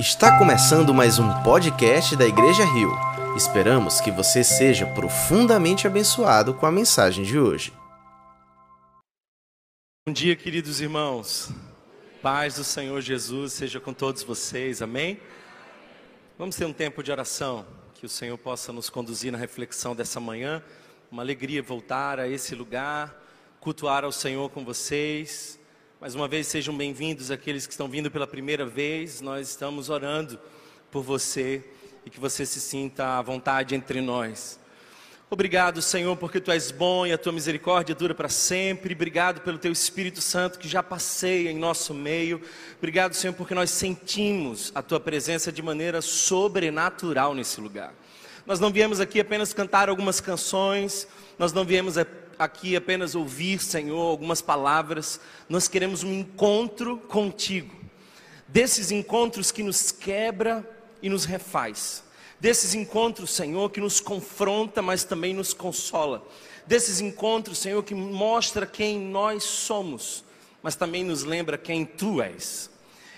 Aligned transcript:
Está 0.00 0.38
começando 0.38 0.94
mais 0.94 1.18
um 1.18 1.42
podcast 1.42 2.16
da 2.16 2.24
Igreja 2.24 2.64
Rio. 2.64 2.90
Esperamos 3.36 4.00
que 4.00 4.10
você 4.10 4.42
seja 4.42 4.86
profundamente 4.86 5.86
abençoado 5.86 6.54
com 6.54 6.64
a 6.64 6.72
mensagem 6.72 7.22
de 7.22 7.38
hoje. 7.38 7.70
Bom 10.08 10.14
dia, 10.14 10.34
queridos 10.34 10.80
irmãos. 10.80 11.50
Paz 12.22 12.54
do 12.54 12.64
Senhor 12.64 12.98
Jesus 13.02 13.52
seja 13.52 13.78
com 13.78 13.92
todos 13.92 14.22
vocês. 14.22 14.80
Amém? 14.80 15.20
Vamos 16.38 16.56
ter 16.56 16.64
um 16.64 16.72
tempo 16.72 17.02
de 17.02 17.12
oração, 17.12 17.66
que 17.92 18.06
o 18.06 18.08
Senhor 18.08 18.38
possa 18.38 18.72
nos 18.72 18.88
conduzir 18.88 19.30
na 19.30 19.36
reflexão 19.36 19.94
dessa 19.94 20.18
manhã. 20.18 20.62
Uma 21.12 21.20
alegria 21.20 21.62
voltar 21.62 22.18
a 22.18 22.26
esse 22.26 22.54
lugar, 22.54 23.14
cultuar 23.60 24.02
ao 24.02 24.12
Senhor 24.12 24.48
com 24.48 24.64
vocês. 24.64 25.59
Mais 26.00 26.14
uma 26.14 26.26
vez, 26.26 26.46
sejam 26.46 26.74
bem-vindos 26.74 27.30
aqueles 27.30 27.66
que 27.66 27.74
estão 27.74 27.86
vindo 27.86 28.10
pela 28.10 28.26
primeira 28.26 28.64
vez. 28.64 29.20
Nós 29.20 29.50
estamos 29.50 29.90
orando 29.90 30.40
por 30.90 31.02
você 31.02 31.62
e 32.06 32.08
que 32.08 32.18
você 32.18 32.46
se 32.46 32.58
sinta 32.58 33.18
à 33.18 33.20
vontade 33.20 33.74
entre 33.74 34.00
nós. 34.00 34.58
Obrigado, 35.28 35.82
Senhor, 35.82 36.16
porque 36.16 36.40
tu 36.40 36.50
és 36.50 36.70
bom 36.70 37.06
e 37.06 37.12
a 37.12 37.18
tua 37.18 37.32
misericórdia 37.32 37.94
dura 37.94 38.14
para 38.14 38.30
sempre. 38.30 38.94
Obrigado 38.94 39.42
pelo 39.42 39.58
teu 39.58 39.70
Espírito 39.70 40.22
Santo 40.22 40.58
que 40.58 40.66
já 40.66 40.82
passeia 40.82 41.50
em 41.50 41.58
nosso 41.58 41.92
meio. 41.92 42.40
Obrigado, 42.78 43.12
Senhor, 43.12 43.34
porque 43.34 43.54
nós 43.54 43.68
sentimos 43.68 44.72
a 44.74 44.80
tua 44.80 44.98
presença 44.98 45.52
de 45.52 45.60
maneira 45.60 46.00
sobrenatural 46.00 47.34
nesse 47.34 47.60
lugar. 47.60 47.92
Nós 48.46 48.58
não 48.58 48.72
viemos 48.72 49.00
aqui 49.00 49.20
apenas 49.20 49.52
cantar 49.52 49.90
algumas 49.90 50.18
canções, 50.18 51.06
nós 51.38 51.52
não 51.52 51.62
viemos 51.62 51.98
aqui 52.40 52.74
apenas 52.74 53.14
ouvir, 53.14 53.60
Senhor, 53.60 54.00
algumas 54.00 54.40
palavras, 54.40 55.20
nós 55.46 55.68
queremos 55.68 56.02
um 56.02 56.10
encontro 56.10 56.96
contigo. 56.96 57.76
Desses 58.48 58.90
encontros 58.90 59.52
que 59.52 59.62
nos 59.62 59.92
quebra 59.92 60.68
e 61.02 61.10
nos 61.10 61.26
refaz. 61.26 62.02
Desses 62.40 62.74
encontros, 62.74 63.30
Senhor, 63.30 63.70
que 63.70 63.78
nos 63.78 64.00
confronta, 64.00 64.80
mas 64.80 65.04
também 65.04 65.34
nos 65.34 65.52
consola. 65.52 66.26
Desses 66.66 66.98
encontros, 67.02 67.58
Senhor, 67.58 67.82
que 67.84 67.94
mostra 67.94 68.66
quem 68.66 68.98
nós 68.98 69.44
somos, 69.44 70.24
mas 70.62 70.74
também 70.74 71.04
nos 71.04 71.24
lembra 71.24 71.58
quem 71.58 71.84
tu 71.84 72.22
és. 72.22 72.70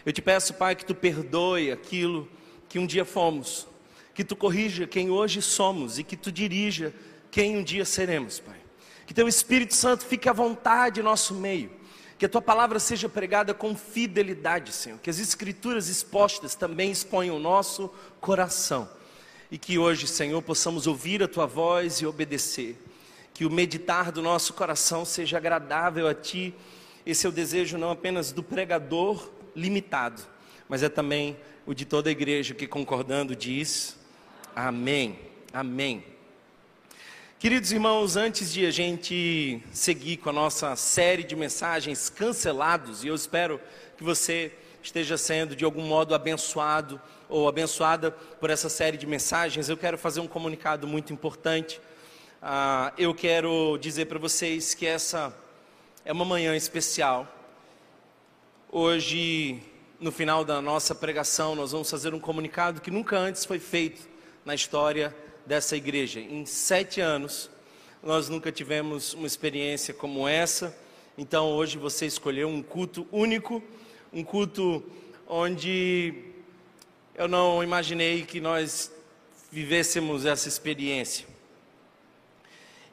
Eu 0.05 0.13
te 0.13 0.21
peço, 0.21 0.53
Pai, 0.55 0.75
que 0.75 0.85
tu 0.85 0.97
perdoe 0.97 1.71
aquilo 1.71 2.29
que 2.69 2.81
um 2.81 2.87
dia 2.87 3.05
fomos, 3.05 3.69
que 4.15 4.25
tu 4.25 4.35
corrija 4.35 4.85
quem 4.85 5.11
hoje 5.11 5.41
somos 5.41 5.97
e 5.97 6.03
que 6.03 6.17
tu 6.17 6.33
dirija 6.33 6.93
quem 7.31 7.57
um 7.57 7.63
dia 7.63 7.85
seremos, 7.85 8.41
Pai. 8.41 8.62
Que 9.07 9.15
teu 9.15 9.29
Espírito 9.29 9.75
Santo 9.75 10.05
fique 10.05 10.29
à 10.29 10.33
vontade 10.33 11.01
em 11.01 11.03
nosso 11.03 11.35
meio. 11.35 11.71
Que 12.19 12.27
a 12.27 12.29
tua 12.29 12.43
palavra 12.43 12.79
seja 12.79 13.09
pregada 13.09 13.53
com 13.53 13.75
fidelidade, 13.75 14.73
Senhor. 14.73 14.99
Que 15.01 15.11
as 15.11 15.19
escrituras 15.19 15.89
expostas 15.89 16.55
também 16.55 16.91
exponham 16.91 17.37
o 17.37 17.41
nosso 17.41 17.91
coração. 18.21 18.89
E 19.51 19.59
que 19.59 19.79
hoje, 19.79 20.07
Senhor, 20.07 20.41
possamos 20.41 20.87
ouvir 20.87 21.23
a 21.23 21.29
tua 21.29 21.47
voz 21.47 22.01
e 22.01 22.07
obedecer. 22.07 22.81
Que 23.35 23.45
o 23.45 23.51
meditar 23.51 24.13
do 24.13 24.23
nosso 24.23 24.55
coração 24.55 25.05
seja 25.05 25.37
agradável 25.37 26.07
a 26.07 26.15
ti. 26.15 26.55
Esse 27.05 27.27
é 27.27 27.29
o 27.29 27.33
desejo 27.33 27.77
não 27.77 27.91
apenas 27.91 28.31
do 28.31 28.43
pregador 28.43 29.29
limitado, 29.55 30.23
mas 30.69 30.83
é 30.83 30.89
também 30.89 31.37
o 31.67 31.75
de 31.75 31.85
toda 31.85 32.09
a 32.09 32.13
igreja 32.13 32.55
que 32.55 32.67
concordando 32.67 33.35
diz: 33.35 33.97
Amém. 34.55 35.19
Amém. 35.53 36.12
Queridos 37.43 37.73
irmãos, 37.73 38.15
antes 38.15 38.53
de 38.53 38.65
a 38.65 38.71
gente 38.71 39.61
seguir 39.73 40.19
com 40.19 40.31
a 40.31 40.33
nossa 40.33 40.77
série 40.77 41.25
de 41.25 41.35
mensagens 41.35 42.09
cancelados, 42.09 43.03
e 43.03 43.09
eu 43.09 43.17
espero 43.17 43.61
que 43.99 44.05
você 44.05 44.53
esteja 44.81 45.19
sendo 45.19 45.57
de 45.57 45.65
algum 45.65 45.83
modo 45.83 46.15
abençoado 46.15 47.03
ou 47.29 47.49
abençoada 47.49 48.13
por 48.13 48.49
essa 48.49 48.69
série 48.69 48.97
de 48.97 49.09
mensagens, 49.09 49.69
eu 49.69 49.77
quero 49.77 49.99
fazer 49.99 50.21
um 50.21 50.29
comunicado 50.29 50.87
muito 50.87 51.13
importante. 51.13 51.81
Ah, 52.41 52.93
eu 52.97 53.13
quero 53.13 53.77
dizer 53.77 54.05
para 54.05 54.21
vocês 54.21 54.73
que 54.73 54.87
essa 54.87 55.37
é 56.05 56.13
uma 56.13 56.25
manhã 56.25 56.55
especial. 56.55 57.27
Hoje, 58.71 59.61
no 59.99 60.13
final 60.13 60.45
da 60.45 60.63
nossa 60.63 60.95
pregação, 60.95 61.57
nós 61.57 61.73
vamos 61.73 61.91
fazer 61.91 62.15
um 62.15 62.21
comunicado 62.21 62.81
que 62.81 62.89
nunca 62.93 63.19
antes 63.19 63.45
foi 63.45 63.59
feito 63.59 64.09
na 64.45 64.55
história 64.55 65.13
dessa 65.47 65.77
igreja. 65.77 66.21
Em 66.21 66.47
sete 66.47 67.01
anos, 67.01 67.51
nós 68.03 68.29
nunca 68.29 68.51
tivemos 68.51 69.15
uma 69.15 69.27
experiência 69.27 69.95
como 69.95 70.27
essa. 70.27 70.77
Então, 71.17 71.51
hoje 71.53 71.79
você 71.79 72.07
escolheu 72.07 72.49
um 72.49 72.63
culto 72.63 73.07
único, 73.13 73.63
um 74.13 74.25
culto 74.25 74.83
onde 75.27 76.15
eu 77.15 77.29
não 77.29 77.63
imaginei 77.63 78.25
que 78.25 78.41
nós 78.41 78.91
vivêssemos 79.51 80.25
essa 80.25 80.49
experiência. 80.49 81.27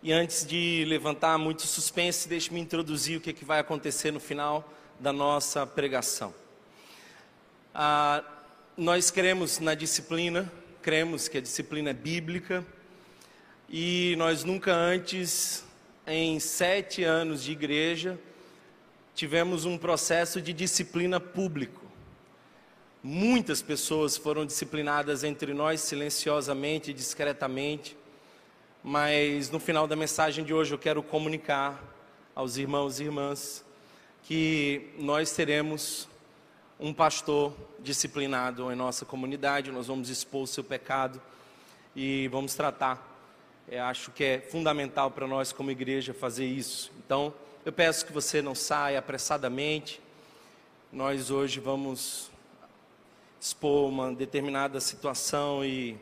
E 0.02 0.14
antes 0.14 0.46
de 0.46 0.86
levantar 0.88 1.38
muito 1.38 1.64
suspense, 1.64 2.28
deixe-me 2.28 2.60
introduzir 2.60 3.18
o 3.18 3.22
que, 3.22 3.32
é 3.32 3.34
que 3.34 3.44
vai 3.44 3.60
acontecer 3.60 4.12
no 4.12 4.20
final 4.20 4.74
da 5.00 5.12
nossa 5.12 5.66
pregação. 5.66 6.34
Ah, 7.74 8.24
nós 8.78 9.12
cremos 9.12 9.60
na 9.60 9.74
disciplina 9.74 10.52
cremos 10.82 11.28
que 11.28 11.38
a 11.38 11.42
disciplina 11.42 11.92
é 11.92 11.94
bíblica 11.94 12.66
e 13.70 14.16
nós 14.18 14.44
nunca 14.44 14.74
antes, 14.74 15.64
em 16.08 16.40
sete 16.40 17.04
anos 17.04 17.44
de 17.44 17.52
igreja, 17.52 18.20
tivemos 19.14 19.66
um 19.66 19.78
processo 19.78 20.42
de 20.42 20.52
disciplina 20.52 21.20
público. 21.20 21.86
Muitas 23.04 23.62
pessoas 23.62 24.18
foram 24.18 24.46
disciplinadas 24.46 25.24
entre 25.24 25.54
nós 25.54 25.82
silenciosamente, 25.82 26.94
discretamente, 26.94 27.96
mas 28.84 29.50
no 29.50 29.60
final 29.60 29.88
da 29.88 29.96
mensagem 29.96 30.44
de 30.44 30.54
hoje 30.54 30.74
eu 30.74 30.80
quero 30.80 31.04
comunicar 31.04 31.82
aos 32.34 32.58
irmãos 32.58 33.00
e 33.00 33.04
irmãs 33.04 33.64
que 34.24 34.90
nós 34.98 35.32
teremos 35.32 36.09
um 36.80 36.94
pastor 36.94 37.54
disciplinado 37.80 38.72
em 38.72 38.76
nossa 38.76 39.06
comunidade, 39.06 39.70
nós 39.70 39.88
vamos 39.88 40.08
expor 40.10 40.44
o 40.44 40.48
seu 40.48 40.64
pecado 40.64 41.22
e 41.94 42.30
vamos 42.30 42.56
tratar. 42.56 43.06
Eu 43.68 43.84
acho 43.84 44.12
que 44.12 44.24
é 44.24 44.40
fundamental 44.40 45.12
para 45.12 45.28
nós 45.28 45.52
como 45.52 45.70
igreja 45.70 46.14
fazer 46.14 46.46
isso. 46.46 46.90
Então, 47.06 47.34
eu 47.66 47.74
peço 47.74 48.06
que 48.06 48.14
você 48.14 48.42
não 48.42 48.56
saia 48.56 48.98
apressadamente. 48.98 50.00
Nós 50.92 51.30
hoje 51.30 51.60
vamos 51.60 52.32
expor 53.42 53.90
uma 53.90 54.14
determinada 54.14 54.80
situação 54.80 55.64
e 55.66 55.98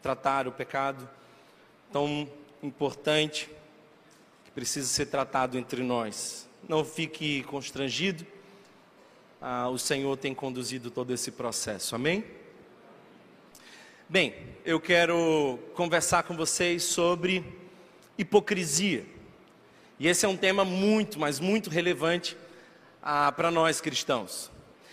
tratar 0.00 0.46
o 0.46 0.52
pecado 0.52 1.08
tão 1.92 2.28
importante 2.62 3.50
que 4.44 4.50
precisa 4.52 4.86
ser 4.86 5.06
tratado 5.06 5.58
entre 5.58 5.82
nós. 5.82 6.48
Não 6.68 6.84
fique 6.84 7.42
constrangido 7.42 8.24
ah, 9.40 9.68
o 9.70 9.78
Senhor 9.78 10.16
tem 10.18 10.34
conduzido 10.34 10.90
todo 10.90 11.14
esse 11.14 11.30
processo. 11.30 11.94
Amém? 11.94 12.22
Bem, 14.06 14.34
eu 14.66 14.78
quero 14.78 15.58
conversar 15.74 16.24
com 16.24 16.36
vocês 16.36 16.82
sobre 16.82 17.42
hipocrisia. 18.18 19.06
E 19.98 20.06
esse 20.06 20.26
é 20.26 20.28
um 20.28 20.36
tema 20.36 20.64
muito, 20.64 21.18
mas 21.18 21.40
muito 21.40 21.70
relevante 21.70 22.36
ah, 23.02 23.32
para 23.32 23.50
nós 23.50 23.80
cristãos. 23.80 24.50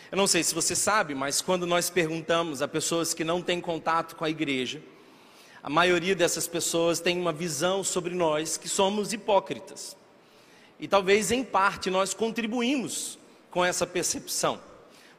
Eu 0.09 0.17
não 0.17 0.27
sei 0.27 0.41
se 0.43 0.55
você 0.55 0.75
sabe, 0.75 1.13
mas 1.13 1.41
quando 1.41 1.67
nós 1.67 1.89
perguntamos 1.89 2.61
a 2.61 2.67
pessoas 2.67 3.13
que 3.13 3.25
não 3.25 3.41
têm 3.41 3.59
contato 3.59 4.15
com 4.15 4.23
a 4.23 4.29
igreja, 4.29 4.81
a 5.61 5.69
maioria 5.69 6.15
dessas 6.15 6.47
pessoas 6.47 7.01
tem 7.01 7.19
uma 7.19 7.33
visão 7.33 7.83
sobre 7.83 8.15
nós 8.15 8.55
que 8.55 8.69
somos 8.69 9.11
hipócritas. 9.11 9.97
E 10.79 10.87
talvez 10.87 11.31
em 11.31 11.43
parte 11.43 11.89
nós 11.89 12.13
contribuímos 12.13 13.16
com 13.49 13.63
essa 13.63 13.85
percepção. 13.85 14.61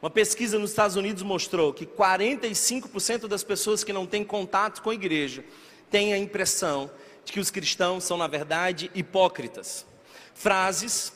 Uma 0.01 0.09
pesquisa 0.09 0.57
nos 0.57 0.69
Estados 0.69 0.95
Unidos 0.95 1.23
mostrou 1.23 1.73
que 1.73 1.85
45% 1.85 3.27
das 3.27 3.43
pessoas 3.43 3.83
que 3.83 3.91
não 3.91 4.05
têm 4.05 4.23
contato 4.23 4.81
com 4.81 4.89
a 4.89 4.93
igreja 4.93 5.43
têm 5.89 6.13
a 6.13 6.17
impressão 6.17 6.89
de 7.25 7.33
que 7.33 7.39
os 7.39 7.51
cristãos 7.51 8.05
são, 8.05 8.17
na 8.17 8.27
verdade, 8.27 8.89
hipócritas. 8.95 9.85
Frases 10.33 11.11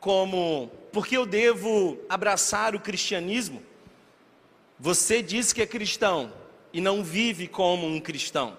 como: 0.00 0.70
por 0.92 1.06
que 1.06 1.16
eu 1.16 1.24
devo 1.24 1.98
abraçar 2.08 2.74
o 2.74 2.80
cristianismo? 2.80 3.62
Você 4.78 5.22
diz 5.22 5.52
que 5.52 5.62
é 5.62 5.66
cristão 5.66 6.32
e 6.72 6.80
não 6.80 7.04
vive 7.04 7.46
como 7.46 7.86
um 7.86 8.00
cristão. 8.00 8.56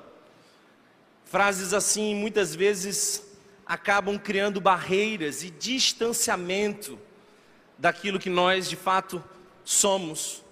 Frases 1.25 1.73
assim 1.73 2.15
muitas 2.15 2.55
vezes 2.55 3.23
acabam 3.65 4.17
criando 4.17 4.61
barreiras 4.61 5.43
e 5.43 5.51
distanciamento 5.51 6.97
daquilo 7.77 8.19
que 8.19 8.29
nós 8.29 8.69
de 8.69 8.75
fato 8.75 9.23
somos. 9.63 10.43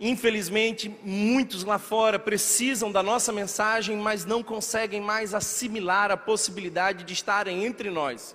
Infelizmente, 0.00 0.92
muitos 1.04 1.62
lá 1.62 1.78
fora 1.78 2.18
precisam 2.18 2.90
da 2.90 3.02
nossa 3.02 3.32
mensagem, 3.32 3.96
mas 3.96 4.24
não 4.24 4.42
conseguem 4.42 5.00
mais 5.00 5.32
assimilar 5.34 6.10
a 6.10 6.16
possibilidade 6.16 7.04
de 7.04 7.12
estarem 7.12 7.64
entre 7.64 7.88
nós, 7.88 8.34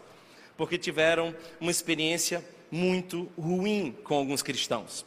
porque 0.55 0.77
tiveram 0.77 1.35
uma 1.59 1.71
experiência 1.71 2.43
muito 2.71 3.29
ruim 3.37 3.95
com 4.03 4.15
alguns 4.15 4.41
cristãos. 4.41 5.05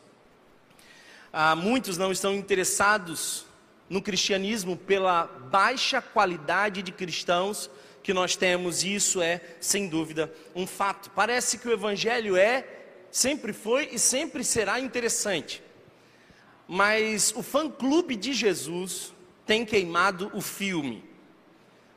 Ah, 1.32 1.54
muitos 1.54 1.96
não 1.96 2.12
estão 2.12 2.34
interessados 2.34 3.46
no 3.88 4.02
cristianismo 4.02 4.76
pela 4.76 5.24
baixa 5.24 6.02
qualidade 6.02 6.82
de 6.82 6.92
cristãos 6.92 7.70
que 8.02 8.12
nós 8.12 8.36
temos, 8.36 8.82
e 8.82 8.94
isso 8.94 9.20
é, 9.20 9.40
sem 9.60 9.88
dúvida, 9.88 10.32
um 10.54 10.66
fato. 10.66 11.10
Parece 11.10 11.58
que 11.58 11.68
o 11.68 11.72
Evangelho 11.72 12.36
é, 12.36 12.79
sempre 13.10 13.52
foi 13.52 13.88
e 13.92 13.98
sempre 13.98 14.44
será 14.44 14.78
interessante, 14.80 15.62
mas 16.66 17.32
o 17.36 17.42
fã-clube 17.42 18.14
de 18.16 18.32
Jesus 18.32 19.12
tem 19.44 19.64
queimado 19.64 20.30
o 20.34 20.40
filme. 20.40 21.02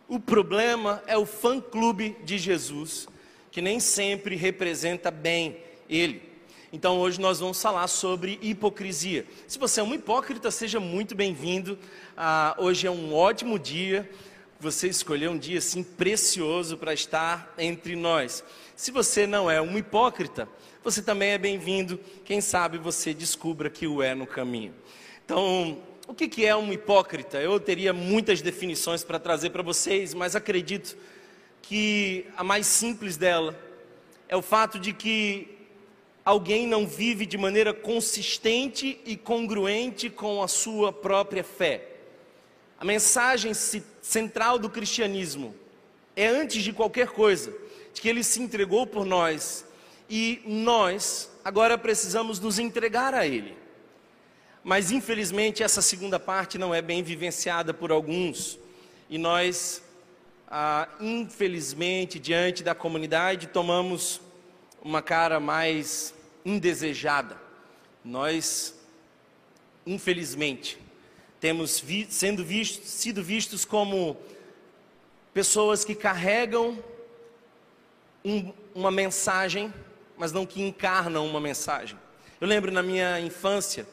O 0.07 0.19
problema 0.19 1.03
é 1.07 1.17
o 1.17 1.25
fã-clube 1.25 2.17
de 2.23 2.37
Jesus, 2.37 3.07
que 3.51 3.61
nem 3.61 3.79
sempre 3.79 4.35
representa 4.35 5.11
bem 5.11 5.57
ele. 5.89 6.33
Então 6.71 6.99
hoje 6.99 7.21
nós 7.21 7.39
vamos 7.39 7.61
falar 7.61 7.87
sobre 7.87 8.39
hipocrisia. 8.41 9.27
Se 9.47 9.59
você 9.59 9.79
é 9.79 9.83
um 9.83 9.93
hipócrita, 9.93 10.49
seja 10.49 10.79
muito 10.79 11.13
bem-vindo. 11.13 11.77
Ah, 12.17 12.55
hoje 12.57 12.87
é 12.87 12.89
um 12.89 13.13
ótimo 13.13 13.59
dia. 13.59 14.09
Você 14.59 14.87
escolheu 14.87 15.31
um 15.31 15.37
dia 15.37 15.59
assim 15.59 15.83
precioso 15.83 16.75
para 16.75 16.91
estar 16.91 17.53
entre 17.59 17.95
nós. 17.95 18.43
Se 18.75 18.89
você 18.89 19.27
não 19.27 19.51
é 19.51 19.61
um 19.61 19.77
hipócrita, 19.77 20.49
você 20.83 21.01
também 21.01 21.29
é 21.29 21.37
bem-vindo. 21.37 21.97
Quem 22.25 22.41
sabe 22.41 22.77
você 22.77 23.13
descubra 23.13 23.69
que 23.69 23.87
o 23.87 24.01
é 24.01 24.13
no 24.13 24.27
caminho. 24.27 24.73
Então, 25.23 25.81
o 26.07 26.13
que 26.13 26.45
é 26.45 26.53
um 26.53 26.73
hipócrita? 26.73 27.37
Eu 27.37 27.59
teria 27.59 27.93
muitas 27.93 28.41
definições 28.41 29.03
para 29.03 29.17
trazer 29.17 29.51
para 29.51 29.63
vocês, 29.63 30.13
mas 30.13 30.35
acredito 30.35 30.97
que 31.61 32.25
a 32.35 32.43
mais 32.43 32.67
simples 32.67 33.15
dela 33.15 33.57
é 34.27 34.35
o 34.35 34.41
fato 34.41 34.77
de 34.77 34.91
que 34.91 35.57
alguém 36.25 36.67
não 36.67 36.85
vive 36.85 37.25
de 37.25 37.37
maneira 37.37 37.73
consistente 37.73 38.99
e 39.05 39.15
congruente 39.15 40.09
com 40.09 40.43
a 40.43 40.47
sua 40.49 40.91
própria 40.91 41.43
fé. 41.43 41.87
A 42.77 42.83
mensagem 42.83 43.53
central 43.53 44.59
do 44.59 44.69
cristianismo 44.69 45.55
é, 46.15 46.27
antes 46.27 46.61
de 46.61 46.73
qualquer 46.73 47.07
coisa, 47.07 47.53
de 47.93 48.01
que 48.01 48.09
ele 48.09 48.23
se 48.23 48.41
entregou 48.41 48.85
por 48.85 49.05
nós 49.05 49.65
e 50.15 50.43
nós 50.45 51.27
agora 51.43 51.75
precisamos 51.75 52.39
nos 52.39 52.59
entregar 52.59 53.15
a 53.15 53.25
ele. 53.25 53.57
Mas 54.63 54.91
infelizmente 54.91 55.63
essa 55.63 55.81
segunda 55.81 56.19
parte 56.19 56.55
não 56.55 56.71
é 56.71 56.83
bem 56.83 57.01
vivenciada 57.01 57.73
por 57.73 57.91
alguns 57.91 58.59
e 59.09 59.17
nós, 59.17 59.81
ah, 60.47 60.87
infelizmente, 60.99 62.19
diante 62.19 62.61
da 62.63 62.75
comunidade, 62.75 63.47
tomamos 63.47 64.21
uma 64.83 65.01
cara 65.01 65.39
mais 65.39 66.13
indesejada. 66.45 67.35
Nós, 68.05 68.75
infelizmente, 69.83 70.77
temos 71.39 71.79
vi 71.79 72.05
sendo 72.07 72.45
visto, 72.45 72.85
sido 72.85 73.23
vistos 73.23 73.65
como 73.65 74.15
pessoas 75.33 75.83
que 75.83 75.95
carregam 75.95 76.77
um, 78.23 78.53
uma 78.75 78.91
mensagem, 78.91 79.73
mas 80.23 80.31
não 80.31 80.45
que 80.45 80.61
encarnam 80.61 81.27
uma 81.27 81.41
mensagem. 81.41 81.99
Eu 82.39 82.47
lembro 82.47 82.71
na 82.71 82.81
minha 82.81 83.19
infância, 83.19 83.85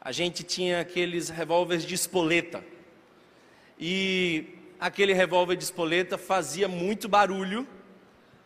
a 0.00 0.10
gente 0.10 0.42
tinha 0.42 0.80
aqueles 0.80 1.28
revólveres 1.28 1.84
de 1.84 1.94
espoleta. 1.94 2.64
E 3.78 4.54
aquele 4.80 5.12
revólver 5.12 5.56
de 5.56 5.64
espoleta 5.64 6.16
fazia 6.16 6.66
muito 6.66 7.10
barulho 7.10 7.68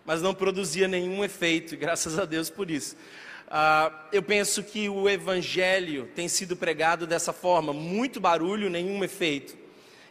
mas 0.05 0.21
não 0.21 0.35
produzia 0.35 0.87
nenhum 0.87 1.25
efeito, 1.25 1.77
graças 1.77 2.19
a 2.19 2.25
Deus 2.25 2.51
por 2.51 2.71
isso. 2.71 2.97
Ah, 3.49 4.07
eu 4.13 4.23
penso 4.23 4.63
que 4.63 4.89
o 4.89 5.09
Evangelho 5.09 6.11
tem 6.15 6.29
sido 6.29 6.57
pregado 6.57 7.07
dessa 7.07 7.33
forma, 7.33 7.73
muito 7.73 8.21
barulho, 8.21 8.69
nenhum 8.69 9.03
efeito. 9.03 9.57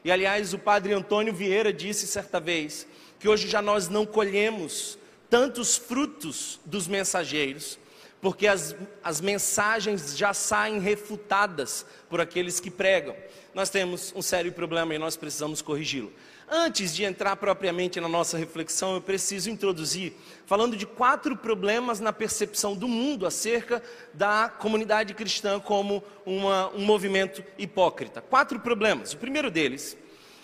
E 0.03 0.11
aliás, 0.11 0.53
o 0.53 0.57
padre 0.57 0.93
Antônio 0.93 1.33
Vieira 1.33 1.71
disse 1.71 2.07
certa 2.07 2.39
vez 2.39 2.87
que 3.19 3.27
hoje 3.29 3.47
já 3.47 3.61
nós 3.61 3.87
não 3.87 4.05
colhemos 4.05 4.97
tantos 5.33 5.77
frutos 5.77 6.59
dos 6.63 6.87
mensageiros, 6.87 7.79
porque 8.21 8.45
as, 8.45 8.75
as 9.03 9.19
mensagens 9.19 10.15
já 10.15 10.31
saem 10.31 10.77
refutadas 10.77 11.87
por 12.07 12.21
aqueles 12.21 12.59
que 12.59 12.69
pregam. 12.69 13.15
Nós 13.51 13.67
temos 13.71 14.13
um 14.15 14.21
sério 14.21 14.51
problema 14.51 14.93
e 14.93 14.99
nós 14.99 15.17
precisamos 15.17 15.59
corrigi-lo. 15.59 16.13
Antes 16.47 16.93
de 16.93 17.03
entrar 17.03 17.35
propriamente 17.35 17.99
na 17.99 18.07
nossa 18.07 18.37
reflexão, 18.37 18.93
eu 18.93 19.01
preciso 19.01 19.49
introduzir, 19.49 20.13
falando 20.45 20.77
de 20.77 20.85
quatro 20.85 21.35
problemas 21.35 21.99
na 21.99 22.13
percepção 22.13 22.75
do 22.75 22.87
mundo 22.87 23.25
acerca 23.25 23.81
da 24.13 24.47
comunidade 24.47 25.15
cristã 25.15 25.59
como 25.59 26.03
uma, 26.27 26.69
um 26.75 26.85
movimento 26.85 27.43
hipócrita. 27.57 28.21
Quatro 28.21 28.59
problemas. 28.59 29.13
O 29.13 29.17
primeiro 29.17 29.49
deles 29.49 29.97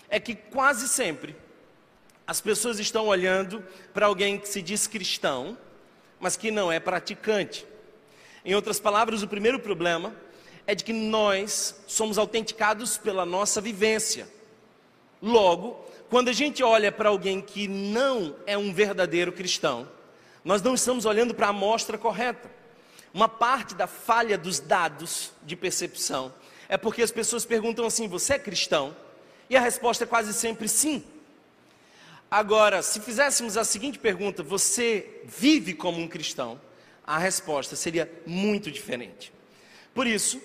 é 0.09 0.19
que 0.19 0.33
quase 0.33 0.88
sempre 0.88 1.36
as 2.30 2.40
pessoas 2.40 2.78
estão 2.78 3.08
olhando 3.08 3.64
para 3.92 4.06
alguém 4.06 4.38
que 4.38 4.48
se 4.48 4.62
diz 4.62 4.86
cristão, 4.86 5.58
mas 6.20 6.38
que 6.38 6.52
não 6.52 6.72
é 6.72 6.80
praticante. 6.80 7.66
Em 8.46 8.54
outras 8.54 8.80
palavras, 8.80 9.24
o 9.24 9.28
primeiro 9.28 9.60
problema 9.60 10.16
é 10.68 10.76
de 10.76 10.84
que 10.84 10.94
nós 10.94 11.81
somos 11.88 12.20
autenticados 12.20 13.00
pela 13.00 13.26
nossa 13.26 13.60
vivência. 13.60 14.30
Logo, 15.20 15.84
quando 16.08 16.30
a 16.30 16.31
gente 16.31 16.62
olha 16.62 16.92
para 16.92 17.10
alguém 17.10 17.42
que 17.42 17.68
não 17.68 18.36
é 18.46 18.56
um 18.56 18.72
verdadeiro 18.72 19.32
cristão, 19.32 19.90
nós 20.46 20.62
não 20.62 20.75
estamos 20.75 21.06
olhando 21.06 21.34
para 21.34 21.48
a 21.48 21.50
amostra 21.50 21.98
correta. 21.98 22.52
Uma 23.12 23.28
parte 23.28 23.74
da 23.74 23.88
falha 23.88 24.38
dos 24.38 24.60
dados 24.60 25.32
de 25.42 25.56
percepção 25.56 26.32
é 26.68 26.78
porque 26.78 27.02
as 27.02 27.10
pessoas 27.10 27.44
perguntam 27.44 27.88
assim: 27.88 28.08
você 28.08 28.36
é 28.36 28.40
cristão? 28.40 28.96
E 29.50 29.58
a 29.58 29.60
resposta 29.60 30.04
é 30.04 30.08
quase 30.08 30.32
sempre 30.32 30.70
sim. 30.70 31.04
Agora, 32.31 32.84
se 32.84 33.00
fizéssemos 33.00 33.58
a 33.58 33.64
seguinte 33.64 33.98
pergunta: 33.98 34.44
você 34.44 35.22
vive 35.26 35.74
como 35.74 36.00
um 36.00 36.08
cristão? 36.08 36.62
A 37.06 37.18
resposta 37.18 37.76
seria 37.76 38.12
muito 38.26 38.70
diferente. 38.70 39.34
Por 39.96 40.06
isso, 40.06 40.40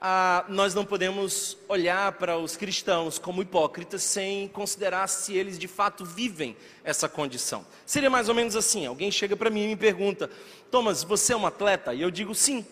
ah, 0.00 0.44
nós 0.48 0.74
não 0.74 0.84
podemos 0.84 1.56
olhar 1.68 2.12
para 2.12 2.36
os 2.36 2.56
cristãos 2.56 3.20
como 3.20 3.40
hipócritas 3.40 4.02
sem 4.02 4.48
considerar 4.48 5.08
se 5.08 5.32
eles 5.32 5.56
de 5.58 5.68
fato 5.68 6.04
vivem 6.04 6.56
essa 6.82 7.08
condição. 7.08 7.64
Seria 7.86 8.10
mais 8.10 8.28
ou 8.28 8.34
menos 8.34 8.56
assim: 8.56 8.84
alguém 8.84 9.12
chega 9.12 9.36
para 9.36 9.48
mim 9.48 9.62
e 9.62 9.68
me 9.68 9.76
pergunta, 9.76 10.28
Thomas, 10.72 11.04
você 11.04 11.34
é 11.34 11.36
um 11.36 11.46
atleta? 11.46 11.94
E 11.94 12.02
eu 12.02 12.10
digo 12.10 12.34
sim, 12.34 12.66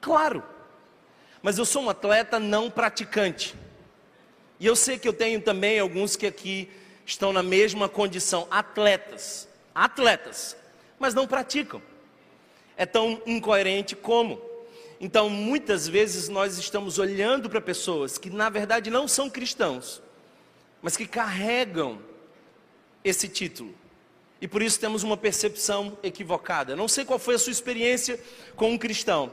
claro, 0.00 0.42
mas 1.42 1.58
eu 1.58 1.66
sou 1.66 1.82
um 1.82 1.90
atleta 1.90 2.38
não 2.38 2.70
praticante. 2.70 3.54
E 4.58 4.66
eu 4.66 4.76
sei 4.76 4.98
que 4.98 5.08
eu 5.08 5.12
tenho 5.12 5.40
também 5.42 5.78
alguns 5.78 6.16
que 6.16 6.26
aqui 6.26 6.70
estão 7.10 7.32
na 7.32 7.42
mesma 7.42 7.88
condição, 7.88 8.46
atletas, 8.50 9.48
atletas, 9.74 10.56
mas 10.98 11.12
não 11.12 11.26
praticam. 11.26 11.82
É 12.76 12.86
tão 12.86 13.20
incoerente 13.26 13.96
como. 13.96 14.40
Então, 15.00 15.28
muitas 15.28 15.88
vezes 15.88 16.28
nós 16.28 16.56
estamos 16.56 16.98
olhando 16.98 17.50
para 17.50 17.60
pessoas 17.60 18.16
que 18.16 18.30
na 18.30 18.48
verdade 18.48 18.90
não 18.90 19.08
são 19.08 19.28
cristãos, 19.28 20.00
mas 20.80 20.96
que 20.96 21.06
carregam 21.06 21.98
esse 23.02 23.28
título. 23.28 23.74
E 24.40 24.46
por 24.46 24.62
isso 24.62 24.78
temos 24.78 25.02
uma 25.02 25.16
percepção 25.16 25.98
equivocada. 26.02 26.76
Não 26.76 26.88
sei 26.88 27.04
qual 27.04 27.18
foi 27.18 27.34
a 27.34 27.38
sua 27.38 27.50
experiência 27.50 28.20
com 28.56 28.70
um 28.70 28.78
cristão, 28.78 29.32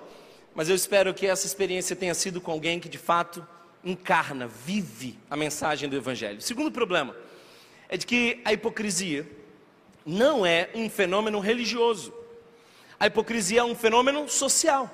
mas 0.55 0.67
eu 0.67 0.75
espero 0.75 1.13
que 1.13 1.27
essa 1.27 1.46
experiência 1.46 1.96
tenha 1.96 2.13
sido 2.13 2.41
com 2.41 2.51
alguém 2.51 2.79
que 2.79 2.89
de 2.89 2.98
fato 2.98 3.46
encarna, 3.84 4.48
vive 4.48 5.17
a 5.29 5.38
mensagem 5.38 5.88
do 5.88 5.96
Evangelho. 5.96 6.41
Segundo 6.41 6.72
problema 6.72 7.15
é 7.89 7.98
de 7.98 8.06
que 8.06 8.41
a 8.44 8.53
hipocrisia 8.53 9.27
não 10.06 10.46
é 10.46 10.70
um 10.74 10.89
fenômeno 10.89 11.39
religioso. 11.39 12.13
A 13.00 13.08
hipocrisia 13.08 13.62
é 13.62 13.63
um 13.63 13.75
fenômeno 13.75 14.27
social. 14.27 14.89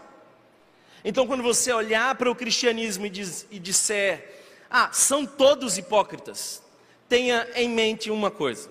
Então, 1.05 1.27
quando 1.27 1.43
você 1.43 1.71
olhar 1.71 2.15
para 2.15 2.31
o 2.31 2.35
cristianismo 2.35 3.05
e, 3.05 3.09
diz, 3.09 3.45
e 3.51 3.59
disser, 3.59 4.41
ah, 4.69 4.89
são 4.91 5.25
todos 5.25 5.77
hipócritas, 5.77 6.63
tenha 7.07 7.47
em 7.55 7.69
mente 7.69 8.09
uma 8.09 8.31
coisa: 8.31 8.69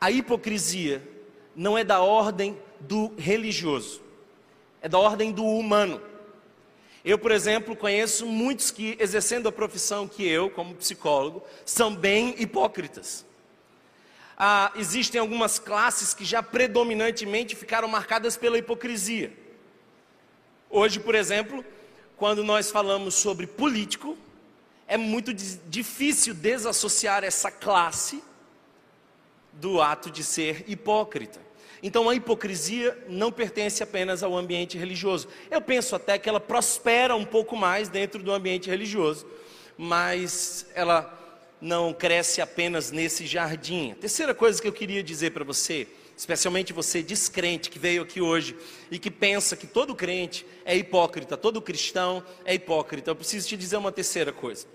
a 0.00 0.10
hipocrisia 0.10 1.02
não 1.54 1.78
é 1.78 1.84
da 1.84 2.00
ordem 2.00 2.58
do 2.80 3.14
religioso, 3.16 4.02
é 4.82 4.88
da 4.88 4.98
ordem 4.98 5.32
do 5.32 5.44
humano. 5.44 6.00
Eu, 7.06 7.16
por 7.16 7.30
exemplo, 7.30 7.76
conheço 7.76 8.26
muitos 8.26 8.72
que, 8.72 8.96
exercendo 8.98 9.48
a 9.48 9.52
profissão 9.52 10.08
que 10.08 10.26
eu, 10.26 10.50
como 10.50 10.74
psicólogo, 10.74 11.40
são 11.64 11.94
bem 11.94 12.34
hipócritas. 12.36 13.24
Ah, 14.36 14.72
existem 14.74 15.20
algumas 15.20 15.56
classes 15.56 16.12
que 16.12 16.24
já 16.24 16.42
predominantemente 16.42 17.54
ficaram 17.54 17.86
marcadas 17.86 18.36
pela 18.36 18.58
hipocrisia. 18.58 19.32
Hoje, 20.68 20.98
por 20.98 21.14
exemplo, 21.14 21.64
quando 22.16 22.42
nós 22.42 22.72
falamos 22.72 23.14
sobre 23.14 23.46
político, 23.46 24.18
é 24.88 24.96
muito 24.96 25.32
difícil 25.32 26.34
desassociar 26.34 27.22
essa 27.22 27.52
classe 27.52 28.20
do 29.52 29.80
ato 29.80 30.10
de 30.10 30.24
ser 30.24 30.64
hipócrita. 30.66 31.45
Então 31.86 32.10
a 32.10 32.16
hipocrisia 32.16 32.98
não 33.08 33.30
pertence 33.30 33.80
apenas 33.80 34.24
ao 34.24 34.36
ambiente 34.36 34.76
religioso. 34.76 35.28
Eu 35.48 35.60
penso 35.60 35.94
até 35.94 36.18
que 36.18 36.28
ela 36.28 36.40
prospera 36.40 37.14
um 37.14 37.24
pouco 37.24 37.56
mais 37.56 37.88
dentro 37.88 38.20
do 38.24 38.32
ambiente 38.32 38.68
religioso, 38.68 39.24
mas 39.78 40.66
ela 40.74 41.16
não 41.60 41.94
cresce 41.94 42.40
apenas 42.40 42.90
nesse 42.90 43.24
jardim. 43.24 43.94
Terceira 44.00 44.34
coisa 44.34 44.60
que 44.60 44.66
eu 44.66 44.72
queria 44.72 45.00
dizer 45.00 45.30
para 45.30 45.44
você, 45.44 45.86
especialmente 46.16 46.72
você 46.72 47.04
descrente 47.04 47.70
que 47.70 47.78
veio 47.78 48.02
aqui 48.02 48.20
hoje 48.20 48.56
e 48.90 48.98
que 48.98 49.08
pensa 49.08 49.54
que 49.54 49.68
todo 49.68 49.94
crente 49.94 50.44
é 50.64 50.76
hipócrita, 50.76 51.36
todo 51.36 51.62
cristão 51.62 52.20
é 52.44 52.52
hipócrita. 52.52 53.12
Eu 53.12 53.16
preciso 53.16 53.46
te 53.46 53.56
dizer 53.56 53.76
uma 53.76 53.92
terceira 53.92 54.32
coisa. 54.32 54.66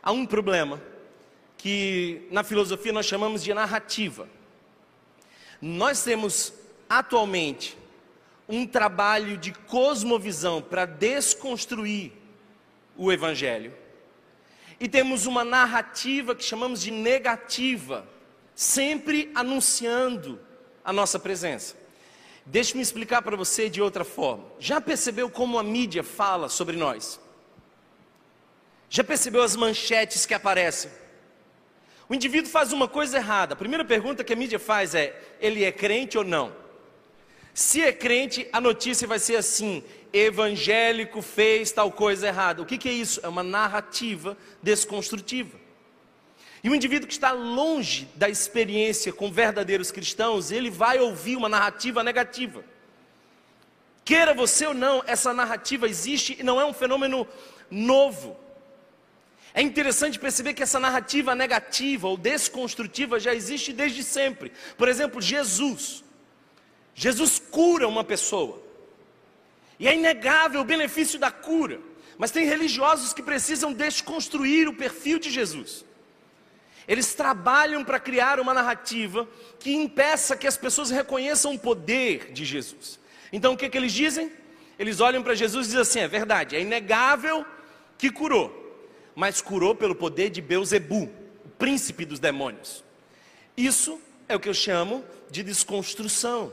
Há 0.00 0.12
um 0.12 0.24
problema 0.24 0.80
que 1.58 2.28
na 2.30 2.44
filosofia 2.44 2.92
nós 2.92 3.06
chamamos 3.06 3.42
de 3.42 3.52
narrativa. 3.52 4.28
Nós 5.60 6.02
temos 6.02 6.52
atualmente 6.88 7.76
um 8.48 8.66
trabalho 8.66 9.36
de 9.36 9.52
cosmovisão 9.52 10.60
para 10.60 10.84
desconstruir 10.84 12.12
o 12.96 13.10
evangelho. 13.12 13.72
E 14.78 14.88
temos 14.88 15.26
uma 15.26 15.44
narrativa 15.44 16.34
que 16.34 16.44
chamamos 16.44 16.82
de 16.82 16.90
negativa, 16.90 18.06
sempre 18.54 19.30
anunciando 19.34 20.40
a 20.84 20.92
nossa 20.92 21.18
presença. 21.18 21.76
Deixe-me 22.46 22.82
explicar 22.82 23.22
para 23.22 23.36
você 23.36 23.70
de 23.70 23.80
outra 23.80 24.04
forma. 24.04 24.44
Já 24.58 24.80
percebeu 24.80 25.30
como 25.30 25.58
a 25.58 25.62
mídia 25.62 26.02
fala 26.02 26.48
sobre 26.48 26.76
nós? 26.76 27.18
Já 28.90 29.02
percebeu 29.02 29.42
as 29.42 29.56
manchetes 29.56 30.26
que 30.26 30.34
aparecem? 30.34 30.90
O 32.08 32.14
indivíduo 32.14 32.50
faz 32.50 32.72
uma 32.72 32.86
coisa 32.86 33.16
errada. 33.16 33.54
A 33.54 33.56
primeira 33.56 33.84
pergunta 33.84 34.24
que 34.24 34.32
a 34.32 34.36
mídia 34.36 34.58
faz 34.58 34.94
é: 34.94 35.18
ele 35.40 35.64
é 35.64 35.72
crente 35.72 36.18
ou 36.18 36.24
não? 36.24 36.54
Se 37.54 37.82
é 37.82 37.92
crente, 37.92 38.48
a 38.52 38.60
notícia 38.60 39.06
vai 39.06 39.18
ser 39.18 39.36
assim: 39.36 39.82
evangélico 40.12 41.22
fez 41.22 41.72
tal 41.72 41.90
coisa 41.90 42.26
errada. 42.26 42.60
O 42.60 42.66
que, 42.66 42.76
que 42.76 42.88
é 42.88 42.92
isso? 42.92 43.20
É 43.22 43.28
uma 43.28 43.42
narrativa 43.42 44.36
desconstrutiva. 44.62 45.64
E 46.62 46.70
o 46.70 46.74
indivíduo 46.74 47.06
que 47.06 47.12
está 47.12 47.30
longe 47.30 48.08
da 48.14 48.28
experiência 48.28 49.12
com 49.12 49.30
verdadeiros 49.30 49.90
cristãos, 49.90 50.50
ele 50.50 50.70
vai 50.70 50.98
ouvir 50.98 51.36
uma 51.36 51.48
narrativa 51.48 52.02
negativa. 52.02 52.64
Queira 54.04 54.34
você 54.34 54.66
ou 54.66 54.74
não, 54.74 55.02
essa 55.06 55.32
narrativa 55.32 55.88
existe 55.88 56.36
e 56.38 56.42
não 56.42 56.60
é 56.60 56.64
um 56.64 56.72
fenômeno 56.72 57.26
novo. 57.70 58.36
É 59.54 59.62
interessante 59.62 60.18
perceber 60.18 60.52
que 60.52 60.64
essa 60.64 60.80
narrativa 60.80 61.32
negativa 61.32 62.08
ou 62.08 62.16
desconstrutiva 62.16 63.20
já 63.20 63.32
existe 63.32 63.72
desde 63.72 64.02
sempre. 64.02 64.50
Por 64.76 64.88
exemplo, 64.88 65.22
Jesus. 65.22 66.02
Jesus 66.92 67.38
cura 67.38 67.86
uma 67.86 68.02
pessoa. 68.02 68.60
E 69.78 69.86
é 69.86 69.94
inegável 69.94 70.60
o 70.60 70.64
benefício 70.64 71.20
da 71.20 71.30
cura. 71.30 71.80
Mas 72.18 72.32
tem 72.32 72.44
religiosos 72.46 73.12
que 73.12 73.22
precisam 73.22 73.72
desconstruir 73.72 74.68
o 74.68 74.74
perfil 74.74 75.20
de 75.20 75.30
Jesus. 75.30 75.84
Eles 76.86 77.14
trabalham 77.14 77.84
para 77.84 77.98
criar 77.98 78.38
uma 78.40 78.52
narrativa 78.52 79.26
que 79.58 79.72
impeça 79.72 80.36
que 80.36 80.46
as 80.46 80.56
pessoas 80.56 80.90
reconheçam 80.90 81.54
o 81.54 81.58
poder 81.58 82.32
de 82.32 82.44
Jesus. 82.44 82.98
Então 83.32 83.54
o 83.54 83.56
que, 83.56 83.68
que 83.68 83.78
eles 83.78 83.92
dizem? 83.92 84.30
Eles 84.78 85.00
olham 85.00 85.22
para 85.22 85.34
Jesus 85.34 85.66
e 85.66 85.68
dizem 85.70 85.82
assim: 85.82 86.00
é 86.00 86.08
verdade, 86.08 86.56
é 86.56 86.60
inegável 86.60 87.44
que 87.96 88.10
curou, 88.10 88.63
mas 89.14 89.40
curou 89.40 89.74
pelo 89.74 89.94
poder 89.94 90.30
de 90.30 90.40
Beuzebu, 90.40 91.10
o 91.44 91.48
príncipe 91.58 92.04
dos 92.04 92.18
demônios. 92.18 92.84
Isso 93.56 94.00
é 94.28 94.34
o 94.34 94.40
que 94.40 94.48
eu 94.48 94.54
chamo 94.54 95.04
de 95.30 95.42
desconstrução. 95.42 96.52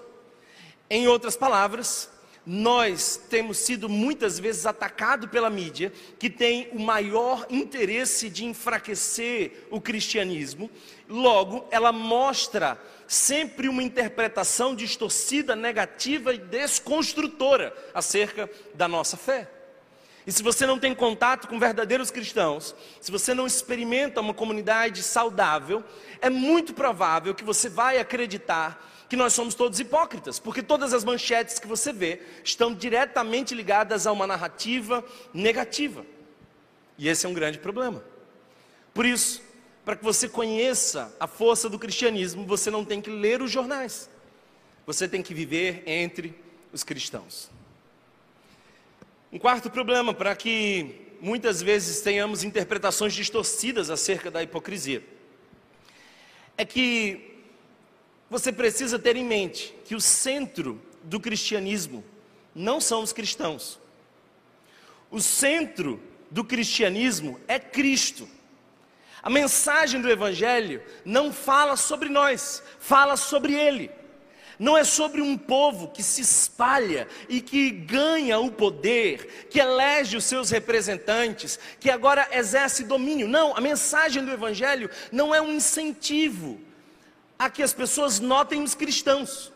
Em 0.90 1.08
outras 1.08 1.36
palavras, 1.36 2.10
nós 2.46 3.22
temos 3.30 3.58
sido 3.58 3.88
muitas 3.88 4.40
vezes 4.40 4.66
atacados 4.66 5.30
pela 5.30 5.50
mídia, 5.50 5.94
que 6.18 6.30
tem 6.30 6.70
o 6.72 6.80
maior 6.80 7.46
interesse 7.50 8.30
de 8.30 8.46
enfraquecer 8.46 9.68
o 9.70 9.80
cristianismo, 9.80 10.70
logo, 11.08 11.68
ela 11.70 11.92
mostra 11.92 12.82
sempre 13.08 13.68
uma 13.68 13.84
interpretação 13.84 14.76
distorcida, 14.76 15.56
negativa 15.56 16.34
e 16.34 16.40
desconstrutora 16.40 17.76
acerca 17.94 18.50
da 18.74 18.88
nossa 18.88 19.18
fé. 19.18 19.50
E 20.26 20.32
se 20.32 20.44
você 20.44 20.66
não 20.66 20.78
tem 20.78 20.94
contato 20.94 21.48
com 21.48 21.60
verdadeiros 21.60 22.12
cristãos, 22.12 22.76
se 23.00 23.12
você 23.12 23.34
não 23.34 23.48
experimenta 23.48 24.22
uma 24.22 24.34
comunidade 24.34 25.02
saudável, 25.02 25.84
é 26.22 26.30
muito 26.30 26.74
provável 26.74 27.34
que 27.34 27.44
você 27.44 27.70
vai 27.70 27.98
acreditar 28.00 28.88
que 29.12 29.18
nós 29.18 29.34
somos 29.34 29.54
todos 29.54 29.78
hipócritas, 29.78 30.40
porque 30.40 30.64
todas 30.64 30.94
as 30.94 31.04
manchetes 31.04 31.60
que 31.60 31.68
você 31.68 31.92
vê 31.92 32.22
estão 32.46 32.74
diretamente 32.74 33.54
ligadas 33.54 34.08
a 34.08 34.12
uma 34.14 34.26
narrativa 34.26 35.04
negativa. 35.34 36.06
E 36.98 37.10
esse 37.10 37.26
é 37.26 37.30
um 37.30 37.34
grande 37.34 37.58
problema. 37.58 38.02
Por 38.94 39.06
isso, 39.06 39.42
para 39.84 39.98
que 39.98 40.04
você 40.06 40.30
conheça 40.30 41.14
a 41.20 41.28
força 41.28 41.68
do 41.68 41.78
cristianismo, 41.78 42.46
você 42.46 42.72
não 42.72 42.86
tem 42.86 43.02
que 43.02 43.10
ler 43.10 43.42
os 43.42 43.52
jornais. 43.52 44.10
Você 44.86 45.10
tem 45.10 45.22
que 45.22 45.34
viver 45.34 45.84
entre 45.86 46.34
os 46.72 46.82
cristãos. 46.82 47.51
Um 49.32 49.40
quarto 49.40 49.70
problema 49.70 50.14
para 50.14 50.36
que 50.36 51.16
muitas 51.22 51.62
vezes 51.62 52.02
tenhamos 52.02 52.44
interpretações 52.44 53.14
distorcidas 53.14 53.90
acerca 53.90 54.30
da 54.30 54.44
hipocrisia 54.44 55.02
é 56.58 56.66
que 56.66 57.40
você 58.30 58.52
precisa 58.52 59.00
ter 59.00 59.16
em 59.16 59.24
mente 59.24 59.74
que 59.86 59.96
o 59.96 60.02
centro 60.02 60.82
do 61.04 61.18
cristianismo 61.18 62.04
não 62.54 62.82
são 62.82 63.02
os 63.02 63.14
cristãos. 63.14 63.80
O 65.10 65.22
centro 65.22 66.02
do 66.30 66.44
cristianismo 66.44 67.40
é 67.48 67.58
Cristo. 67.58 68.28
A 69.24 69.30
mensagem 69.30 70.02
do 70.02 70.10
Evangelho 70.10 70.84
não 71.06 71.32
fala 71.32 71.78
sobre 71.78 72.10
nós, 72.10 72.62
fala 72.80 73.16
sobre 73.16 73.54
Ele. 73.54 73.90
Não 74.62 74.78
é 74.78 74.84
sobre 74.84 75.24
um 75.24 75.36
povo 75.36 75.88
que 75.88 76.04
se 76.04 76.22
espalha 76.22 77.08
e 77.28 77.42
que 77.42 77.72
ganha 77.72 78.38
o 78.38 78.52
poder, 78.52 79.48
que 79.50 79.60
elege 79.60 80.16
os 80.16 80.24
seus 80.24 80.52
representantes, 80.52 81.58
que 81.80 81.90
agora 81.90 82.30
exerce 82.32 82.84
domínio. 82.84 83.28
Não, 83.28 83.58
a 83.58 83.60
mensagem 83.60 84.24
do 84.24 84.30
Evangelho 84.30 84.88
não 85.12 85.34
é 85.34 85.42
um 85.42 85.52
incentivo 85.52 86.62
a 87.40 87.50
que 87.50 87.64
as 87.64 87.74
pessoas 87.74 88.20
notem 88.20 88.62
os 88.62 88.76
cristãos. 88.76 89.52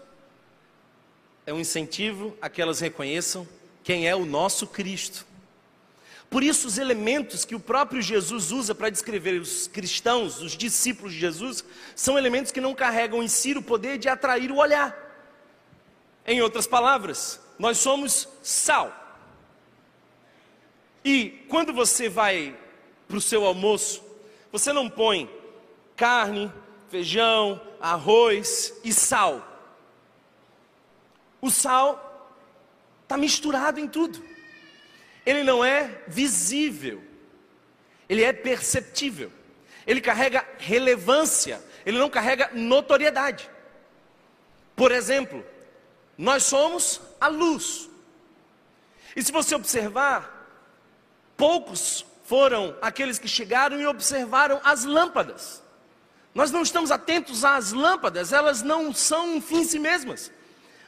É 1.45 1.53
um 1.53 1.59
incentivo 1.59 2.35
a 2.41 2.49
que 2.49 2.59
elas 2.59 2.79
reconheçam 2.79 3.47
quem 3.83 4.07
é 4.07 4.15
o 4.15 4.25
nosso 4.25 4.65
Cristo. 4.65 5.23
Por 6.35 6.43
isso, 6.43 6.67
os 6.67 6.77
elementos 6.77 7.45
que 7.45 7.55
o 7.55 7.61
próprio 7.61 8.01
Jesus 8.01 8.51
usa 8.51 8.75
para 8.75 8.89
descrever 8.89 9.39
os 9.39 9.67
cristãos, 9.67 10.41
os 10.41 10.51
discípulos 10.51 11.13
de 11.13 11.19
Jesus, 11.21 11.63
são 11.95 12.17
elementos 12.17 12.51
que 12.51 12.59
não 12.59 12.75
carregam 12.75 13.23
em 13.23 13.27
si 13.29 13.53
o 13.53 13.61
poder 13.61 13.97
de 13.97 14.09
atrair 14.09 14.51
o 14.51 14.57
olhar. 14.57 14.93
Em 16.27 16.41
outras 16.41 16.67
palavras, 16.67 17.39
nós 17.57 17.77
somos 17.77 18.27
sal. 18.43 18.93
E 21.05 21.45
quando 21.47 21.71
você 21.71 22.09
vai 22.09 22.53
para 23.07 23.15
o 23.15 23.21
seu 23.21 23.45
almoço, 23.45 24.03
você 24.51 24.73
não 24.73 24.89
põe 24.89 25.33
carne, 25.95 26.51
feijão, 26.89 27.61
arroz 27.79 28.73
e 28.83 28.91
sal. 28.91 29.41
O 31.39 31.49
sal 31.49 32.29
está 33.03 33.15
misturado 33.15 33.79
em 33.79 33.87
tudo. 33.87 34.34
Ele 35.25 35.43
não 35.43 35.63
é 35.63 36.03
visível, 36.07 37.03
ele 38.07 38.23
é 38.23 38.31
perceptível. 38.31 39.31
Ele 39.87 40.01
carrega 40.01 40.45
relevância, 40.57 41.61
ele 41.85 41.97
não 41.97 42.09
carrega 42.09 42.49
notoriedade. 42.53 43.49
Por 44.75 44.91
exemplo, 44.91 45.45
nós 46.17 46.43
somos 46.43 46.99
a 47.21 47.27
luz. 47.27 47.89
E 49.15 49.23
se 49.23 49.31
você 49.31 49.55
observar, 49.55 50.49
poucos 51.37 52.05
foram 52.25 52.75
aqueles 52.81 53.19
que 53.19 53.27
chegaram 53.27 53.79
e 53.79 53.85
observaram 53.85 54.59
as 54.63 54.83
lâmpadas. 54.83 55.63
Nós 56.33 56.51
não 56.51 56.63
estamos 56.63 56.91
atentos 56.91 57.45
às 57.45 57.71
lâmpadas, 57.71 58.33
elas 58.33 58.61
não 58.61 58.93
são 58.93 59.35
um 59.35 59.41
fim 59.41 59.59
em 59.59 59.63
si 59.63 59.79
mesmas, 59.79 60.31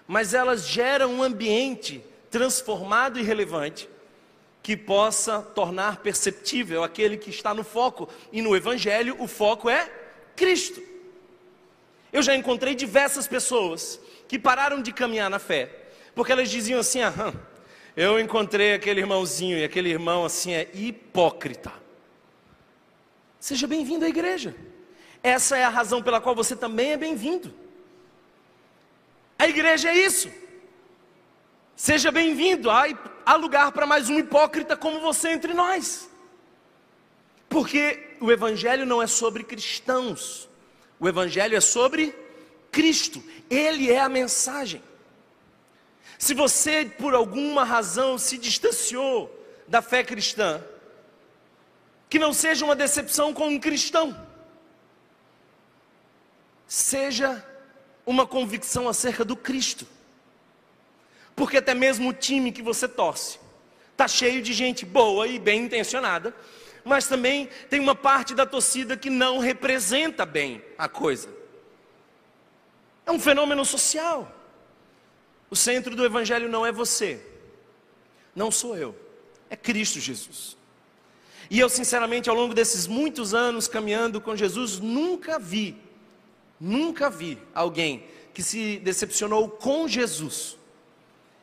mas 0.08 0.34
elas 0.34 0.68
geram 0.68 1.14
um 1.14 1.24
ambiente 1.24 2.04
transformado 2.30 3.20
e 3.20 3.24
relevante 3.24 3.88
que 4.68 4.76
possa 4.76 5.42
tornar 5.42 6.02
perceptível 6.02 6.84
aquele 6.84 7.16
que 7.16 7.30
está 7.30 7.54
no 7.54 7.64
foco. 7.64 8.10
E 8.34 8.42
no 8.42 8.54
Evangelho, 8.54 9.16
o 9.18 9.26
foco 9.26 9.70
é 9.70 9.90
Cristo. 10.36 10.84
Eu 12.12 12.22
já 12.22 12.36
encontrei 12.36 12.76
diversas 12.76 13.30
pessoas 13.30 13.98
que 14.28 14.38
pararam 14.38 14.82
de 14.82 14.92
caminhar 14.92 15.30
na 15.30 15.40
fé, 15.40 15.72
porque 16.14 16.34
elas 16.34 16.50
diziam 16.50 16.82
assim: 16.82 17.00
ah, 17.02 17.34
eu 17.96 18.20
encontrei 18.20 18.74
aquele 18.74 19.00
irmãozinho, 19.00 19.58
e 19.58 19.64
aquele 19.64 19.88
irmão 19.88 20.26
assim 20.26 20.52
é 20.52 20.68
hipócrita. 20.74 21.72
Seja 23.40 23.68
bem-vindo 23.68 24.04
à 24.04 24.10
igreja. 24.10 24.54
Essa 25.24 25.58
é 25.58 25.64
a 25.64 25.70
razão 25.70 26.04
pela 26.04 26.20
qual 26.20 26.36
você 26.36 26.58
também 26.58 26.92
é 26.92 26.98
bem-vindo. 26.98 27.54
A 29.40 29.48
igreja 29.48 29.92
é 29.92 29.96
isso. 29.96 30.30
Seja 31.78 32.12
bem-vindo, 32.12 32.72
há, 32.72 33.36
lugar 33.36 33.72
para 33.72 33.86
mais 33.86 34.10
um 34.10 34.18
hipócrita 34.18 34.76
como 34.76 35.00
você 35.00 35.30
entre 35.30 35.54
nós. 35.54 36.10
Porque 37.48 38.16
o 38.20 38.32
Evangelho 38.32 38.84
não 38.84 39.00
é 39.00 39.06
sobre 39.06 39.44
cristãos, 39.44 40.50
o 41.00 41.08
Evangelho 41.08 41.56
é 41.56 41.62
sobre 41.62 42.16
Cristo, 42.72 43.24
Ele 43.48 43.92
é 43.92 44.00
a 44.00 44.10
mensagem. 44.10 44.82
Se 46.18 46.34
você, 46.34 46.84
por 46.84 47.14
alguma 47.14 47.64
razão, 47.64 48.18
se 48.18 48.40
distanciou 48.40 49.32
da 49.68 49.80
fé 49.80 50.04
cristã, 50.04 50.60
que 52.10 52.18
não 52.18 52.34
seja 52.34 52.66
uma 52.66 52.76
decepção 52.76 53.32
com 53.36 53.50
um 53.50 53.60
cristão, 53.60 54.20
seja 56.66 57.46
uma 58.04 58.26
convicção 58.26 58.90
acerca 58.90 59.24
do 59.24 59.36
Cristo, 59.36 59.86
porque 61.38 61.58
até 61.58 61.76
mesmo 61.76 62.10
o 62.10 62.14
time 62.14 62.52
que 62.52 62.64
você 62.64 62.88
torce 62.88 63.40
está 63.92 64.08
cheio 64.08 64.42
de 64.42 64.54
gente 64.54 64.84
boa 64.84 65.28
e 65.28 65.38
bem 65.38 65.66
intencionada, 65.66 66.36
mas 66.84 67.08
também 67.08 67.48
tem 67.70 67.80
uma 67.80 67.94
parte 67.94 68.34
da 68.34 68.44
torcida 68.44 68.98
que 68.98 69.12
não 69.12 69.38
representa 69.38 70.26
bem 70.26 70.64
a 70.80 70.90
coisa. 70.90 71.30
É 73.06 73.12
um 73.12 73.20
fenômeno 73.20 73.64
social. 73.64 74.34
O 75.48 75.56
centro 75.56 75.96
do 75.96 76.04
Evangelho 76.04 76.50
não 76.50 76.66
é 76.66 76.72
você, 76.72 77.24
não 78.36 78.50
sou 78.50 78.76
eu, 78.76 78.96
é 79.48 79.56
Cristo 79.56 80.00
Jesus. 80.00 80.58
E 81.52 81.60
eu, 81.60 81.70
sinceramente, 81.70 82.32
ao 82.32 82.36
longo 82.36 82.54
desses 82.54 82.88
muitos 82.88 83.36
anos 83.36 83.68
caminhando 83.68 84.20
com 84.20 84.36
Jesus, 84.36 84.80
nunca 84.80 85.38
vi, 85.38 85.78
nunca 86.60 87.12
vi 87.12 87.38
alguém 87.54 88.06
que 88.34 88.42
se 88.42 88.80
decepcionou 88.80 89.48
com 89.48 89.88
Jesus. 89.88 90.57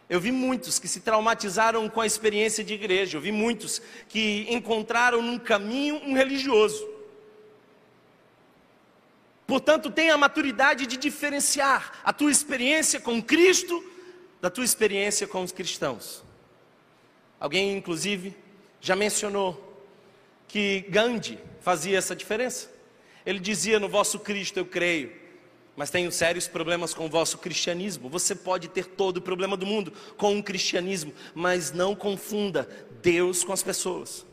Eu 0.08 0.20
vi 0.20 0.30
muitos 0.30 0.78
que 0.78 0.87
se 0.87 1.00
traumatizaram 1.00 1.88
com 1.88 2.00
a 2.00 2.06
experiência 2.06 2.62
de 2.62 2.75
igreja, 2.75 3.16
eu 3.16 3.20
vi 3.20 3.32
muitos 3.32 3.80
que 4.08 4.46
encontraram 4.50 5.23
num 5.23 5.38
caminho 5.38 5.96
um 5.96 6.14
religioso. 6.14 6.87
Portanto, 9.46 9.90
tenha 9.90 10.14
a 10.14 10.18
maturidade 10.18 10.87
de 10.87 10.96
diferenciar 10.96 12.00
a 12.04 12.12
tua 12.12 12.30
experiência 12.30 13.00
com 13.00 13.23
Cristo 13.23 13.82
da 14.40 14.50
tua 14.50 14.64
experiência 14.64 15.26
com 15.26 15.42
os 15.42 15.52
cristãos. 15.52 16.23
Alguém, 17.38 17.76
inclusive, 17.76 18.34
já 18.80 18.94
mencionou 18.96 19.82
que 20.49 20.84
Gandhi 20.88 21.38
fazia 21.61 21.99
essa 21.99 22.14
diferença. 22.14 22.70
Ele 23.25 23.38
dizia: 23.38 23.80
No 23.80 23.88
vosso 23.88 24.18
Cristo 24.18 24.58
eu 24.58 24.66
creio, 24.66 25.12
mas 25.76 25.90
tenho 25.90 26.11
sérios 26.12 26.47
problemas 26.47 26.95
com 26.95 27.07
o 27.07 27.09
vosso 27.09 27.38
cristianismo. 27.38 28.09
Você 28.09 28.35
pode 28.35 28.69
ter 28.69 28.87
todo 28.87 29.16
o 29.19 29.23
problema 29.23 29.57
do 29.57 29.66
mundo 29.66 29.93
com 30.16 30.38
o 30.38 30.43
cristianismo, 30.43 31.12
mas 31.35 31.73
não 31.73 31.95
confunda 31.95 32.69
Deus 33.02 33.43
com 33.43 33.52
as 33.52 33.62
pessoas. 33.62 34.25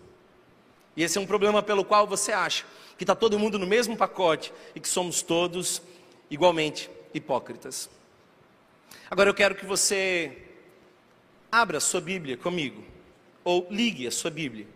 E 0.96 1.04
esse 1.04 1.18
é 1.18 1.22
um 1.22 1.26
problema 1.26 1.64
pelo 1.64 1.84
qual 1.84 2.06
você 2.06 2.32
acha 2.32 2.66
que 2.98 3.04
está 3.04 3.16
todo 3.16 3.40
mundo 3.40 3.58
no 3.58 3.66
mesmo 3.66 3.98
pacote 3.98 4.54
e 4.76 4.80
que 4.80 4.88
somos 4.88 5.22
todos 5.22 5.82
igualmente 6.30 6.90
hipócritas. 7.14 7.90
Agora 9.10 9.30
eu 9.30 9.34
quero 9.34 9.56
que 9.56 9.66
você 9.66 10.38
abra 11.52 11.80
a 11.80 11.82
sua 11.82 12.00
Bíblia 12.00 12.38
comigo, 12.38 12.84
ou 13.44 13.68
ligue 13.70 14.06
a 14.06 14.12
sua 14.12 14.30
Bíblia, 14.30 14.68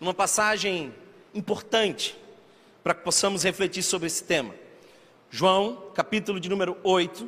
numa 0.00 0.14
passagem 0.14 0.94
importante 1.34 2.16
para 2.82 2.94
que 2.94 3.02
possamos 3.02 3.42
refletir 3.42 3.82
sobre 3.82 4.06
esse 4.06 4.24
tema. 4.24 4.54
João, 5.34 5.90
capítulo 5.94 6.38
de 6.38 6.46
número 6.46 6.76
8, 6.84 7.26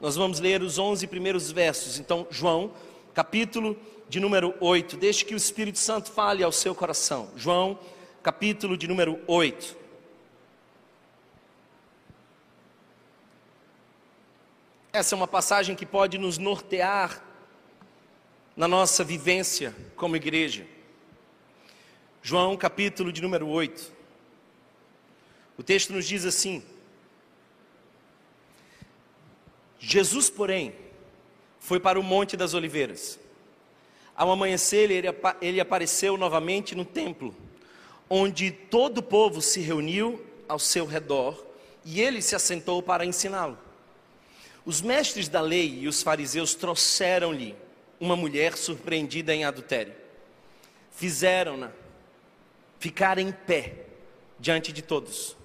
nós 0.00 0.14
vamos 0.14 0.38
ler 0.38 0.62
os 0.62 0.78
11 0.78 1.08
primeiros 1.08 1.50
versos. 1.50 1.98
Então, 1.98 2.24
João, 2.30 2.72
capítulo 3.12 3.76
de 4.08 4.20
número 4.20 4.54
8, 4.60 4.96
deixe 4.96 5.24
que 5.24 5.34
o 5.34 5.36
Espírito 5.36 5.76
Santo 5.76 6.12
fale 6.12 6.44
ao 6.44 6.52
seu 6.52 6.72
coração. 6.72 7.32
João, 7.34 7.76
capítulo 8.22 8.76
de 8.76 8.86
número 8.86 9.18
8. 9.26 9.76
Essa 14.92 15.12
é 15.12 15.16
uma 15.16 15.26
passagem 15.26 15.74
que 15.74 15.84
pode 15.84 16.18
nos 16.18 16.38
nortear 16.38 17.24
na 18.56 18.68
nossa 18.68 19.02
vivência 19.02 19.74
como 19.96 20.14
igreja. 20.14 20.64
João, 22.22 22.56
capítulo 22.56 23.12
de 23.12 23.20
número 23.20 23.48
8. 23.48 23.90
O 25.58 25.62
texto 25.64 25.92
nos 25.92 26.06
diz 26.06 26.24
assim: 26.24 26.62
Jesus, 29.82 30.30
porém, 30.30 30.72
foi 31.58 31.80
para 31.80 31.98
o 31.98 32.02
Monte 32.04 32.36
das 32.36 32.54
Oliveiras. 32.54 33.18
Ao 34.14 34.30
amanhecer, 34.30 34.90
ele, 34.90 35.08
ele 35.40 35.60
apareceu 35.60 36.16
novamente 36.16 36.74
no 36.74 36.84
templo, 36.84 37.34
onde 38.08 38.52
todo 38.52 38.98
o 38.98 39.02
povo 39.02 39.42
se 39.42 39.60
reuniu 39.60 40.24
ao 40.48 40.58
seu 40.58 40.86
redor 40.86 41.44
e 41.84 42.00
ele 42.00 42.22
se 42.22 42.36
assentou 42.36 42.80
para 42.80 43.04
ensiná-lo. 43.04 43.58
Os 44.64 44.80
mestres 44.80 45.28
da 45.28 45.40
lei 45.40 45.80
e 45.80 45.88
os 45.88 46.00
fariseus 46.00 46.54
trouxeram-lhe 46.54 47.56
uma 47.98 48.14
mulher 48.14 48.56
surpreendida 48.56 49.34
em 49.34 49.44
adultério. 49.44 49.94
Fizeram-na 50.92 51.72
ficar 52.78 53.18
em 53.18 53.32
pé 53.32 53.86
diante 54.38 54.72
de 54.72 54.82
todos 54.82 55.36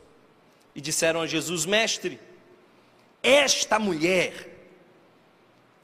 e 0.75 0.81
disseram 0.81 1.21
a 1.21 1.27
Jesus: 1.27 1.65
Mestre, 1.65 2.19
esta 3.21 3.79
mulher 3.79 4.33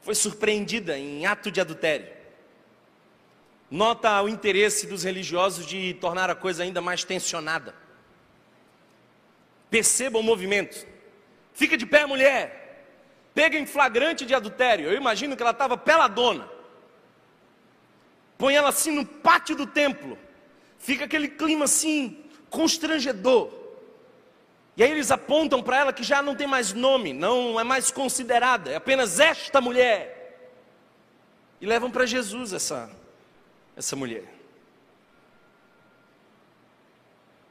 foi 0.02 0.14
surpreendida 0.14 0.98
em 0.98 1.26
ato 1.26 1.50
de 1.50 1.60
adultério. 1.60 2.12
Nota 3.70 4.22
o 4.22 4.28
interesse 4.28 4.86
dos 4.86 5.02
religiosos 5.02 5.66
de 5.66 5.94
tornar 5.94 6.30
a 6.30 6.34
coisa 6.34 6.62
ainda 6.62 6.80
mais 6.80 7.04
tensionada. 7.04 7.74
Perceba 9.70 10.18
o 10.18 10.22
movimento. 10.22 10.86
Fica 11.52 11.76
de 11.76 11.86
pé, 11.86 12.06
mulher 12.06 12.64
pega 13.34 13.58
em 13.58 13.66
flagrante 13.66 14.24
de 14.24 14.34
adultério. 14.34 14.86
Eu 14.86 14.96
imagino 14.96 15.36
que 15.36 15.42
ela 15.42 15.50
estava 15.50 15.76
peladona. 15.76 16.48
Põe 18.38 18.54
ela 18.54 18.68
assim 18.68 18.92
no 18.92 19.04
pátio 19.04 19.56
do 19.56 19.66
templo. 19.66 20.16
Fica 20.78 21.04
aquele 21.04 21.28
clima 21.28 21.64
assim, 21.64 22.24
constrangedor. 22.48 23.50
E 24.76 24.82
aí 24.82 24.90
eles 24.90 25.10
apontam 25.10 25.62
para 25.62 25.78
ela 25.78 25.92
que 25.92 26.02
já 26.02 26.20
não 26.20 26.34
tem 26.34 26.46
mais 26.46 26.72
nome, 26.72 27.12
não 27.12 27.58
é 27.60 27.64
mais 27.64 27.90
considerada, 27.90 28.70
é 28.70 28.76
apenas 28.76 29.20
esta 29.20 29.60
mulher. 29.60 30.50
E 31.60 31.66
levam 31.66 31.90
para 31.90 32.04
Jesus 32.04 32.52
essa, 32.52 32.90
essa 33.76 33.94
mulher. 33.94 34.24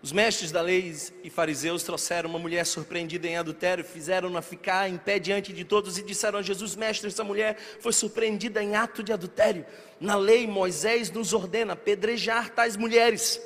Os 0.02 0.12
mestres 0.12 0.52
da 0.52 0.62
lei 0.62 0.94
e 1.24 1.30
fariseus 1.30 1.82
trouxeram 1.82 2.30
uma 2.30 2.38
mulher 2.38 2.66
surpreendida 2.66 3.26
em 3.26 3.38
adultério, 3.38 3.86
fizeram-na 3.86 4.42
ficar 4.42 4.90
em 4.90 4.98
pé 4.98 5.18
diante 5.18 5.54
de 5.54 5.64
todos 5.64 5.98
e 5.98 6.04
disseram 6.04 6.40
a 6.40 6.42
Jesus: 6.42 6.76
Mestre, 6.76 7.08
essa 7.08 7.24
mulher 7.24 7.58
foi 7.80 7.94
surpreendida 7.94 8.62
em 8.62 8.76
ato 8.76 9.02
de 9.02 9.14
adultério. 9.14 9.66
Na 10.02 10.18
lei, 10.18 10.46
Moisés 10.46 11.10
nos 11.10 11.32
ordena 11.32 11.72
apedrejar 11.72 12.50
tais 12.50 12.76
mulheres. 12.76 13.42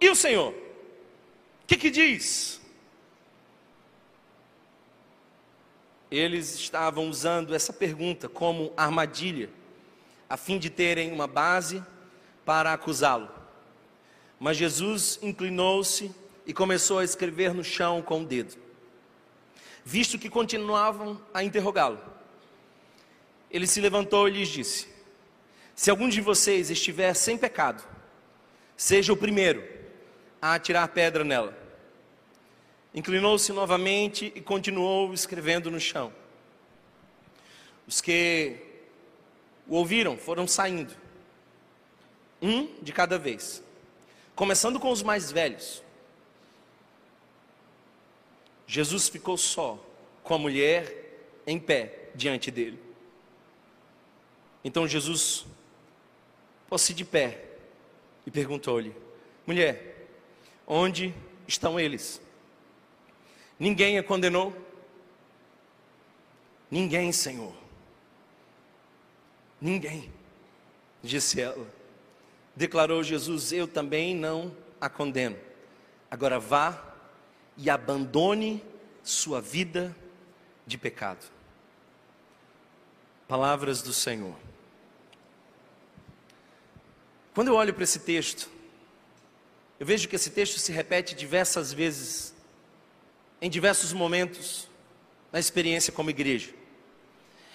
E 0.00 0.08
o 0.08 0.16
Senhor? 0.16 0.52
O 0.52 1.66
que, 1.66 1.76
que 1.76 1.90
diz? 1.90 2.59
Eles 6.10 6.54
estavam 6.54 7.08
usando 7.08 7.54
essa 7.54 7.72
pergunta 7.72 8.28
como 8.28 8.72
armadilha, 8.76 9.48
a 10.28 10.36
fim 10.36 10.58
de 10.58 10.68
terem 10.68 11.12
uma 11.12 11.26
base 11.26 11.82
para 12.44 12.72
acusá-lo. 12.72 13.28
Mas 14.38 14.56
Jesus 14.56 15.18
inclinou-se 15.22 16.10
e 16.46 16.52
começou 16.52 16.98
a 16.98 17.04
escrever 17.04 17.54
no 17.54 17.62
chão 17.62 18.02
com 18.02 18.22
o 18.22 18.24
dedo. 18.24 18.56
Visto 19.84 20.18
que 20.18 20.28
continuavam 20.28 21.20
a 21.32 21.44
interrogá-lo, 21.44 22.00
ele 23.50 23.66
se 23.66 23.80
levantou 23.80 24.28
e 24.28 24.32
lhes 24.32 24.48
disse: 24.48 24.88
Se 25.74 25.90
algum 25.90 26.08
de 26.08 26.20
vocês 26.20 26.70
estiver 26.70 27.14
sem 27.14 27.36
pecado, 27.36 27.82
seja 28.76 29.12
o 29.12 29.16
primeiro 29.16 29.62
a 30.40 30.54
atirar 30.54 30.88
pedra 30.88 31.22
nela. 31.24 31.59
Inclinou-se 32.94 33.52
novamente 33.52 34.32
e 34.34 34.40
continuou 34.40 35.14
escrevendo 35.14 35.70
no 35.70 35.78
chão. 35.78 36.12
Os 37.86 38.00
que 38.00 38.56
o 39.66 39.76
ouviram 39.76 40.16
foram 40.16 40.46
saindo, 40.46 40.94
um 42.42 42.66
de 42.82 42.92
cada 42.92 43.18
vez 43.18 43.62
começando 44.40 44.80
com 44.80 44.90
os 44.90 45.02
mais 45.02 45.30
velhos. 45.30 45.82
Jesus 48.66 49.06
ficou 49.06 49.36
só 49.36 49.78
com 50.22 50.32
a 50.32 50.38
mulher 50.38 51.20
em 51.46 51.58
pé 51.58 52.08
diante 52.14 52.50
dele. 52.50 52.80
Então 54.64 54.88
Jesus 54.88 55.44
pôs-se 56.70 56.94
de 56.94 57.04
pé 57.04 57.44
e 58.26 58.30
perguntou-lhe: 58.30 58.96
Mulher, 59.46 60.08
onde 60.66 61.14
estão 61.46 61.78
eles? 61.78 62.18
Ninguém 63.60 63.98
a 63.98 64.02
condenou? 64.02 64.56
Ninguém, 66.70 67.12
Senhor. 67.12 67.54
Ninguém, 69.60 70.10
disse 71.02 71.40
ela. 71.42 71.66
Declarou 72.56 73.02
Jesus: 73.02 73.52
Eu 73.52 73.68
também 73.68 74.16
não 74.16 74.56
a 74.80 74.88
condeno. 74.88 75.36
Agora 76.10 76.40
vá 76.40 76.82
e 77.56 77.68
abandone 77.68 78.64
sua 79.02 79.40
vida 79.42 79.94
de 80.66 80.78
pecado. 80.78 81.30
Palavras 83.28 83.82
do 83.82 83.92
Senhor. 83.92 84.34
Quando 87.34 87.48
eu 87.48 87.54
olho 87.54 87.74
para 87.74 87.84
esse 87.84 88.00
texto, 88.00 88.50
eu 89.78 89.86
vejo 89.86 90.08
que 90.08 90.16
esse 90.16 90.30
texto 90.30 90.58
se 90.58 90.72
repete 90.72 91.14
diversas 91.14 91.72
vezes, 91.72 92.34
em 93.40 93.48
diversos 93.48 93.92
momentos, 93.92 94.68
na 95.32 95.38
experiência 95.38 95.92
como 95.92 96.10
igreja. 96.10 96.50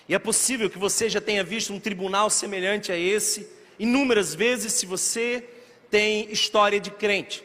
E 0.08 0.16
é 0.16 0.20
possível 0.20 0.70
que 0.70 0.78
você 0.78 1.10
já 1.10 1.20
tenha 1.20 1.44
visto 1.44 1.74
um 1.74 1.80
tribunal 1.80 2.30
semelhante 2.30 2.92
a 2.92 2.98
esse 2.98 3.48
inúmeras 3.78 4.34
vezes, 4.34 4.74
se 4.74 4.86
você 4.86 5.48
tem 5.90 6.32
história 6.32 6.80
de 6.80 6.92
crente. 6.92 7.44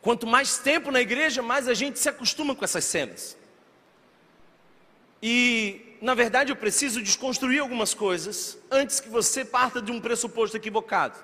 Quanto 0.00 0.26
mais 0.26 0.58
tempo 0.58 0.90
na 0.90 1.00
igreja, 1.00 1.42
mais 1.42 1.66
a 1.66 1.74
gente 1.74 1.98
se 1.98 2.08
acostuma 2.08 2.54
com 2.54 2.64
essas 2.64 2.84
cenas. 2.84 3.36
E, 5.22 5.96
na 6.00 6.14
verdade, 6.14 6.52
eu 6.52 6.56
preciso 6.56 7.02
desconstruir 7.02 7.60
algumas 7.60 7.92
coisas 7.94 8.56
antes 8.70 9.00
que 9.00 9.08
você 9.08 9.44
parta 9.44 9.82
de 9.82 9.90
um 9.90 10.00
pressuposto 10.00 10.56
equivocado. 10.56 11.18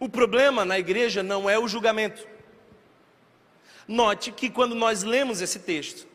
O 0.00 0.08
problema 0.08 0.64
na 0.64 0.78
igreja 0.78 1.22
não 1.22 1.50
é 1.50 1.58
o 1.58 1.68
julgamento. 1.68 2.26
Note 3.86 4.32
que 4.32 4.48
quando 4.48 4.74
nós 4.74 5.02
lemos 5.02 5.40
esse 5.40 5.58
texto, 5.58 6.06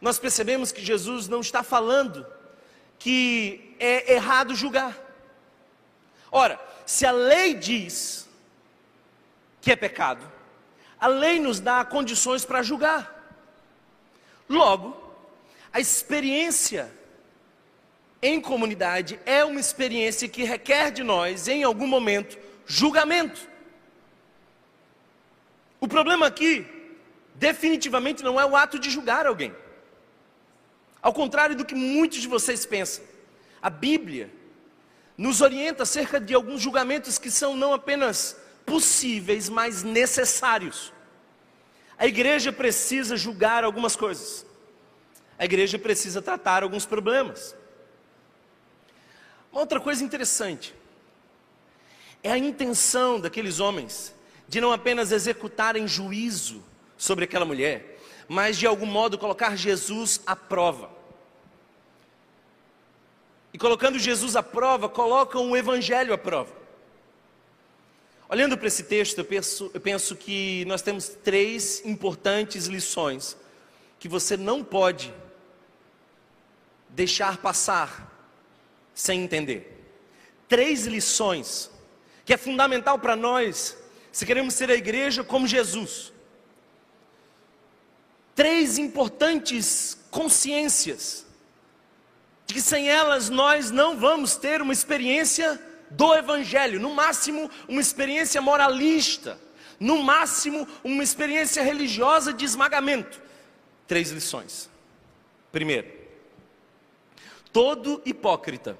nós 0.00 0.18
percebemos 0.18 0.72
que 0.72 0.84
Jesus 0.84 1.28
não 1.28 1.40
está 1.40 1.62
falando 1.62 2.26
que 2.98 3.74
é 3.78 4.14
errado 4.14 4.54
julgar. 4.54 4.96
Ora, 6.30 6.60
se 6.86 7.04
a 7.06 7.12
lei 7.12 7.54
diz 7.54 8.28
que 9.60 9.70
é 9.70 9.76
pecado, 9.76 10.30
a 10.98 11.06
lei 11.06 11.40
nos 11.40 11.60
dá 11.60 11.84
condições 11.84 12.44
para 12.44 12.62
julgar. 12.62 13.12
Logo, 14.48 14.96
a 15.72 15.80
experiência 15.80 16.92
em 18.20 18.40
comunidade 18.40 19.18
é 19.26 19.44
uma 19.44 19.58
experiência 19.58 20.28
que 20.28 20.44
requer 20.44 20.92
de 20.92 21.02
nós, 21.02 21.48
em 21.48 21.64
algum 21.64 21.86
momento, 21.86 22.38
julgamento. 22.66 23.48
O 25.80 25.88
problema 25.88 26.26
aqui, 26.28 26.64
definitivamente, 27.42 28.22
não 28.22 28.38
é 28.38 28.46
o 28.46 28.54
ato 28.54 28.78
de 28.78 28.88
julgar 28.88 29.26
alguém. 29.26 29.52
Ao 31.02 31.12
contrário 31.12 31.56
do 31.56 31.64
que 31.64 31.74
muitos 31.74 32.20
de 32.20 32.28
vocês 32.28 32.64
pensam, 32.64 33.02
a 33.60 33.68
Bíblia 33.68 34.30
nos 35.18 35.40
orienta 35.40 35.82
acerca 35.82 36.20
de 36.20 36.32
alguns 36.34 36.62
julgamentos 36.62 37.18
que 37.18 37.32
são 37.32 37.56
não 37.56 37.72
apenas 37.74 38.36
possíveis, 38.64 39.48
mas 39.48 39.82
necessários. 39.82 40.92
A 41.98 42.06
igreja 42.06 42.52
precisa 42.52 43.16
julgar 43.16 43.64
algumas 43.64 43.96
coisas. 43.96 44.46
A 45.36 45.44
igreja 45.44 45.80
precisa 45.80 46.22
tratar 46.22 46.62
alguns 46.62 46.86
problemas. 46.86 47.56
Uma 49.50 49.62
outra 49.62 49.80
coisa 49.80 50.04
interessante 50.04 50.72
é 52.22 52.30
a 52.30 52.38
intenção 52.38 53.18
daqueles 53.18 53.58
homens 53.58 54.14
de 54.46 54.60
não 54.60 54.72
apenas 54.72 55.10
executarem 55.10 55.88
juízo 55.88 56.70
sobre 57.02 57.24
aquela 57.24 57.44
mulher, 57.44 57.98
mas 58.28 58.56
de 58.56 58.64
algum 58.64 58.86
modo 58.86 59.18
colocar 59.18 59.56
Jesus 59.56 60.20
à 60.24 60.36
prova. 60.36 60.88
E 63.52 63.58
colocando 63.58 63.98
Jesus 63.98 64.36
à 64.36 64.42
prova, 64.42 64.88
colocam 64.88 65.50
o 65.50 65.56
Evangelho 65.56 66.14
à 66.14 66.18
prova. 66.18 66.54
Olhando 68.28 68.56
para 68.56 68.68
esse 68.68 68.84
texto, 68.84 69.18
eu 69.18 69.24
penso, 69.24 69.68
eu 69.74 69.80
penso 69.80 70.14
que 70.14 70.64
nós 70.66 70.80
temos 70.80 71.08
três 71.08 71.84
importantes 71.84 72.66
lições 72.66 73.36
que 73.98 74.06
você 74.06 74.36
não 74.36 74.62
pode 74.62 75.12
deixar 76.88 77.38
passar 77.38 78.30
sem 78.94 79.24
entender. 79.24 79.92
Três 80.46 80.86
lições 80.86 81.68
que 82.24 82.32
é 82.32 82.36
fundamental 82.36 82.96
para 82.96 83.16
nós 83.16 83.76
se 84.12 84.24
queremos 84.24 84.54
ser 84.54 84.70
a 84.70 84.76
igreja 84.76 85.24
como 85.24 85.48
Jesus. 85.48 86.12
Três 88.42 88.76
importantes 88.76 89.96
consciências 90.10 91.24
de 92.44 92.54
que 92.54 92.60
sem 92.60 92.88
elas 92.88 93.30
nós 93.30 93.70
não 93.70 93.96
vamos 93.96 94.34
ter 94.34 94.60
uma 94.60 94.72
experiência 94.72 95.62
do 95.88 96.12
Evangelho, 96.12 96.80
no 96.80 96.92
máximo 96.92 97.48
uma 97.68 97.80
experiência 97.80 98.42
moralista, 98.42 99.38
no 99.78 100.02
máximo 100.02 100.66
uma 100.82 101.04
experiência 101.04 101.62
religiosa 101.62 102.32
de 102.32 102.44
esmagamento. 102.44 103.22
Três 103.86 104.10
lições. 104.10 104.68
Primeiro, 105.52 105.92
todo 107.52 108.02
hipócrita 108.04 108.76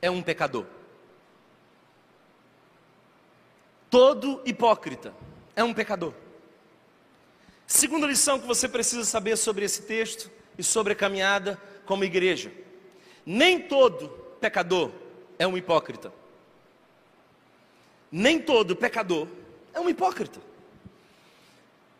é 0.00 0.10
um 0.10 0.22
pecador. 0.22 0.64
Todo 3.90 4.40
hipócrita 4.46 5.12
é 5.54 5.62
um 5.62 5.74
pecador. 5.74 6.14
Segunda 7.72 8.04
lição 8.04 8.40
que 8.40 8.48
você 8.48 8.68
precisa 8.68 9.04
saber 9.04 9.36
sobre 9.36 9.64
esse 9.64 9.82
texto 9.82 10.28
e 10.58 10.62
sobre 10.62 10.92
a 10.92 10.96
caminhada 10.96 11.56
como 11.86 12.02
igreja: 12.02 12.50
nem 13.24 13.60
todo 13.60 14.08
pecador 14.40 14.90
é 15.38 15.46
um 15.46 15.56
hipócrita 15.56 16.12
nem 18.10 18.40
todo 18.40 18.74
pecador 18.74 19.28
é 19.72 19.78
um 19.78 19.88
hipócrita. 19.88 20.40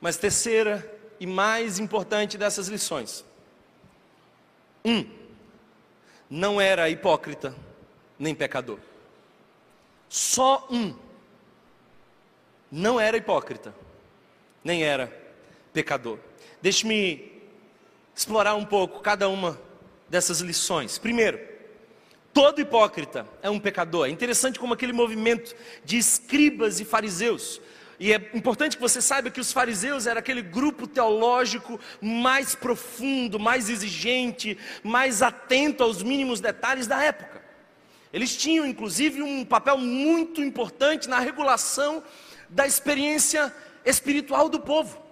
Mas 0.01 0.17
terceira 0.17 0.99
e 1.21 1.27
mais 1.27 1.79
importante 1.79 2.37
dessas 2.37 2.67
lições: 2.69 3.25
um, 4.85 5.09
não 6.29 6.61
era 6.61 6.91
hipócrita 6.91 7.55
nem 8.19 8.35
pecador. 8.35 8.79
Só 10.09 10.67
um 10.69 10.97
não 12.71 12.99
era 12.99 13.17
hipócrita, 13.17 13.73
nem 14.65 14.83
era 14.83 15.20
pecador. 15.73 16.19
Deixe-me 16.61 17.33
explorar 18.15 18.55
um 18.55 18.65
pouco 18.65 19.01
cada 19.01 19.29
uma 19.29 19.61
dessas 20.09 20.41
lições. 20.41 20.99
Primeiro, 20.99 21.51
Todo 22.33 22.61
hipócrita 22.61 23.27
é 23.43 23.51
um 23.51 23.59
pecador. 23.59 24.07
É 24.07 24.11
interessante 24.11 24.59
como 24.59 24.75
aquele 24.75 24.93
movimento 24.93 25.55
de 25.85 25.99
escribas 25.99 26.79
e 26.79 26.85
fariseus. 26.85 27.61
E 27.99 28.13
é 28.13 28.31
importante 28.33 28.77
que 28.77 28.83
você 28.83 29.03
saiba 29.03 29.31
que 29.31 29.41
os 29.41 29.53
fariseus 29.53 30.07
era 30.07 30.21
aquele 30.21 30.41
grupo 30.41 30.87
teológico 30.87 31.79
mais 32.01 32.55
profundo, 32.55 33.39
mais 33.39 33.69
exigente, 33.69 34.57
mais 34.83 35.23
atento 35.23 35.83
aos 35.83 36.03
mínimos 36.03 36.41
detalhes 36.41 36.87
da 36.87 37.03
época. 37.03 37.43
Eles 38.13 38.37
tinham, 38.37 38.65
inclusive, 38.65 39.23
um 39.23 39.45
papel 39.45 39.77
muito 39.77 40.41
importante 40.41 41.09
na 41.09 41.19
regulação 41.19 42.03
da 42.49 42.67
experiência 42.67 43.55
espiritual 43.85 44.49
do 44.49 44.61
povo. 44.61 45.10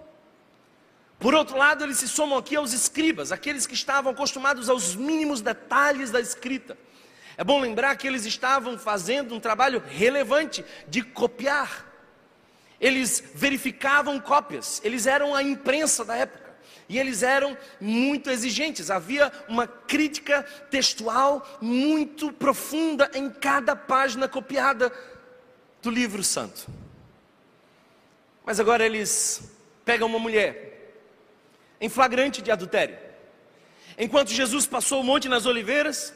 Por 1.19 1.35
outro 1.35 1.57
lado, 1.57 1.83
eles 1.83 1.97
se 1.97 2.07
somam 2.07 2.37
aqui 2.37 2.55
aos 2.55 2.71
escribas, 2.71 3.33
aqueles 3.33 3.67
que 3.67 3.73
estavam 3.73 4.13
acostumados 4.13 4.69
aos 4.69 4.95
mínimos 4.95 5.41
detalhes 5.41 6.11
da 6.11 6.21
escrita. 6.21 6.77
É 7.35 7.43
bom 7.43 7.59
lembrar 7.59 7.95
que 7.97 8.07
eles 8.07 8.25
estavam 8.25 8.77
fazendo 8.77 9.35
um 9.35 9.39
trabalho 9.39 9.83
relevante 9.85 10.63
de 10.87 11.01
copiar. 11.01 11.85
Eles 12.79 13.21
verificavam 13.35 14.17
cópias, 14.17 14.81
eles 14.81 15.05
eram 15.05 15.35
a 15.35 15.43
imprensa 15.43 16.05
da 16.05 16.15
época. 16.15 16.49
E 16.87 16.97
eles 16.97 17.21
eram 17.21 17.55
muito 17.79 18.29
exigentes, 18.29 18.89
havia 18.89 19.31
uma 19.47 19.67
crítica 19.67 20.41
textual 20.71 21.45
muito 21.61 22.31
profunda 22.31 23.11
em 23.13 23.29
cada 23.29 23.75
página 23.75 24.27
copiada 24.27 24.91
do 25.81 25.91
livro 25.91 26.23
santo. 26.23 26.67
Mas 28.45 28.59
agora 28.59 28.85
eles 28.85 29.51
pegam 29.85 30.07
uma 30.07 30.17
mulher 30.17 30.69
em 31.79 31.89
flagrante 31.89 32.41
de 32.41 32.51
adultério. 32.51 32.97
Enquanto 33.97 34.29
Jesus 34.29 34.65
passou 34.65 35.01
o 35.01 35.03
monte 35.03 35.27
nas 35.27 35.45
oliveiras, 35.45 36.13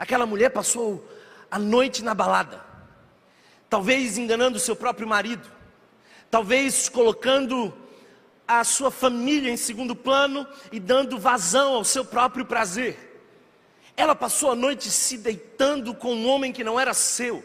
Aquela 0.00 0.24
mulher 0.24 0.48
passou 0.48 1.06
a 1.50 1.58
noite 1.58 2.02
na 2.02 2.14
balada, 2.14 2.64
talvez 3.68 4.16
enganando 4.16 4.58
seu 4.58 4.74
próprio 4.74 5.06
marido, 5.06 5.46
talvez 6.30 6.88
colocando 6.88 7.70
a 8.48 8.64
sua 8.64 8.90
família 8.90 9.50
em 9.50 9.58
segundo 9.58 9.94
plano 9.94 10.48
e 10.72 10.80
dando 10.80 11.18
vazão 11.18 11.74
ao 11.74 11.84
seu 11.84 12.02
próprio 12.02 12.46
prazer. 12.46 12.96
Ela 13.94 14.14
passou 14.14 14.52
a 14.52 14.56
noite 14.56 14.90
se 14.90 15.18
deitando 15.18 15.94
com 15.94 16.14
um 16.14 16.26
homem 16.26 16.50
que 16.50 16.64
não 16.64 16.80
era 16.80 16.94
seu. 16.94 17.44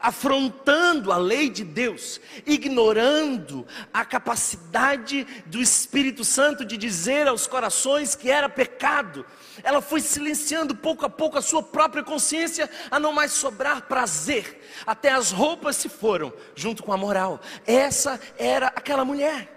Afrontando 0.00 1.12
a 1.12 1.16
lei 1.18 1.50
de 1.50 1.62
Deus, 1.62 2.20
ignorando 2.46 3.66
a 3.92 4.04
capacidade 4.04 5.26
do 5.46 5.60
Espírito 5.60 6.24
Santo 6.24 6.64
de 6.64 6.76
dizer 6.76 7.28
aos 7.28 7.46
corações 7.46 8.14
que 8.14 8.30
era 8.30 8.48
pecado. 8.48 9.26
Ela 9.62 9.82
foi 9.82 10.00
silenciando 10.00 10.74
pouco 10.74 11.04
a 11.04 11.10
pouco 11.10 11.36
a 11.36 11.42
sua 11.42 11.62
própria 11.62 12.02
consciência 12.02 12.70
a 12.90 12.98
não 12.98 13.12
mais 13.12 13.32
sobrar 13.32 13.82
prazer. 13.82 14.60
Até 14.86 15.10
as 15.12 15.30
roupas 15.30 15.76
se 15.76 15.88
foram 15.88 16.32
junto 16.54 16.82
com 16.82 16.92
a 16.92 16.96
moral. 16.96 17.40
Essa 17.66 18.18
era 18.38 18.68
aquela 18.68 19.04
mulher. 19.04 19.56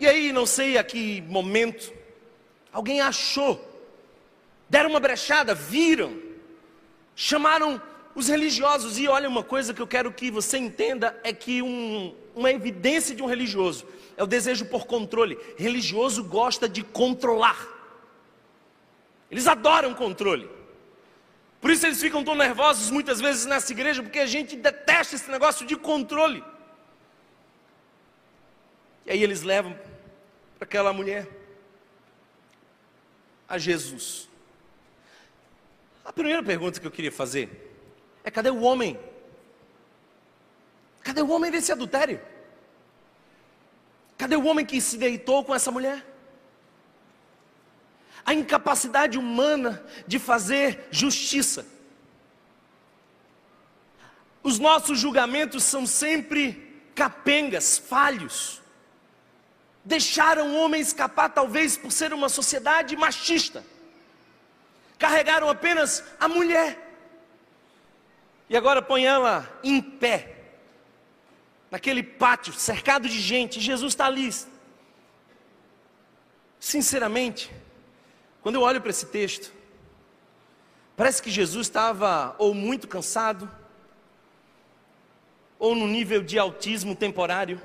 E 0.00 0.06
aí, 0.06 0.32
não 0.32 0.46
sei 0.46 0.76
a 0.76 0.82
que 0.82 1.20
momento, 1.22 1.92
alguém 2.72 3.00
achou, 3.00 3.60
deram 4.68 4.90
uma 4.90 4.98
brechada, 4.98 5.54
viram, 5.54 6.20
chamaram 7.14 7.80
os 8.14 8.28
religiosos, 8.28 8.98
e 8.98 9.08
olha 9.08 9.28
uma 9.28 9.42
coisa 9.42 9.72
que 9.72 9.80
eu 9.80 9.86
quero 9.86 10.12
que 10.12 10.30
você 10.30 10.58
entenda: 10.58 11.18
é 11.24 11.32
que 11.32 11.62
um, 11.62 12.14
uma 12.34 12.50
evidência 12.50 13.14
de 13.14 13.22
um 13.22 13.26
religioso 13.26 13.86
é 14.16 14.22
o 14.22 14.26
desejo 14.26 14.66
por 14.66 14.86
controle. 14.86 15.38
Religioso 15.56 16.22
gosta 16.24 16.68
de 16.68 16.82
controlar, 16.82 17.66
eles 19.30 19.46
adoram 19.46 19.94
controle. 19.94 20.48
Por 21.60 21.70
isso 21.70 21.86
eles 21.86 22.00
ficam 22.00 22.24
tão 22.24 22.34
nervosos 22.34 22.90
muitas 22.90 23.20
vezes 23.20 23.46
nessa 23.46 23.70
igreja, 23.72 24.02
porque 24.02 24.18
a 24.18 24.26
gente 24.26 24.56
detesta 24.56 25.14
esse 25.14 25.30
negócio 25.30 25.64
de 25.64 25.76
controle. 25.76 26.42
E 29.06 29.12
aí 29.12 29.22
eles 29.22 29.42
levam 29.42 29.72
para 30.58 30.64
aquela 30.64 30.92
mulher 30.92 31.28
a 33.48 33.58
Jesus. 33.58 34.28
A 36.04 36.12
primeira 36.12 36.42
pergunta 36.42 36.80
que 36.80 36.86
eu 36.86 36.90
queria 36.90 37.12
fazer 37.12 37.71
é 38.24 38.30
cadê 38.30 38.50
o 38.50 38.60
homem? 38.60 38.98
Cadê 41.02 41.22
o 41.22 41.30
homem 41.30 41.50
desse 41.50 41.72
adultério? 41.72 42.20
Cadê 44.16 44.36
o 44.36 44.44
homem 44.44 44.64
que 44.64 44.80
se 44.80 44.96
deitou 44.96 45.44
com 45.44 45.54
essa 45.54 45.70
mulher? 45.70 46.06
A 48.24 48.32
incapacidade 48.32 49.18
humana 49.18 49.84
de 50.06 50.18
fazer 50.18 50.86
justiça. 50.92 51.66
Os 54.42 54.58
nossos 54.60 54.98
julgamentos 54.98 55.64
são 55.64 55.86
sempre 55.86 56.72
capengas, 56.94 57.78
falhos. 57.78 58.62
Deixaram 59.84 60.52
o 60.52 60.60
homem 60.60 60.80
escapar, 60.80 61.30
talvez 61.30 61.76
por 61.76 61.90
ser 61.90 62.12
uma 62.12 62.28
sociedade 62.28 62.96
machista. 62.96 63.64
Carregaram 64.98 65.48
apenas 65.48 66.04
a 66.20 66.28
mulher. 66.28 66.91
E 68.52 68.56
agora 68.56 68.82
põe 68.82 69.06
ela 69.06 69.50
em 69.64 69.80
pé, 69.80 70.36
naquele 71.70 72.02
pátio, 72.02 72.52
cercado 72.52 73.08
de 73.08 73.18
gente, 73.18 73.58
Jesus 73.58 73.94
está 73.94 74.04
ali. 74.04 74.28
Sinceramente, 76.60 77.50
quando 78.42 78.56
eu 78.56 78.60
olho 78.60 78.78
para 78.78 78.90
esse 78.90 79.06
texto, 79.06 79.50
parece 80.94 81.22
que 81.22 81.30
Jesus 81.30 81.66
estava 81.66 82.36
ou 82.38 82.52
muito 82.52 82.86
cansado, 82.86 83.50
ou 85.58 85.74
no 85.74 85.86
nível 85.86 86.22
de 86.22 86.38
autismo 86.38 86.94
temporário. 86.94 87.58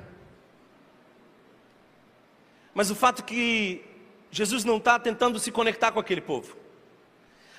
Mas 2.73 2.89
o 2.89 2.95
fato 2.95 3.23
é 3.23 3.25
que 3.25 3.83
Jesus 4.31 4.63
não 4.63 4.77
está 4.77 4.97
tentando 4.97 5.37
se 5.37 5.51
conectar 5.51 5.91
com 5.91 5.99
aquele 5.99 6.21
povo. 6.21 6.55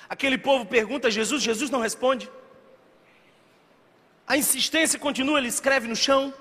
Aquele 0.09 0.39
povo 0.39 0.65
pergunta 0.65 1.09
a 1.09 1.11
Jesus, 1.11 1.43
Jesus 1.43 1.69
não 1.69 1.79
responde. 1.79 2.27
A 4.29 4.37
insistência 4.37 4.99
continua, 4.99 5.39
ele 5.39 5.47
escreve 5.47 5.87
no 5.87 5.95
chão. 5.95 6.31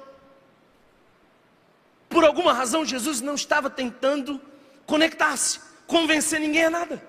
Por 2.07 2.23
alguma 2.23 2.53
razão, 2.53 2.85
Jesus 2.85 3.23
não 3.23 3.35
estava 3.35 3.71
tentando 3.71 4.39
conectar-se, 4.85 5.59
convencer 5.87 6.39
ninguém 6.39 6.65
a 6.65 6.71
nada. 6.71 7.03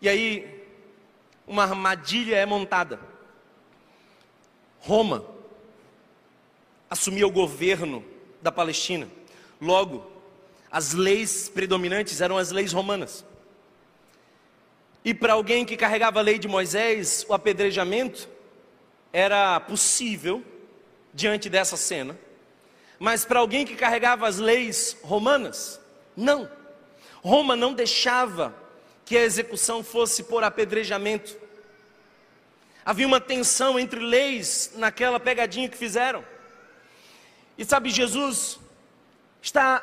E 0.00 0.08
aí, 0.08 0.64
uma 1.44 1.64
armadilha 1.64 2.36
é 2.36 2.46
montada. 2.46 3.00
Roma 4.78 5.24
assumia 6.88 7.26
o 7.26 7.32
governo 7.32 8.04
da 8.40 8.52
Palestina. 8.52 9.08
Logo, 9.60 10.08
as 10.70 10.92
leis 10.92 11.48
predominantes 11.48 12.20
eram 12.20 12.38
as 12.38 12.52
leis 12.52 12.72
romanas. 12.72 13.24
E 15.04 15.12
para 15.12 15.34
alguém 15.34 15.66
que 15.66 15.76
carregava 15.76 16.18
a 16.18 16.22
lei 16.22 16.38
de 16.38 16.48
Moisés, 16.48 17.26
o 17.28 17.34
apedrejamento 17.34 18.26
era 19.12 19.60
possível 19.60 20.42
diante 21.12 21.50
dessa 21.50 21.76
cena. 21.76 22.18
Mas 22.98 23.22
para 23.22 23.40
alguém 23.40 23.66
que 23.66 23.76
carregava 23.76 24.26
as 24.26 24.38
leis 24.38 24.96
romanas, 25.02 25.78
não. 26.16 26.50
Roma 27.22 27.54
não 27.54 27.74
deixava 27.74 28.54
que 29.04 29.16
a 29.18 29.22
execução 29.22 29.84
fosse 29.84 30.22
por 30.24 30.42
apedrejamento. 30.42 31.36
Havia 32.82 33.06
uma 33.06 33.20
tensão 33.20 33.78
entre 33.78 34.00
leis 34.00 34.72
naquela 34.76 35.20
pegadinha 35.20 35.68
que 35.68 35.76
fizeram. 35.76 36.24
E 37.58 37.64
sabe, 37.64 37.90
Jesus 37.90 38.58
está 39.42 39.82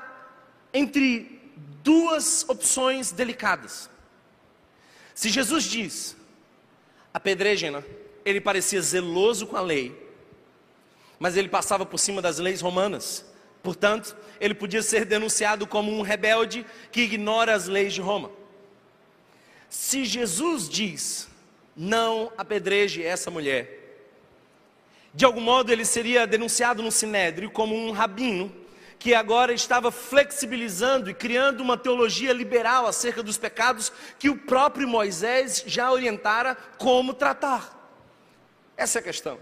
entre 0.73 1.39
duas 1.83 2.43
opções 2.49 3.11
delicadas. 3.11 3.90
Se 5.21 5.29
Jesus 5.29 5.65
diz, 5.65 6.17
apedrejem-na, 7.13 7.83
ele 8.25 8.41
parecia 8.41 8.81
zeloso 8.81 9.45
com 9.45 9.55
a 9.55 9.61
lei, 9.61 9.95
mas 11.19 11.37
ele 11.37 11.47
passava 11.47 11.85
por 11.85 11.99
cima 11.99 12.23
das 12.23 12.39
leis 12.39 12.59
romanas. 12.59 13.23
Portanto, 13.61 14.17
ele 14.39 14.55
podia 14.55 14.81
ser 14.81 15.05
denunciado 15.05 15.67
como 15.67 15.95
um 15.95 16.01
rebelde 16.01 16.65
que 16.91 17.01
ignora 17.01 17.53
as 17.53 17.67
leis 17.67 17.93
de 17.93 18.01
Roma. 18.01 18.31
Se 19.69 20.05
Jesus 20.05 20.67
diz, 20.67 21.27
não 21.77 22.33
apedreje 22.35 23.03
essa 23.03 23.29
mulher, 23.29 24.09
de 25.13 25.23
algum 25.23 25.41
modo 25.41 25.71
ele 25.71 25.85
seria 25.85 26.25
denunciado 26.25 26.81
no 26.81 26.91
sinédrio 26.91 27.51
como 27.51 27.75
um 27.75 27.91
rabino 27.91 28.51
que 29.01 29.15
agora 29.15 29.51
estava 29.51 29.91
flexibilizando 29.91 31.09
e 31.09 31.13
criando 31.15 31.61
uma 31.61 31.75
teologia 31.75 32.31
liberal 32.31 32.85
acerca 32.85 33.23
dos 33.23 33.35
pecados 33.35 33.91
que 34.19 34.29
o 34.29 34.37
próprio 34.37 34.87
Moisés 34.87 35.63
já 35.65 35.91
orientara 35.91 36.55
como 36.77 37.11
tratar. 37.11 37.99
Essa 38.77 38.99
é 38.99 39.01
a 39.01 39.03
questão. 39.03 39.39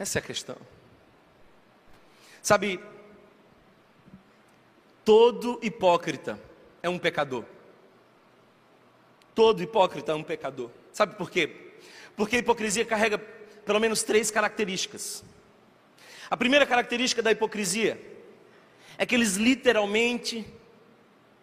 Essa 0.00 0.18
é 0.18 0.20
a 0.20 0.24
questão. 0.24 0.56
Sabe, 2.42 2.80
todo 5.04 5.60
hipócrita 5.62 6.40
é 6.82 6.88
um 6.88 6.98
pecador. 6.98 7.44
Todo 9.32 9.62
hipócrita 9.62 10.10
é 10.10 10.14
um 10.16 10.24
pecador. 10.24 10.70
Sabe 10.92 11.14
por 11.14 11.30
quê? 11.30 11.76
Porque 12.16 12.34
a 12.34 12.40
hipocrisia 12.40 12.84
carrega 12.84 13.16
pelo 13.16 13.78
menos 13.78 14.02
três 14.02 14.28
características. 14.28 15.22
A 16.30 16.36
primeira 16.36 16.64
característica 16.64 17.20
da 17.20 17.32
hipocrisia 17.32 18.00
é 18.96 19.04
que 19.04 19.16
eles 19.16 19.34
literalmente 19.34 20.46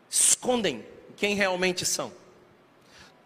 escondem 0.10 0.86
quem 1.18 1.36
realmente 1.36 1.86
são. 1.86 2.14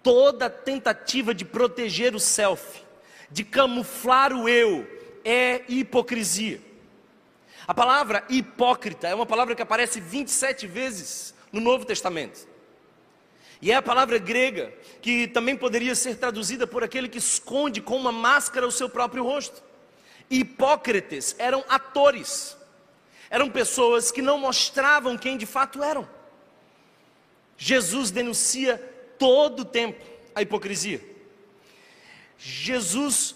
Toda 0.01 0.49
tentativa 0.49 1.35
de 1.35 1.45
proteger 1.45 2.15
o 2.15 2.19
self, 2.19 2.81
de 3.29 3.43
camuflar 3.43 4.33
o 4.33 4.49
eu, 4.49 4.87
é 5.23 5.61
hipocrisia. 5.69 6.59
A 7.67 7.75
palavra 7.75 8.25
hipócrita 8.27 9.07
é 9.07 9.13
uma 9.13 9.27
palavra 9.27 9.53
que 9.53 9.61
aparece 9.61 9.99
27 9.99 10.65
vezes 10.65 11.35
no 11.51 11.61
Novo 11.61 11.85
Testamento. 11.85 12.47
E 13.61 13.71
é 13.71 13.75
a 13.75 13.81
palavra 13.83 14.17
grega 14.17 14.73
que 14.99 15.27
também 15.27 15.55
poderia 15.55 15.93
ser 15.93 16.15
traduzida 16.15 16.65
por 16.65 16.83
aquele 16.83 17.07
que 17.07 17.19
esconde 17.19 17.79
com 17.79 17.95
uma 17.95 18.11
máscara 18.11 18.65
o 18.65 18.71
seu 18.71 18.89
próprio 18.89 19.23
rosto. 19.23 19.61
Hipócritas 20.31 21.35
eram 21.37 21.63
atores, 21.67 22.57
eram 23.29 23.49
pessoas 23.49 24.11
que 24.11 24.21
não 24.21 24.37
mostravam 24.39 25.17
quem 25.17 25.37
de 25.37 25.45
fato 25.45 25.83
eram. 25.83 26.07
Jesus 27.57 28.09
denuncia 28.09 28.77
todo 29.19 29.59
o 29.59 29.65
tempo 29.65 30.03
a 30.33 30.41
hipocrisia. 30.41 31.01
Jesus, 32.37 33.35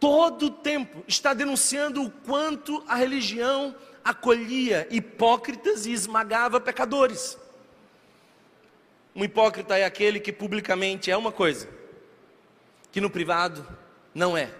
todo 0.00 0.46
o 0.46 0.50
tempo, 0.50 1.04
está 1.06 1.34
denunciando 1.34 2.02
o 2.02 2.10
quanto 2.10 2.82
a 2.86 2.94
religião 2.94 3.74
acolhia 4.04 4.86
hipócritas 4.90 5.84
e 5.84 5.92
esmagava 5.92 6.60
pecadores. 6.60 7.36
Um 9.14 9.24
hipócrita 9.24 9.76
é 9.76 9.84
aquele 9.84 10.20
que 10.20 10.32
publicamente 10.32 11.10
é 11.10 11.16
uma 11.16 11.32
coisa, 11.32 11.68
que 12.92 13.00
no 13.00 13.10
privado 13.10 13.66
não 14.14 14.36
é. 14.36 14.50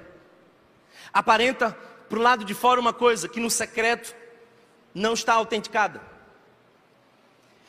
Aparenta 1.12 1.76
para 2.08 2.18
o 2.18 2.22
lado 2.22 2.44
de 2.44 2.54
fora 2.54 2.80
uma 2.80 2.92
coisa 2.92 3.28
que 3.28 3.40
no 3.40 3.50
secreto 3.50 4.14
não 4.94 5.14
está 5.14 5.34
autenticada. 5.34 6.00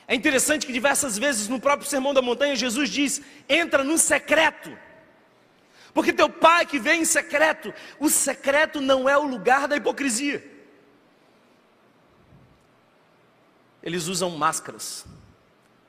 É 0.07 0.15
interessante 0.15 0.65
que 0.65 0.73
diversas 0.73 1.17
vezes 1.17 1.47
no 1.47 1.59
próprio 1.59 1.87
Sermão 1.87 2.13
da 2.13 2.21
Montanha 2.21 2.55
Jesus 2.55 2.89
diz: 2.89 3.21
entra 3.47 3.83
no 3.83 3.97
secreto. 3.97 4.75
Porque 5.93 6.13
teu 6.13 6.29
pai 6.29 6.65
que 6.65 6.79
vem 6.79 7.01
em 7.01 7.05
secreto, 7.05 7.73
o 7.99 8.09
secreto 8.09 8.79
não 8.79 9.09
é 9.09 9.17
o 9.17 9.27
lugar 9.27 9.67
da 9.67 9.75
hipocrisia. 9.75 10.57
Eles 13.81 14.07
usam 14.07 14.31
máscaras, 14.31 15.05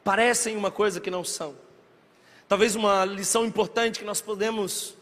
parecem 0.02 0.56
uma 0.56 0.70
coisa 0.70 1.00
que 1.00 1.10
não 1.10 1.24
são. 1.24 1.56
Talvez 2.48 2.74
uma 2.74 3.04
lição 3.04 3.44
importante 3.44 3.98
que 3.98 4.04
nós 4.04 4.20
podemos 4.20 4.96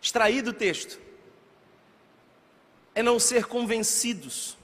extrair 0.00 0.42
do 0.42 0.52
texto 0.52 1.07
é 2.98 3.02
não 3.02 3.20
ser 3.20 3.44
convencidos 3.44 4.58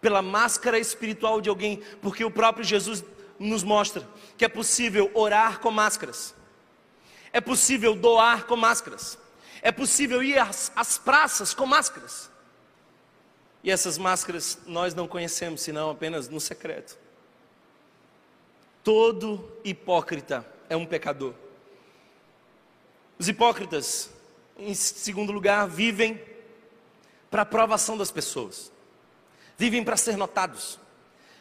pela 0.00 0.22
máscara 0.22 0.78
espiritual 0.78 1.38
de 1.38 1.50
alguém, 1.50 1.82
porque 2.00 2.24
o 2.24 2.30
próprio 2.30 2.64
Jesus 2.64 3.04
nos 3.38 3.62
mostra 3.62 4.08
que 4.38 4.44
é 4.46 4.48
possível 4.48 5.10
orar 5.12 5.60
com 5.60 5.70
máscaras, 5.70 6.34
é 7.30 7.38
possível 7.38 7.94
doar 7.94 8.46
com 8.46 8.56
máscaras, 8.56 9.18
é 9.60 9.70
possível 9.70 10.22
ir 10.22 10.38
às, 10.38 10.72
às 10.74 10.96
praças 10.96 11.52
com 11.52 11.66
máscaras. 11.66 12.30
E 13.62 13.70
essas 13.70 13.98
máscaras 13.98 14.58
nós 14.66 14.94
não 14.94 15.06
conhecemos, 15.06 15.60
senão 15.60 15.90
apenas 15.90 16.30
no 16.30 16.40
secreto. 16.40 16.96
Todo 18.82 19.46
hipócrita 19.62 20.42
é 20.70 20.76
um 20.76 20.86
pecador. 20.86 21.34
Os 23.18 23.28
hipócritas, 23.28 24.08
em 24.56 24.72
segundo 24.72 25.32
lugar, 25.32 25.68
vivem 25.68 26.34
para 27.36 27.42
a 27.42 27.44
aprovação 27.44 27.98
das 27.98 28.10
pessoas, 28.10 28.72
vivem 29.58 29.84
para 29.84 29.94
ser 29.94 30.16
notados, 30.16 30.80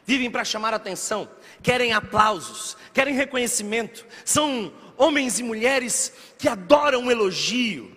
vivem 0.05 0.29
para 0.29 0.43
chamar 0.43 0.73
atenção, 0.73 1.29
querem 1.63 1.93
aplausos, 1.93 2.75
querem 2.93 3.15
reconhecimento, 3.15 4.05
são 4.25 4.73
homens 4.97 5.39
e 5.39 5.43
mulheres 5.43 6.11
que 6.37 6.49
adoram 6.49 7.05
o 7.05 7.11
elogio, 7.11 7.95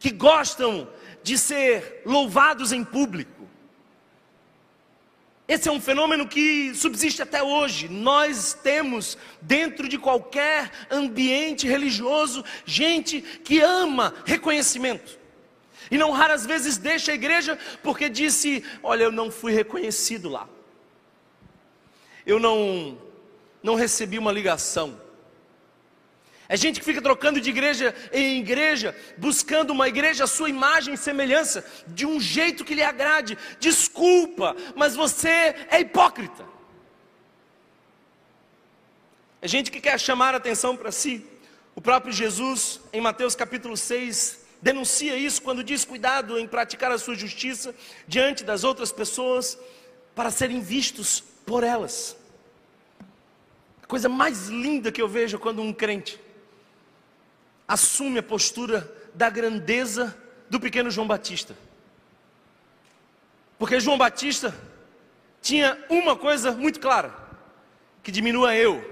que 0.00 0.10
gostam 0.10 0.90
de 1.22 1.38
ser 1.38 2.02
louvados 2.04 2.72
em 2.72 2.82
público. 2.82 3.48
Esse 5.46 5.68
é 5.68 5.72
um 5.72 5.80
fenômeno 5.80 6.26
que 6.26 6.74
subsiste 6.74 7.22
até 7.22 7.40
hoje. 7.40 7.88
Nós 7.88 8.52
temos, 8.52 9.16
dentro 9.40 9.88
de 9.88 9.96
qualquer 9.96 10.72
ambiente 10.90 11.68
religioso, 11.68 12.44
gente 12.64 13.20
que 13.20 13.60
ama 13.60 14.12
reconhecimento. 14.24 15.19
E 15.90 15.98
não 15.98 16.12
raras 16.12 16.46
vezes 16.46 16.78
deixa 16.78 17.12
a 17.12 17.14
igreja 17.14 17.58
porque 17.82 18.08
disse: 18.08 18.64
Olha, 18.82 19.04
eu 19.04 19.12
não 19.12 19.30
fui 19.30 19.52
reconhecido 19.52 20.28
lá. 20.28 20.48
Eu 22.24 22.38
não, 22.38 22.98
não 23.62 23.74
recebi 23.74 24.18
uma 24.18 24.30
ligação. 24.30 25.00
É 26.48 26.56
gente 26.56 26.80
que 26.80 26.84
fica 26.84 27.00
trocando 27.00 27.40
de 27.40 27.48
igreja 27.48 27.94
em 28.12 28.40
igreja, 28.40 28.96
buscando 29.16 29.70
uma 29.70 29.88
igreja 29.88 30.24
à 30.24 30.26
sua 30.26 30.48
imagem 30.48 30.94
e 30.94 30.96
semelhança, 30.96 31.64
de 31.86 32.04
um 32.04 32.20
jeito 32.20 32.64
que 32.64 32.74
lhe 32.74 32.82
agrade. 32.82 33.38
Desculpa, 33.60 34.56
mas 34.74 34.96
você 34.96 35.54
é 35.70 35.80
hipócrita. 35.80 36.44
É 39.40 39.46
gente 39.46 39.70
que 39.70 39.80
quer 39.80 39.98
chamar 39.98 40.34
a 40.34 40.38
atenção 40.38 40.76
para 40.76 40.90
si. 40.90 41.24
O 41.74 41.80
próprio 41.80 42.12
Jesus, 42.12 42.80
em 42.92 43.00
Mateus 43.00 43.36
capítulo 43.36 43.76
6, 43.76 44.40
denuncia 44.62 45.16
isso 45.16 45.42
quando 45.42 45.64
diz: 45.64 45.84
cuidado 45.84 46.38
em 46.38 46.46
praticar 46.46 46.92
a 46.92 46.98
sua 46.98 47.14
justiça 47.14 47.74
diante 48.06 48.44
das 48.44 48.64
outras 48.64 48.92
pessoas, 48.92 49.58
para 50.14 50.30
serem 50.30 50.60
vistos 50.60 51.20
por 51.46 51.62
elas. 51.64 52.16
A 53.82 53.86
coisa 53.86 54.08
mais 54.08 54.48
linda 54.48 54.92
que 54.92 55.00
eu 55.00 55.08
vejo 55.08 55.38
quando 55.38 55.62
um 55.62 55.72
crente 55.72 56.20
assume 57.66 58.18
a 58.18 58.22
postura 58.22 58.92
da 59.14 59.30
grandeza 59.30 60.16
do 60.48 60.58
pequeno 60.58 60.90
João 60.90 61.06
Batista. 61.06 61.56
Porque 63.58 63.78
João 63.78 63.98
Batista 63.98 64.54
tinha 65.40 65.78
uma 65.88 66.16
coisa 66.16 66.52
muito 66.52 66.80
clara: 66.80 67.14
que 68.02 68.10
diminua 68.10 68.56
eu 68.56 68.82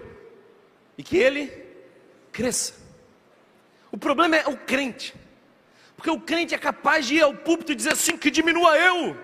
e 0.97 1.03
que 1.03 1.17
ele 1.17 1.51
cresça. 2.33 2.75
O 3.91 3.97
problema 3.97 4.37
é 4.37 4.47
o 4.47 4.57
crente, 4.57 5.15
porque 5.99 6.11
o 6.11 6.21
crente 6.21 6.55
é 6.55 6.59
capaz 6.59 7.09
de 7.09 7.17
ir 7.17 7.23
ao 7.23 7.35
púlpito 7.35 7.73
e 7.73 7.75
dizer 7.75 7.95
assim: 7.95 8.17
que 8.17 8.31
diminua 8.31 8.79
eu. 8.79 9.17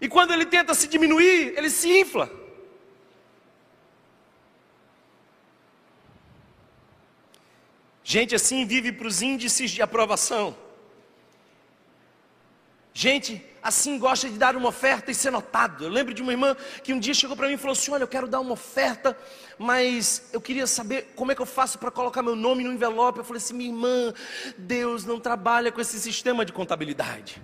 E 0.00 0.08
quando 0.08 0.32
ele 0.32 0.46
tenta 0.46 0.72
se 0.74 0.88
diminuir, 0.88 1.52
ele 1.54 1.68
se 1.68 1.86
infla. 2.00 2.30
Gente 8.02 8.34
assim 8.34 8.64
vive 8.64 8.90
para 8.90 9.06
os 9.06 9.20
índices 9.20 9.70
de 9.70 9.82
aprovação. 9.82 10.56
Gente 12.96 13.44
assim 13.60 13.98
gosta 13.98 14.28
de 14.28 14.38
dar 14.38 14.54
uma 14.54 14.68
oferta 14.68 15.10
e 15.10 15.14
ser 15.14 15.32
notado. 15.32 15.84
Eu 15.84 15.90
lembro 15.90 16.14
de 16.14 16.22
uma 16.22 16.30
irmã 16.30 16.56
que 16.84 16.92
um 16.92 16.98
dia 17.00 17.12
chegou 17.12 17.36
para 17.36 17.48
mim 17.48 17.54
e 17.54 17.56
falou 17.56 17.72
assim: 17.72 17.90
Olha, 17.90 18.04
eu 18.04 18.08
quero 18.08 18.28
dar 18.28 18.38
uma 18.38 18.52
oferta, 18.52 19.18
mas 19.58 20.28
eu 20.32 20.40
queria 20.40 20.64
saber 20.64 21.12
como 21.16 21.32
é 21.32 21.34
que 21.34 21.42
eu 21.42 21.46
faço 21.46 21.76
para 21.76 21.90
colocar 21.90 22.22
meu 22.22 22.36
nome 22.36 22.62
no 22.62 22.72
envelope. 22.72 23.18
Eu 23.18 23.24
falei 23.24 23.42
assim: 23.42 23.54
Minha 23.54 23.70
irmã, 23.70 24.14
Deus 24.56 25.04
não 25.04 25.18
trabalha 25.18 25.72
com 25.72 25.80
esse 25.80 25.98
sistema 25.98 26.44
de 26.44 26.52
contabilidade. 26.52 27.42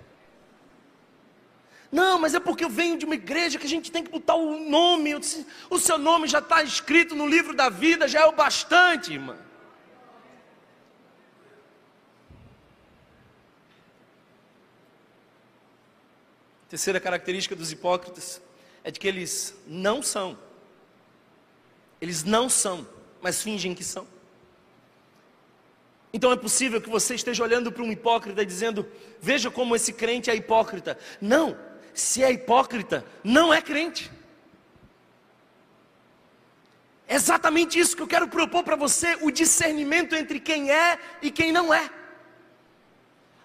Não, 1.91 2.17
mas 2.17 2.33
é 2.33 2.39
porque 2.39 2.63
eu 2.63 2.69
venho 2.69 2.97
de 2.97 3.03
uma 3.05 3.15
igreja 3.15 3.59
que 3.59 3.65
a 3.65 3.69
gente 3.69 3.91
tem 3.91 4.01
que 4.01 4.09
botar 4.09 4.35
o 4.35 4.69
nome. 4.69 5.19
Disse, 5.19 5.45
o 5.69 5.77
seu 5.77 5.97
nome 5.97 6.25
já 6.25 6.39
está 6.39 6.63
escrito 6.63 7.13
no 7.13 7.27
livro 7.27 7.53
da 7.53 7.67
vida, 7.67 8.07
já 8.07 8.21
é 8.21 8.25
o 8.25 8.31
bastante, 8.31 9.11
irmã. 9.11 9.35
Terceira 16.71 17.01
característica 17.01 17.53
dos 17.53 17.69
hipócritas 17.69 18.41
é 18.81 18.89
de 18.89 18.97
que 18.97 19.05
eles 19.05 19.53
não 19.67 20.01
são. 20.01 20.39
Eles 21.99 22.23
não 22.23 22.49
são, 22.49 22.87
mas 23.21 23.43
fingem 23.43 23.75
que 23.75 23.83
são. 23.83 24.07
Então 26.13 26.31
é 26.31 26.37
possível 26.37 26.81
que 26.81 26.89
você 26.89 27.13
esteja 27.13 27.43
olhando 27.43 27.73
para 27.73 27.83
um 27.83 27.91
hipócrita 27.91 28.41
e 28.41 28.45
dizendo: 28.45 28.89
Veja 29.19 29.51
como 29.51 29.75
esse 29.75 29.91
crente 29.91 30.29
é 30.29 30.35
hipócrita. 30.35 30.97
Não, 31.19 31.59
se 31.93 32.23
é 32.23 32.31
hipócrita, 32.31 33.05
não 33.21 33.53
é 33.53 33.61
crente. 33.61 34.09
É 37.05 37.15
exatamente 37.15 37.77
isso 37.77 37.97
que 37.97 38.01
eu 38.01 38.07
quero 38.07 38.29
propor 38.29 38.63
para 38.63 38.77
você: 38.77 39.17
o 39.19 39.29
discernimento 39.29 40.15
entre 40.15 40.39
quem 40.39 40.71
é 40.71 40.97
e 41.21 41.29
quem 41.29 41.51
não 41.51 41.73
é. 41.73 42.00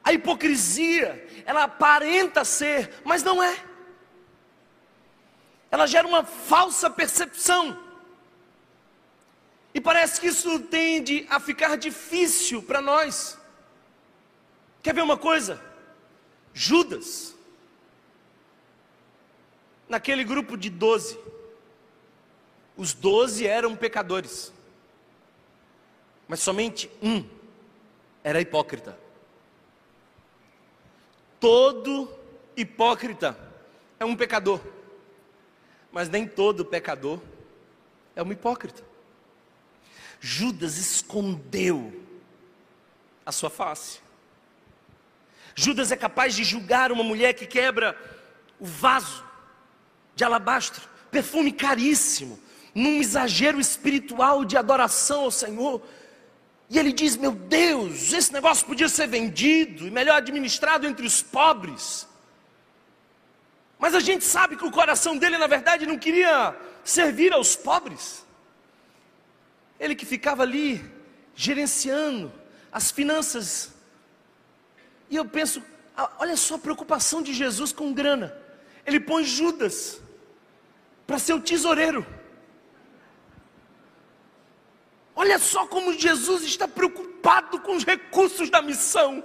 A 0.07 0.13
hipocrisia, 0.13 1.27
ela 1.45 1.65
aparenta 1.65 2.45
ser, 2.45 3.03
mas 3.05 3.25
não 3.25 3.43
é. 3.43 3.61
Ela 5.69 5.85
gera 5.89 6.07
uma 6.07 6.23
falsa 6.23 6.89
percepção. 6.89 7.77
E 9.75 9.81
parece 9.81 10.21
que 10.21 10.29
isso 10.29 10.61
tende 10.61 11.27
a 11.29 11.41
ficar 11.41 11.77
difícil 11.77 12.63
para 12.63 12.81
nós. 12.81 13.37
Quer 14.81 14.95
ver 14.95 15.03
uma 15.03 15.17
coisa? 15.17 15.61
Judas, 16.55 17.35
naquele 19.89 20.23
grupo 20.23 20.57
de 20.57 20.71
doze, 20.71 21.19
os 22.77 22.95
doze 22.95 23.45
eram 23.45 23.75
pecadores, 23.75 24.53
mas 26.29 26.39
somente 26.39 26.89
um 27.03 27.29
era 28.23 28.41
hipócrita. 28.41 29.05
Todo 31.41 32.11
hipócrita 32.57 33.39
é 33.99 34.05
um 34.05 34.17
pecador, 34.17 34.61
mas 35.93 36.09
nem 36.09 36.27
todo 36.27 36.65
pecador 36.65 37.21
é 38.15 38.23
um 38.23 38.33
hipócrita. 38.33 38.83
Judas 40.21 40.79
escondeu 40.79 42.03
a 43.25 43.33
sua 43.33 43.51
face. 43.51 44.01
Judas 45.55 45.91
é 45.91 45.97
capaz 45.97 46.35
de 46.35 46.45
julgar 46.45 46.93
uma 46.93 47.05
mulher 47.05 47.33
que 47.35 47.47
quebra 47.47 47.97
o 48.59 48.67
vaso 48.67 49.25
de 50.15 50.25
alabastro, 50.25 50.89
perfume 51.11 51.53
caríssimo, 51.53 52.39
num 52.75 53.01
exagero 53.01 53.59
espiritual 53.61 54.45
de 54.45 54.57
adoração 54.57 55.23
ao 55.23 55.31
Senhor, 55.31 55.83
e 56.69 56.79
ele 56.79 56.93
diz: 56.93 57.17
Meu 57.17 57.33
Deus, 57.33 58.13
esse 58.13 58.33
negócio 58.33 58.67
podia 58.67 58.89
ser 58.89 59.07
vendido 59.07 59.87
e 59.87 59.91
melhor 59.91 60.17
administrado 60.17 60.87
entre 60.87 61.07
os 61.07 61.23
pobres. 61.23 62.09
Mas 63.79 63.95
a 63.95 64.01
gente 64.01 64.25
sabe 64.25 64.57
que 64.57 64.65
o 64.65 64.71
coração 64.71 65.17
dele, 65.17 65.39
na 65.39 65.47
verdade, 65.47 65.87
não 65.87 65.99
queria 65.99 66.57
servir 66.83 67.33
aos 67.33 67.55
pobres. 67.55 68.25
Ele 69.79 69.95
que 69.95 70.07
ficava 70.07 70.43
ali 70.43 70.85
gerenciando 71.35 72.33
as 72.73 72.91
finanças. 72.91 73.73
E 75.09 75.17
eu 75.17 75.25
penso: 75.25 75.63
olha 76.19 76.37
só 76.37 76.57
a 76.57 76.59
preocupação 76.59 77.23
de 77.23 77.33
Jesus 77.33 77.73
com 77.73 77.93
grana. 77.93 78.37
Ele 78.85 78.99
põe 78.99 79.25
Judas 79.25 80.01
para 81.07 81.19
ser 81.19 81.35
o 81.35 81.41
tesoureiro. 81.41 82.05
Olha 85.19 85.39
só 85.39 85.67
como 85.67 85.95
Jesus 85.95 86.43
está 86.43 86.69
preocupado 86.69 87.59
com 87.61 87.75
os 87.75 87.85
recursos 87.85 88.51
da 88.51 88.61
missão. 88.61 89.25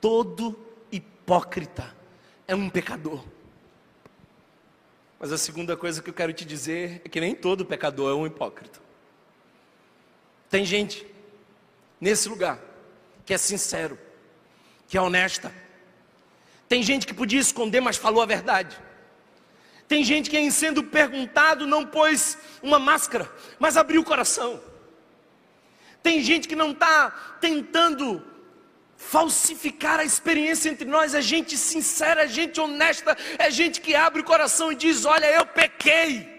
Todo 0.00 0.58
hipócrita 0.90 1.94
é 2.48 2.54
um 2.54 2.70
pecador. 2.70 3.22
Mas 5.20 5.32
a 5.32 5.38
segunda 5.38 5.76
coisa 5.76 6.02
que 6.02 6.08
eu 6.08 6.14
quero 6.14 6.32
te 6.32 6.46
dizer 6.46 7.02
é 7.04 7.08
que 7.08 7.20
nem 7.20 7.34
todo 7.34 7.66
pecador 7.66 8.10
é 8.10 8.14
um 8.14 8.26
hipócrita. 8.26 8.80
Tem 10.48 10.64
gente 10.64 11.06
nesse 12.00 12.26
lugar 12.26 12.58
que 13.26 13.34
é 13.34 13.38
sincero, 13.38 13.98
que 14.88 14.96
é 14.96 15.00
honesta. 15.00 15.54
Tem 16.68 16.82
gente 16.82 17.06
que 17.06 17.12
podia 17.12 17.40
esconder, 17.40 17.80
mas 17.80 17.98
falou 17.98 18.22
a 18.22 18.26
verdade. 18.26 18.78
Tem 19.86 20.02
gente 20.02 20.30
que, 20.30 20.38
em 20.38 20.50
sendo 20.50 20.82
perguntado, 20.82 21.66
não 21.66 21.84
pôs 21.84 22.38
uma 22.62 22.78
máscara, 22.78 23.30
mas 23.58 23.76
abriu 23.76 24.00
o 24.00 24.04
coração. 24.04 24.60
Tem 26.02 26.22
gente 26.22 26.48
que 26.48 26.56
não 26.56 26.72
está 26.72 27.10
tentando 27.40 28.22
falsificar 28.96 30.00
a 30.00 30.04
experiência 30.04 30.70
entre 30.70 30.86
nós, 30.86 31.14
é 31.14 31.20
gente 31.20 31.56
sincera, 31.56 32.24
é 32.24 32.28
gente 32.28 32.60
honesta, 32.60 33.16
é 33.38 33.50
gente 33.50 33.80
que 33.80 33.94
abre 33.94 34.20
o 34.20 34.24
coração 34.24 34.72
e 34.72 34.74
diz: 34.74 35.04
Olha, 35.04 35.26
eu 35.26 35.44
pequei. 35.46 36.32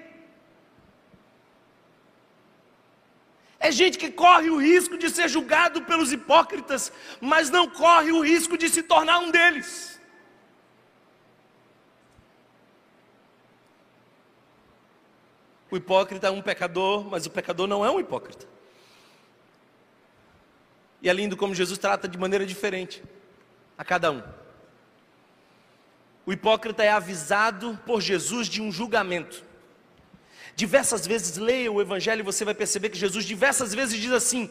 É 3.60 3.72
gente 3.72 3.98
que 3.98 4.12
corre 4.12 4.50
o 4.50 4.58
risco 4.58 4.98
de 4.98 5.10
ser 5.10 5.28
julgado 5.28 5.82
pelos 5.84 6.12
hipócritas, 6.12 6.92
mas 7.20 7.50
não 7.50 7.68
corre 7.68 8.12
o 8.12 8.22
risco 8.22 8.58
de 8.58 8.70
se 8.70 8.84
tornar 8.84 9.20
um 9.20 9.32
deles. 9.32 9.95
O 15.76 15.78
hipócrita 15.78 16.28
é 16.28 16.32
um 16.32 16.42
pecador, 16.42 17.04
mas 17.04 17.26
o 17.26 17.30
pecador 17.30 17.68
não 17.68 17.84
é 17.84 17.92
um 17.92 18.00
hipócrita. 18.00 18.48
E 21.02 21.10
é 21.10 21.14
lindo 21.14 21.36
como 21.36 21.54
Jesus 21.54 21.78
trata 21.78 22.08
de 22.08 22.18
maneira 22.18 22.46
diferente 22.46 23.04
a 23.78 23.84
cada 23.84 24.10
um. 24.10 24.24
O 26.26 26.32
hipócrita 26.32 26.82
é 26.82 26.90
avisado 26.90 27.78
por 27.86 28.00
Jesus 28.00 28.48
de 28.48 28.62
um 28.62 28.72
julgamento. 28.72 29.44
Diversas 30.56 31.06
vezes 31.06 31.36
leia 31.36 31.70
o 31.70 31.82
Evangelho 31.82 32.22
e 32.22 32.24
você 32.24 32.46
vai 32.46 32.56
perceber 32.56 32.88
que 32.88 32.98
Jesus 32.98 33.26
diversas 33.26 33.74
vezes 33.74 34.00
diz 34.00 34.14
assim: 34.14 34.50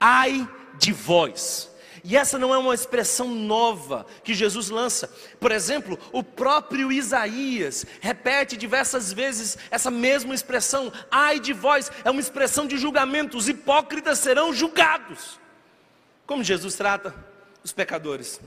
ai 0.00 0.48
de 0.80 0.92
vós. 0.92 1.70
E 2.08 2.16
essa 2.16 2.38
não 2.38 2.54
é 2.54 2.58
uma 2.58 2.72
expressão 2.72 3.28
nova 3.28 4.06
que 4.22 4.32
Jesus 4.32 4.70
lança. 4.70 5.12
Por 5.40 5.50
exemplo, 5.50 5.98
o 6.12 6.22
próprio 6.22 6.92
Isaías 6.92 7.84
repete 8.00 8.56
diversas 8.56 9.12
vezes 9.12 9.58
essa 9.72 9.90
mesma 9.90 10.32
expressão: 10.32 10.92
ai 11.10 11.40
de 11.40 11.52
vós, 11.52 11.90
é 12.04 12.10
uma 12.10 12.20
expressão 12.20 12.64
de 12.64 12.78
julgamento, 12.78 13.36
os 13.36 13.48
hipócritas 13.48 14.20
serão 14.20 14.52
julgados. 14.54 15.40
Como 16.24 16.44
Jesus 16.44 16.76
trata 16.76 17.12
os 17.64 17.72
pecadores? 17.72 18.40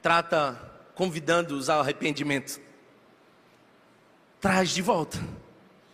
Trata 0.00 0.58
convidando-os 0.94 1.68
ao 1.68 1.80
arrependimento. 1.80 2.58
Traz 4.40 4.70
de 4.70 4.80
volta 4.80 5.18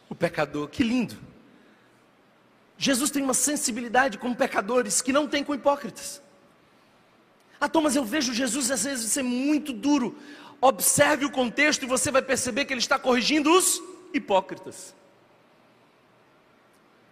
o 0.08 0.14
pecador. 0.14 0.68
Que 0.68 0.84
lindo. 0.84 1.18
Jesus 2.78 3.10
tem 3.10 3.20
uma 3.20 3.34
sensibilidade 3.34 4.16
com 4.16 4.32
pecadores 4.32 5.02
que 5.02 5.12
não 5.12 5.26
tem 5.26 5.42
com 5.42 5.56
hipócritas. 5.56 6.22
Ah, 7.62 7.68
Thomas, 7.68 7.94
eu 7.94 8.04
vejo 8.04 8.34
Jesus 8.34 8.72
às 8.72 8.82
vezes 8.82 9.12
ser 9.12 9.22
muito 9.22 9.72
duro. 9.72 10.18
Observe 10.60 11.24
o 11.24 11.30
contexto 11.30 11.84
e 11.84 11.86
você 11.86 12.10
vai 12.10 12.20
perceber 12.20 12.64
que 12.64 12.72
ele 12.72 12.80
está 12.80 12.98
corrigindo 12.98 13.56
os 13.56 13.80
hipócritas. 14.12 14.92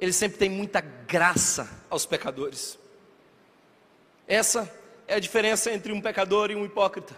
Ele 0.01 0.13
sempre 0.13 0.39
tem 0.39 0.51
muita 0.51 0.81
graça 0.81 1.71
aos 1.89 2.05
pecadores. 2.05 2.77
Essa 4.27 4.69
é 5.07 5.15
a 5.15 5.21
diferença 5.21 5.71
entre 5.71 5.93
um 5.93 6.01
pecador 6.01 6.51
e 6.51 6.57
um 6.57 6.65
hipócrita. 6.65 7.17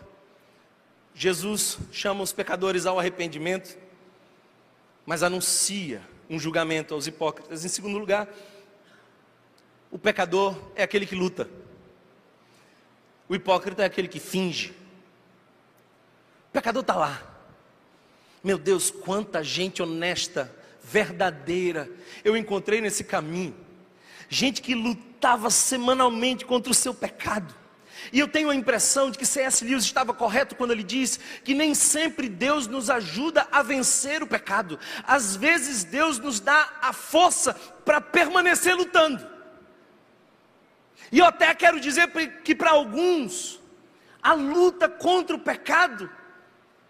Jesus 1.15 1.79
chama 1.91 2.23
os 2.23 2.35
pecadores 2.35 2.85
ao 2.85 2.99
arrependimento 2.99 3.79
mas 5.07 5.23
anuncia 5.23 6.03
um 6.29 6.39
julgamento 6.39 6.95
aos 6.95 7.07
hipócritas. 7.07 7.65
Em 7.65 7.69
segundo 7.69 7.99
lugar, 7.99 8.29
o 9.91 9.99
pecador 9.99 10.57
é 10.75 10.83
aquele 10.83 11.07
que 11.07 11.15
luta. 11.15 11.49
O 13.33 13.35
hipócrita 13.35 13.83
é 13.83 13.87
aquele 13.87 14.09
que 14.09 14.21
finge. 14.21 14.73
O 16.51 16.53
pecador 16.53 16.83
está 16.83 16.95
lá. 16.97 17.23
Meu 18.45 18.59
Deus, 18.59 18.91
quanta 18.91 19.43
gente 19.43 19.83
honesta, 19.83 20.55
verdadeira 20.85 21.89
eu 22.23 22.37
encontrei 22.37 22.83
nesse 22.83 23.03
caminho. 23.03 23.57
Gente 24.29 24.61
que 24.61 24.75
lutava 24.75 25.49
semanalmente 25.49 26.45
contra 26.45 26.71
o 26.71 26.75
seu 26.75 26.93
pecado. 26.93 27.55
E 28.13 28.19
eu 28.19 28.29
tenho 28.29 28.51
a 28.51 28.55
impressão 28.55 29.11
de 29.11 29.17
que 29.17 29.25
C.S. 29.25 29.65
Lewis 29.65 29.85
estava 29.85 30.13
correto 30.13 30.55
quando 30.55 30.73
ele 30.73 30.83
diz 30.83 31.19
que 31.43 31.55
nem 31.55 31.75
sempre 31.75 32.29
Deus 32.29 32.67
nos 32.67 32.91
ajuda 32.91 33.49
a 33.51 33.63
vencer 33.63 34.23
o 34.23 34.27
pecado. 34.27 34.79
Às 35.05 35.37
vezes 35.37 35.85
Deus 35.85 36.19
nos 36.19 36.39
dá 36.39 36.71
a 36.83 36.93
força 36.93 37.55
para 37.83 37.99
permanecer 37.99 38.77
lutando. 38.77 39.32
E 41.13 41.19
eu 41.19 41.27
até 41.27 41.55
quero 41.55 41.79
dizer 41.79 42.11
que 42.43 42.55
para 42.55 42.71
alguns, 42.71 43.61
a 44.23 44.33
luta 44.33 44.89
contra 44.89 45.37
o 45.37 45.39
pecado 45.39 46.11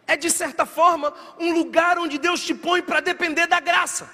é 0.06 0.16
de 0.16 0.30
certa 0.30 0.64
forma 0.64 1.12
um 1.40 1.52
lugar 1.52 1.98
onde 1.98 2.18
Deus 2.18 2.40
te 2.44 2.54
põe 2.54 2.80
para 2.80 3.00
depender 3.00 3.48
da 3.48 3.58
graça. 3.58 4.08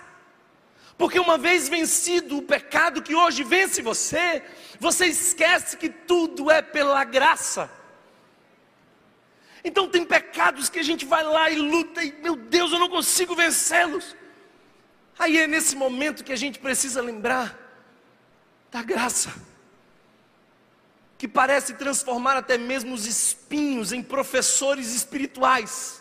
Porque 0.97 1.21
uma 1.21 1.37
vez 1.37 1.69
vencido 1.69 2.39
o 2.39 2.43
pecado 2.43 3.03
que 3.03 3.15
hoje 3.15 3.45
vence 3.45 3.83
você, 3.83 4.43
você 4.81 5.07
esquece 5.07 5.77
que 5.77 5.91
tudo 5.91 6.51
é 6.51 6.63
pela 6.63 7.05
graça. 7.05 7.71
Então 9.63 9.89
tem 9.89 10.05
pecados 10.05 10.71
que 10.71 10.79
a 10.79 10.83
gente 10.83 11.05
vai 11.05 11.23
lá 11.23 11.51
e 11.51 11.57
luta 11.57 12.03
e 12.03 12.13
meu 12.13 12.35
Deus, 12.35 12.73
eu 12.73 12.79
não 12.79 12.89
consigo 12.89 13.35
vencê-los. 13.35 14.17
Aí 15.19 15.37
é 15.37 15.47
nesse 15.47 15.77
momento 15.77 16.25
que 16.25 16.33
a 16.33 16.37
gente 16.37 16.59
precisa 16.59 17.03
lembrar 17.03 17.57
da 18.71 18.83
graça, 18.83 19.33
que 21.19 21.27
parece 21.27 21.75
transformar 21.75 22.37
até 22.37 22.57
mesmo 22.57 22.95
os 22.95 23.05
espinhos 23.05 23.93
em 23.93 24.01
professores 24.01 24.95
espirituais. 24.95 26.01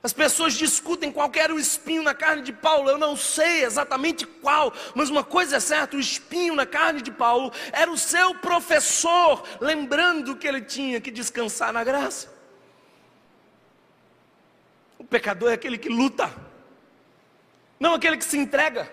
As 0.00 0.12
pessoas 0.12 0.54
discutem 0.54 1.10
qual 1.10 1.28
era 1.34 1.52
o 1.52 1.58
espinho 1.58 2.00
na 2.04 2.14
carne 2.14 2.40
de 2.40 2.52
Paulo, 2.52 2.88
eu 2.88 2.96
não 2.96 3.16
sei 3.16 3.64
exatamente 3.64 4.24
qual, 4.24 4.72
mas 4.94 5.10
uma 5.10 5.24
coisa 5.24 5.56
é 5.56 5.60
certa: 5.60 5.96
o 5.96 6.00
espinho 6.00 6.54
na 6.54 6.64
carne 6.64 7.02
de 7.02 7.10
Paulo 7.10 7.52
era 7.72 7.90
o 7.90 7.98
seu 7.98 8.32
professor, 8.36 9.42
lembrando 9.60 10.36
que 10.36 10.46
ele 10.46 10.60
tinha 10.60 11.00
que 11.00 11.10
descansar 11.10 11.72
na 11.72 11.82
graça. 11.82 12.32
O 14.96 15.04
pecador 15.04 15.50
é 15.50 15.54
aquele 15.54 15.76
que 15.76 15.88
luta, 15.88 16.32
não 17.80 17.94
aquele 17.94 18.16
que 18.16 18.24
se 18.24 18.38
entrega. 18.38 18.88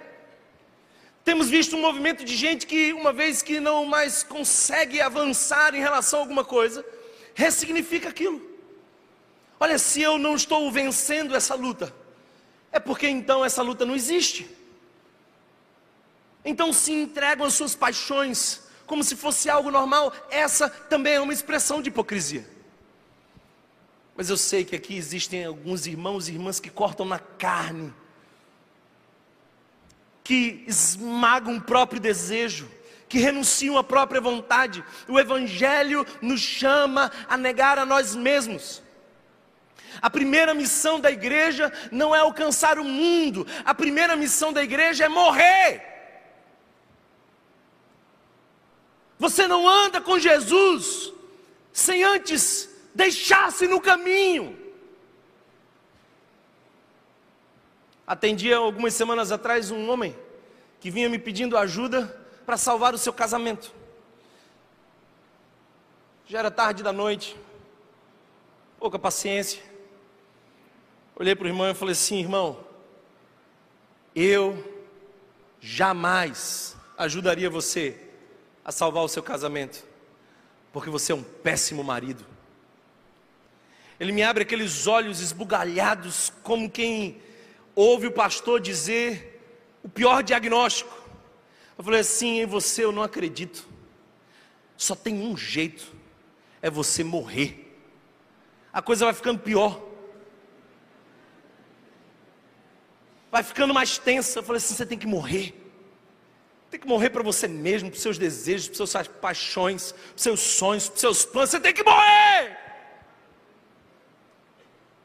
Temos 1.24 1.50
visto 1.50 1.76
um 1.76 1.82
movimento 1.82 2.26
de 2.26 2.36
gente 2.36 2.68
que, 2.68 2.92
uma 2.94 3.14
vez 3.14 3.42
que 3.42 3.60
não 3.60 3.86
mais 3.86 4.24
consegue 4.24 5.00
avançar 5.00 5.74
em 5.74 5.80
relação 5.80 6.20
a 6.20 6.22
alguma 6.24 6.44
coisa, 6.44 6.86
ressignifica 7.34 8.10
aquilo. 8.10 8.42
Olha, 9.60 9.78
se 9.80 10.02
eu 10.02 10.18
não 10.18 10.36
estou 10.36 10.70
vencendo 10.70 11.34
essa 11.36 11.56
luta, 11.56 11.94
é 12.72 12.80
porque 12.80 13.08
então 13.08 13.46
essa 13.46 13.62
luta 13.62 13.86
não 13.86 13.96
existe. 13.96 14.50
Então 16.44 16.74
se 16.74 16.92
entregam 16.92 17.46
às 17.46 17.54
suas 17.54 17.74
paixões 17.74 18.64
como 18.86 19.04
se 19.04 19.16
fosse 19.16 19.50
algo 19.50 19.72
normal, 19.72 20.14
essa 20.30 20.70
também 20.70 21.14
é 21.14 21.20
uma 21.22 21.32
expressão 21.32 21.82
de 21.82 21.90
hipocrisia. 21.90 22.46
Mas 24.16 24.30
eu 24.30 24.38
sei 24.38 24.66
que 24.66 24.76
aqui 24.76 24.96
existem 24.96 25.46
alguns 25.46 25.88
irmãos 25.88 26.28
e 26.28 26.34
irmãs 26.34 26.60
que 26.60 26.70
cortam 26.70 27.06
na 27.06 27.18
carne, 27.18 27.94
que 30.24 30.64
esmagam 30.68 31.58
o 31.58 31.62
próprio 31.62 32.00
desejo, 32.00 32.70
que 33.10 33.18
renunciam 33.20 33.78
à 33.78 33.84
própria 33.84 34.22
vontade. 34.22 34.84
O 35.08 35.20
Evangelho 35.20 36.06
nos 36.22 36.40
chama 36.40 37.12
a 37.28 37.38
negar 37.38 37.78
a 37.78 37.86
nós 37.86 38.16
mesmos. 38.16 38.82
A 40.02 40.10
primeira 40.10 40.54
missão 40.54 41.00
da 41.00 41.12
igreja 41.12 41.72
não 41.92 42.16
é 42.16 42.20
alcançar 42.20 42.80
o 42.80 42.84
mundo, 42.84 43.46
a 43.64 43.74
primeira 43.74 44.16
missão 44.16 44.52
da 44.52 44.64
igreja 44.64 45.06
é 45.06 45.10
morrer. 45.10 45.94
Você 49.20 49.48
não 49.48 49.68
anda 49.68 50.02
com 50.02 50.18
Jesus 50.18 51.14
sem 51.72 52.04
antes 52.04 52.70
deixar-se 52.94 53.68
no 53.68 53.80
caminho. 53.80 54.63
Atendi 58.06 58.52
algumas 58.52 58.94
semanas 58.94 59.32
atrás 59.32 59.72
um 59.72 59.90
homem 59.90 60.16
que 60.80 60.92
vinha 60.92 61.10
me 61.10 61.18
pedindo 61.18 61.58
ajuda 61.58 62.08
para 62.46 62.58
salvar 62.58 62.94
o 62.94 62.98
seu 62.98 63.14
casamento. 63.14 63.72
Já 66.26 66.40
era 66.40 66.52
tarde 66.52 66.84
da 66.84 66.92
noite, 66.92 67.38
pouca 68.78 69.00
paciência. 69.00 69.62
Olhei 71.16 71.36
para 71.36 71.46
o 71.46 71.48
irmão 71.48 71.70
e 71.70 71.74
falei 71.74 71.94
assim: 71.94 72.20
irmão, 72.20 72.60
eu 74.14 74.82
jamais 75.62 76.76
ajudaria 76.98 77.50
você 77.50 77.98
a 78.66 78.72
salvar 78.72 79.04
o 79.04 79.08
seu 79.08 79.24
casamento, 79.24 79.86
porque 80.74 80.90
você 80.90 81.14
é 81.14 81.16
um 81.16 81.24
péssimo 81.24 81.84
marido. 81.84 82.26
Ele 84.00 84.12
me 84.12 84.24
abre 84.24 84.44
aqueles 84.44 84.88
olhos 84.88 85.22
esbugalhados, 85.22 86.34
como 86.44 86.70
quem 86.70 87.22
ouve 87.76 88.08
o 88.08 88.12
pastor 88.12 88.60
dizer 88.60 89.42
o 89.84 89.90
pior 89.90 90.24
diagnóstico. 90.24 91.04
Eu 91.78 91.84
falei 91.84 92.00
assim: 92.00 92.42
em 92.42 92.46
você 92.46 92.84
eu 92.84 92.92
não 92.92 93.04
acredito. 93.04 93.68
Só 94.78 94.96
tem 94.96 95.22
um 95.22 95.36
jeito: 95.36 95.94
é 96.62 96.70
você 96.70 97.04
morrer. 97.04 97.60
A 98.72 98.82
coisa 98.82 99.06
vai 99.06 99.14
ficando 99.14 99.40
pior. 99.40 99.82
Vai 103.32 103.44
ficando 103.44 103.74
mais 103.74 103.98
tensa. 103.98 104.40
Eu 104.40 104.44
falei 104.44 104.58
assim: 104.58 104.76
você 104.76 104.86
tem 104.86 104.98
que 104.98 105.08
morrer. 105.08 105.60
Tem 106.70 106.80
que 106.80 106.88
morrer 106.88 107.12
para 107.12 107.22
você 107.22 107.48
mesmo, 107.48 107.92
para 107.92 107.98
os 107.98 108.02
seus 108.02 108.18
desejos, 108.18 108.68
para 108.68 108.78
suas 108.78 109.08
paixões, 109.08 109.92
para 109.92 110.02
seus 110.16 110.40
sonhos, 110.40 110.90
para 110.90 111.00
seus 111.00 111.24
planos. 111.24 111.52
Você 111.52 111.60
tem 111.60 111.74
que 111.74 111.84
morrer. 111.84 112.58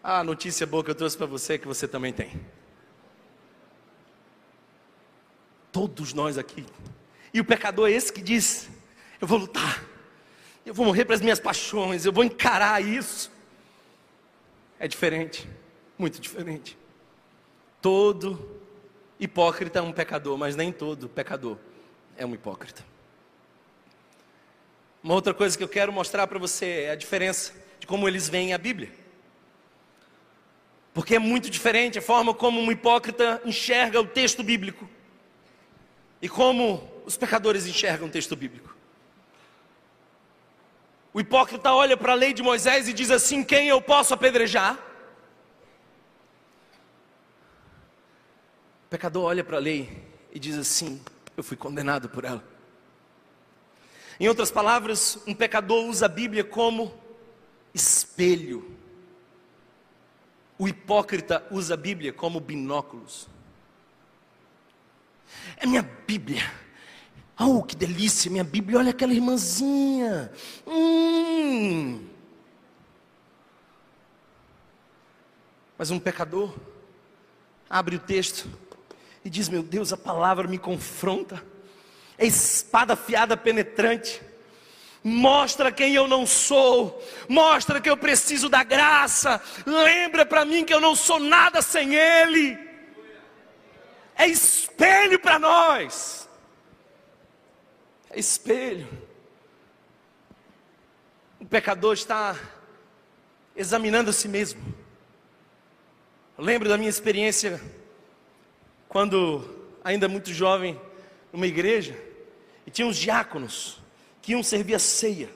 A 0.03 0.25
notícia 0.25 0.66
boa 0.66 0.83
que 0.83 0.91
eu 0.91 0.95
trouxe 0.95 1.16
para 1.16 1.27
você 1.27 1.55
é 1.55 1.59
que 1.59 1.66
você 1.66 1.87
também 1.87 2.11
tem. 2.12 2.41
Todos 5.71 6.12
nós 6.12 6.39
aqui. 6.39 6.64
E 7.33 7.41
o 7.41 7.45
pecador 7.45 7.89
é 7.89 7.93
esse 7.93 8.12
que 8.12 8.23
diz: 8.23 8.69
Eu 9.21 9.27
vou 9.27 9.39
lutar, 9.39 9.85
eu 10.64 10.73
vou 10.73 10.87
morrer 10.87 11.05
para 11.05 11.14
as 11.14 11.21
minhas 11.21 11.41
paixões, 11.41 12.05
eu 12.05 12.12
vou 12.12 12.25
encarar 12.25 12.83
isso. 12.83 13.31
É 14.79 14.87
diferente, 14.87 15.49
muito 15.99 16.21
diferente. 16.21 16.77
Todo 17.83 18.61
hipócrita 19.19 19.81
é 19.81 19.83
um 19.83 19.93
pecador, 19.93 20.37
mas 20.39 20.57
nem 20.57 20.73
todo 20.73 21.09
pecador 21.09 21.57
é 22.16 22.25
um 22.25 22.35
hipócrita. 22.35 22.85
Uma 25.03 25.14
outra 25.14 25.33
coisa 25.33 25.57
que 25.57 25.62
eu 25.62 25.69
quero 25.69 25.93
mostrar 25.93 26.27
para 26.27 26.39
você 26.39 26.83
é 26.83 26.91
a 26.91 26.97
diferença 26.97 27.55
de 27.79 27.87
como 27.87 28.09
eles 28.09 28.29
veem 28.29 28.53
a 28.53 28.59
Bíblia. 28.59 28.93
Porque 30.93 31.14
é 31.14 31.19
muito 31.19 31.49
diferente 31.49 31.99
a 31.99 32.03
forma 32.03 32.35
como 32.35 32.61
um 32.61 32.73
hipócrita 32.73 33.41
enxerga 33.45 34.01
o 34.01 34.07
texto 34.07 34.43
bíblico 34.43 34.89
e 36.21 36.29
como 36.29 36.89
os 37.05 37.16
pecadores 37.16 37.66
enxergam 37.66 38.09
o 38.09 38.11
texto 38.11 38.37
bíblico. 38.37 38.77
O 41.12 41.21
hipócrita 41.21 41.73
olha 41.73 41.97
para 41.97 42.12
a 42.12 42.14
lei 42.14 42.33
de 42.33 42.43
Moisés 42.43 42.89
e 42.89 42.93
diz 42.93 43.11
assim: 43.11 43.43
Quem 43.43 43.69
eu 43.69 43.81
posso 43.81 44.12
apedrejar? 44.14 44.75
O 48.87 48.89
pecador 48.91 49.25
olha 49.25 49.43
para 49.43 49.57
a 49.57 49.61
lei 49.61 50.07
e 50.33 50.39
diz 50.39 50.57
assim: 50.57 51.03
Eu 51.37 51.43
fui 51.43 51.57
condenado 51.57 52.09
por 52.09 52.25
ela. 52.25 52.45
Em 54.21 54.29
outras 54.29 54.51
palavras, 54.51 55.19
um 55.27 55.35
pecador 55.35 55.85
usa 55.87 56.07
a 56.07 56.09
Bíblia 56.09 56.45
como 56.45 56.93
espelho. 57.73 58.77
O 60.59 60.66
hipócrita 60.66 61.47
usa 61.51 61.75
a 61.75 61.77
Bíblia 61.77 62.12
como 62.12 62.41
binóculos. 62.41 63.29
É 65.57 65.66
minha 65.66 65.83
Bíblia. 65.83 66.43
Oh, 67.39 67.62
que 67.62 67.76
delícia, 67.76 68.31
minha 68.31 68.45
Bíblia. 68.45 68.79
Olha 68.79 68.91
aquela 68.91 69.12
irmãzinha. 69.12 70.31
Hum. 70.66 72.05
Mas 75.76 75.91
um 75.91 75.99
pecador 76.01 76.53
abre 77.70 77.97
o 77.97 78.01
texto 78.01 78.49
e 79.24 79.31
diz: 79.31 79.49
Meu 79.49 79.62
Deus, 79.62 79.93
a 79.93 79.97
palavra 79.97 80.49
me 80.49 80.59
confronta. 80.59 81.45
É 82.16 82.26
espada 82.26 82.95
afiada 82.95 83.37
penetrante. 83.37 84.20
Mostra 85.05 85.70
quem 85.70 85.95
eu 85.95 86.09
não 86.09 86.26
sou, 86.26 87.01
mostra 87.29 87.81
que 87.81 87.89
eu 87.89 87.97
preciso 87.97 88.49
da 88.49 88.64
graça. 88.64 89.41
Lembra 89.64 90.26
para 90.26 90.45
mim 90.45 90.64
que 90.64 90.74
eu 90.74 90.81
não 90.81 90.97
sou 90.97 91.20
nada 91.20 91.62
sem 91.62 91.95
Ele 91.95 92.68
é 94.19 94.27
espelho 94.27 95.19
para 95.21 95.39
nós. 95.39 96.29
É 98.11 98.19
espelho. 98.19 98.87
O 101.41 101.47
pecador 101.47 101.95
está 101.95 102.37
examinando 103.55 104.11
a 104.11 104.12
si 104.12 104.27
mesmo. 104.27 104.61
Eu 106.37 106.45
lembro 106.45 106.69
da 106.69 106.77
minha 106.77 106.91
experiência 106.91 107.61
quando 108.89 109.69
ainda 109.85 110.09
muito 110.09 110.33
jovem 110.33 110.81
numa 111.33 111.47
igreja 111.47 111.97
e 112.66 112.71
tinha 112.71 112.87
uns 112.87 112.97
diáconos 112.97 113.81
que 114.21 114.33
iam 114.33 114.43
servir 114.43 114.75
a 114.75 114.79
ceia. 114.79 115.31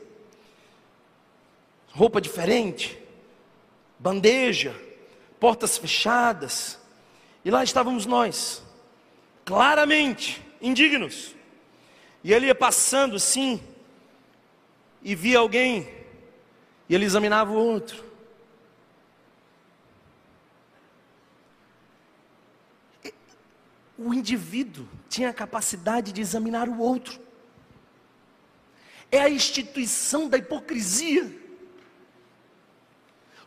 Roupa 1.93 2.21
diferente, 2.21 3.01
bandeja, 3.99 4.75
portas 5.39 5.79
fechadas. 5.79 6.79
E 7.45 7.51
lá 7.51 7.63
estávamos 7.63 8.07
nós, 8.07 8.63
claramente 9.45 10.43
indignos. 10.61 11.35
E 12.25 12.33
ele 12.33 12.47
ia 12.47 12.55
passando 12.55 13.17
assim, 13.17 13.61
e 15.03 15.15
via 15.15 15.39
alguém, 15.39 15.89
e 16.89 16.95
ele 16.95 17.05
examinava 17.05 17.51
o 17.51 17.57
outro. 17.57 18.13
O 23.99 24.13
indivíduo 24.15 24.89
tinha 25.09 25.31
a 25.31 25.35
capacidade 25.35 26.13
de 26.13 26.21
examinar 26.21 26.69
o 26.69 26.79
outro. 26.79 27.21
É 29.11 29.21
a 29.21 29.29
instituição 29.29 30.29
da 30.29 30.39
hipocrisia. 30.39 31.31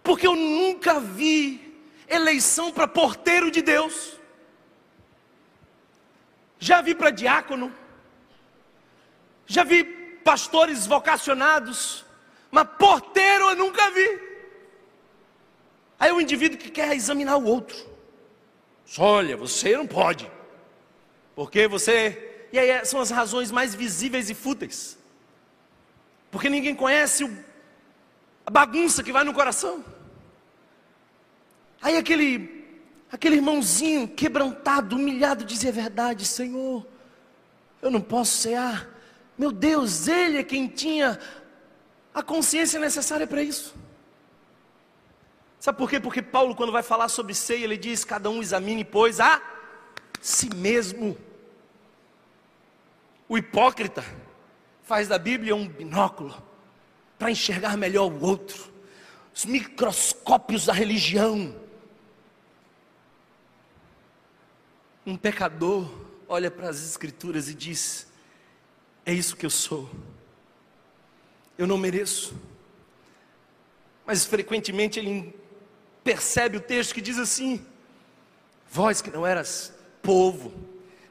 Porque 0.03 0.27
eu 0.27 0.35
nunca 0.35 0.99
vi 0.99 1.83
eleição 2.07 2.71
para 2.71 2.87
porteiro 2.87 3.49
de 3.49 3.61
Deus 3.61 4.15
já 6.59 6.81
vi 6.81 6.95
para 6.95 7.09
diácono, 7.09 7.73
já 9.45 9.63
vi 9.63 9.83
pastores 10.23 10.87
vocacionados, 10.87 12.05
mas 12.49 12.67
porteiro 12.79 13.49
eu 13.49 13.55
nunca 13.55 13.91
vi. 13.91 14.19
Aí 15.99 16.11
o 16.11 16.19
indivíduo 16.19 16.57
que 16.57 16.69
quer 16.69 16.93
examinar 16.95 17.37
o 17.37 17.45
outro, 17.45 17.77
olha, 18.97 19.37
você 19.37 19.77
não 19.77 19.87
pode, 19.87 20.29
porque 21.35 21.67
você, 21.67 22.47
e 22.51 22.59
aí 22.59 22.85
são 22.85 22.99
as 22.99 23.09
razões 23.09 23.51
mais 23.51 23.73
visíveis 23.75 24.29
e 24.29 24.33
fúteis, 24.33 24.97
porque 26.31 26.49
ninguém 26.49 26.75
conhece 26.75 27.23
o, 27.23 27.45
a 28.45 28.51
bagunça 28.51 29.03
que 29.03 29.11
vai 29.11 29.23
no 29.23 29.33
coração. 29.33 29.83
Aí 31.81 31.97
aquele 31.97 32.64
Aquele 33.11 33.35
irmãozinho 33.35 34.07
quebrantado, 34.07 34.95
humilhado, 34.95 35.45
dizia 35.45 35.69
a 35.69 35.73
verdade: 35.73 36.25
Senhor, 36.25 36.85
eu 37.81 37.91
não 37.91 38.01
posso 38.01 38.37
cear. 38.37 38.89
Meu 39.37 39.51
Deus, 39.51 40.07
Ele 40.07 40.37
é 40.37 40.43
quem 40.43 40.67
tinha 40.67 41.19
a 42.13 42.23
consciência 42.23 42.79
necessária 42.79 43.27
para 43.27 43.41
isso. 43.41 43.75
Sabe 45.59 45.77
por 45.77 45.89
quê? 45.89 45.99
Porque 45.99 46.21
Paulo, 46.21 46.55
quando 46.55 46.71
vai 46.71 46.83
falar 46.83 47.09
sobre 47.09 47.33
ceia, 47.33 47.63
ele 47.63 47.77
diz: 47.77 48.05
Cada 48.05 48.29
um 48.29 48.41
examine, 48.41 48.83
pois, 48.83 49.19
a 49.19 49.41
si 50.21 50.53
mesmo. 50.53 51.17
O 53.27 53.37
hipócrita 53.37 54.05
faz 54.83 55.07
da 55.07 55.17
Bíblia 55.17 55.55
um 55.55 55.67
binóculo 55.67 56.35
para 57.17 57.31
enxergar 57.31 57.75
melhor 57.75 58.11
o 58.11 58.23
outro, 58.23 58.71
os 59.33 59.45
microscópios 59.45 60.67
da 60.67 60.73
religião 60.73 61.55
Um 65.05 65.15
pecador 65.15 65.89
olha 66.27 66.49
para 66.49 66.69
as 66.69 66.83
Escrituras 66.83 67.49
e 67.49 67.53
diz: 67.53 68.07
É 69.05 69.13
isso 69.13 69.35
que 69.35 69.45
eu 69.45 69.49
sou. 69.49 69.89
Eu 71.57 71.67
não 71.67 71.77
mereço. 71.77 72.35
Mas 74.05 74.25
frequentemente 74.25 74.99
ele 74.99 75.35
percebe 76.03 76.57
o 76.57 76.61
texto 76.61 76.93
que 76.93 77.01
diz 77.01 77.19
assim: 77.19 77.65
Vós 78.71 79.01
que 79.01 79.11
não 79.11 79.25
eras 79.25 79.73
povo, 80.01 80.53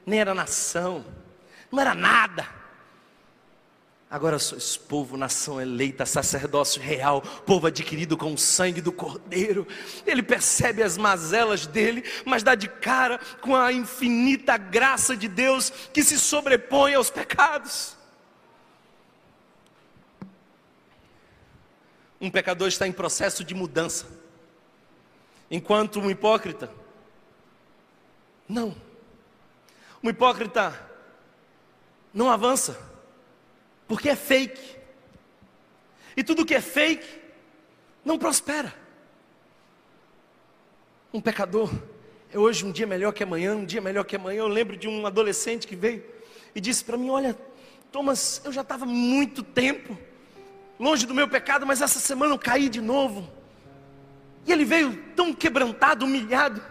nem 0.05 0.19
era 0.19 0.33
nação, 0.33 1.05
não 1.71 1.79
era 1.79 1.93
nada 1.93 2.64
Agora 4.09 4.37
sois 4.39 4.77
povo, 4.77 5.17
nação 5.17 5.59
eleita, 5.59 6.05
sacerdócio 6.05 6.81
real, 6.81 7.21
povo 7.21 7.67
adquirido 7.67 8.15
com 8.15 8.33
o 8.33 8.37
sangue 8.37 8.79
do 8.79 8.91
Cordeiro. 8.91 9.67
Ele 10.05 10.21
percebe 10.21 10.83
as 10.83 10.95
mazelas 10.95 11.65
dele, 11.65 12.03
mas 12.23 12.43
dá 12.43 12.55
de 12.55 12.69
cara 12.69 13.19
com 13.41 13.55
a 13.55 13.73
infinita 13.73 14.57
graça 14.57 15.17
de 15.17 15.27
Deus 15.27 15.71
que 15.91 16.03
se 16.03 16.19
sobrepõe 16.19 16.93
aos 16.93 17.09
pecados. 17.09 17.95
um 22.25 22.31
pecador 22.31 22.67
está 22.67 22.87
em 22.87 22.91
processo 22.91 23.43
de 23.43 23.53
mudança, 23.53 24.07
enquanto 25.49 25.99
um 25.99 26.09
hipócrita, 26.09 26.71
não. 28.47 28.75
Um 30.03 30.09
hipócrita 30.09 30.79
não 32.13 32.29
avança, 32.29 32.79
porque 33.87 34.09
é 34.09 34.15
fake. 34.15 34.75
E 36.17 36.23
tudo 36.23 36.45
que 36.45 36.55
é 36.55 36.61
fake 36.61 37.07
não 38.03 38.17
prospera. 38.17 38.73
Um 41.13 41.21
pecador 41.21 41.71
é 42.31 42.37
hoje 42.37 42.65
um 42.65 42.71
dia 42.71 42.85
melhor 42.85 43.11
que 43.13 43.23
amanhã, 43.23 43.55
um 43.55 43.65
dia 43.65 43.81
melhor 43.81 44.03
que 44.03 44.15
amanhã. 44.15 44.39
Eu 44.39 44.47
lembro 44.47 44.75
de 44.75 44.87
um 44.87 45.05
adolescente 45.05 45.67
que 45.67 45.75
veio 45.75 46.03
e 46.53 46.61
disse 46.61 46.83
para 46.83 46.97
mim: 46.97 47.09
Olha, 47.09 47.37
Thomas, 47.91 48.41
eu 48.43 48.51
já 48.51 48.61
estava 48.61 48.85
muito 48.85 49.41
tempo 49.43 49.97
longe 50.79 51.05
do 51.05 51.13
meu 51.13 51.27
pecado, 51.27 51.65
mas 51.65 51.81
essa 51.81 51.99
semana 51.99 52.33
eu 52.33 52.39
caí 52.39 52.69
de 52.69 52.81
novo. 52.81 53.29
E 54.45 54.51
ele 54.51 54.65
veio 54.65 55.01
tão 55.15 55.33
quebrantado, 55.33 56.05
humilhado. 56.05 56.61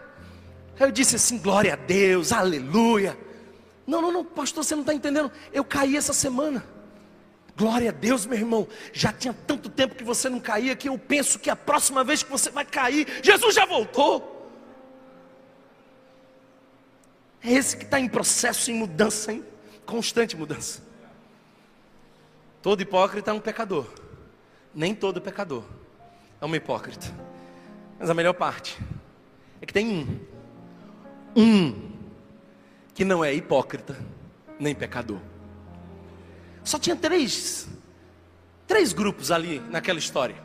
Aí 0.79 0.87
eu 0.87 0.93
disse 0.93 1.17
assim: 1.17 1.39
Glória 1.39 1.73
a 1.73 1.77
Deus, 1.77 2.33
aleluia. 2.33 3.19
Não, 3.87 4.01
não, 4.01 4.13
não, 4.13 4.25
pastor, 4.25 4.65
você 4.65 4.75
não 4.75 4.83
está 4.83 4.95
entendendo. 4.95 5.31
Eu 5.53 5.65
caí 5.65 5.97
essa 5.97 6.13
semana. 6.13 6.74
Glória 7.57 7.91
a 7.91 7.93
Deus, 7.93 8.27
meu 8.27 8.39
irmão. 8.39 8.67
Já 8.93 9.13
tinha 9.13 9.33
tanto 9.47 9.69
tempo 9.69 9.95
que 9.95 10.03
você 10.03 10.29
não 10.29 10.41
caía 10.41 10.75
que 10.75 10.89
eu 10.89 10.99
penso 10.99 11.39
que 11.39 11.49
a 11.49 11.57
próxima 11.57 12.03
vez 12.03 12.23
que 12.23 12.31
você 12.31 12.51
vai 12.51 12.65
cair, 12.65 13.07
Jesus 13.23 13.55
já 13.55 13.65
voltou. 13.65 14.33
É 17.43 17.53
esse 17.53 17.77
que 17.77 17.85
está 17.85 18.01
em 18.01 18.09
processo, 18.09 18.71
em 18.71 18.75
mudança, 18.75 19.33
em 19.33 19.45
constante 19.87 20.37
mudança. 20.37 20.83
Todo 22.63 22.81
hipócrita 22.81 23.31
é 23.31 23.35
um 23.35 23.41
pecador. 23.41 23.87
Nem 24.75 24.95
todo 24.95 25.21
pecador 25.21 25.63
é 26.41 26.47
um 26.47 26.55
hipócrita. 26.55 27.07
Mas 27.99 28.11
a 28.11 28.15
melhor 28.15 28.33
parte 28.33 28.79
é 29.61 29.67
que 29.67 29.73
tem 29.73 29.87
um. 29.89 30.35
Um 31.37 31.93
que 32.95 33.05
não 33.05 33.25
é 33.25 33.33
hipócrita 33.33 33.97
nem 34.59 34.75
pecador. 34.75 35.21
Só 36.65 36.79
tinha 36.79 36.97
três, 36.97 37.69
três 38.67 38.93
grupos 38.93 39.31
ali 39.31 39.61
naquela 39.71 39.99
história. 39.99 40.43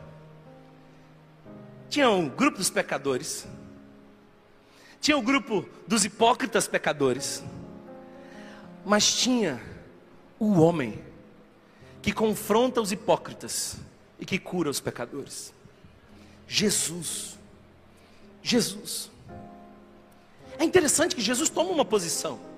Tinha 1.88 2.08
o 2.10 2.18
um 2.18 2.28
grupo 2.28 2.58
dos 2.58 2.70
pecadores, 2.70 3.48
tinha 5.00 5.16
o 5.16 5.22
grupo 5.22 5.66
dos 5.88 6.04
hipócritas 6.04 6.68
pecadores, 6.68 7.42
mas 8.84 9.12
tinha 9.12 9.60
o 10.38 10.60
homem 10.60 11.02
que 12.02 12.12
confronta 12.12 12.80
os 12.80 12.92
hipócritas 12.92 13.76
e 14.18 14.26
que 14.26 14.38
cura 14.38 14.70
os 14.70 14.78
pecadores. 14.78 15.52
Jesus. 16.46 17.38
Jesus. 18.42 19.10
É 20.58 20.64
interessante 20.64 21.16
que 21.16 21.22
Jesus 21.22 21.48
toma 21.48 21.70
uma 21.70 21.84
posição. 21.84 22.49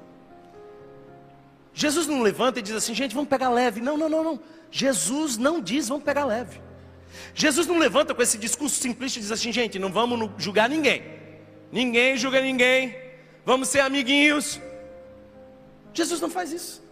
Jesus 1.75 2.07
não 2.07 2.23
levanta 2.23 2.59
e 2.59 2.63
diz 2.63 2.75
assim, 2.75 2.95
gente, 2.95 3.15
vamos 3.15 3.31
pegar 3.31 3.49
leve. 3.49 3.81
Não, 3.81 3.97
não, 3.97 4.09
não, 4.09 4.23
não. 4.23 4.41
Jesus 4.71 5.37
não 5.37 5.61
diz, 5.61 5.89
vamos 5.89 6.05
pegar 6.05 6.25
leve. 6.25 6.61
Jesus 7.35 7.67
não 7.67 7.79
levanta 7.79 8.15
com 8.15 8.23
esse 8.23 8.37
discurso 8.37 8.77
simplista 8.77 9.19
e 9.19 9.23
diz 9.23 9.33
assim, 9.33 9.53
gente, 9.53 9.79
não 9.79 9.91
vamos 9.91 10.31
julgar 10.39 10.69
ninguém. 10.69 11.03
Ninguém 11.71 12.17
julga 12.17 12.41
ninguém. 12.41 12.97
Vamos 13.45 13.69
ser 13.69 13.81
amiguinhos. 13.81 14.61
Jesus 15.95 16.21
não 16.21 16.31
faz 16.31 16.53
isso. 16.53 16.83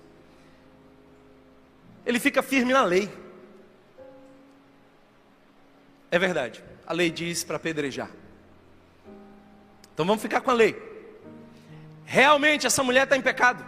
Ele 2.05 2.18
fica 2.18 2.43
firme 2.43 2.72
na 2.72 2.85
lei. 2.85 3.11
É 6.11 6.18
verdade. 6.18 6.62
A 6.87 6.93
lei 6.93 7.11
diz 7.11 7.45
para 7.45 7.57
apedrejar. 7.57 8.11
Então 9.95 10.07
vamos 10.07 10.22
ficar 10.22 10.41
com 10.41 10.51
a 10.51 10.55
lei. 10.55 10.74
Realmente 12.05 12.66
essa 12.66 12.83
mulher 12.83 13.05
está 13.05 13.16
em 13.16 13.22
pecado. 13.22 13.64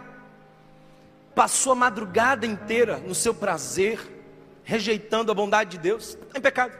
Passou 1.35 1.73
a 1.73 1.75
madrugada 1.75 2.45
inteira 2.45 2.97
no 2.97 3.15
seu 3.15 3.33
prazer, 3.33 3.99
rejeitando 4.63 5.31
a 5.31 5.35
bondade 5.35 5.71
de 5.71 5.77
Deus. 5.77 6.09
Está 6.09 6.37
em 6.37 6.41
pecado. 6.41 6.73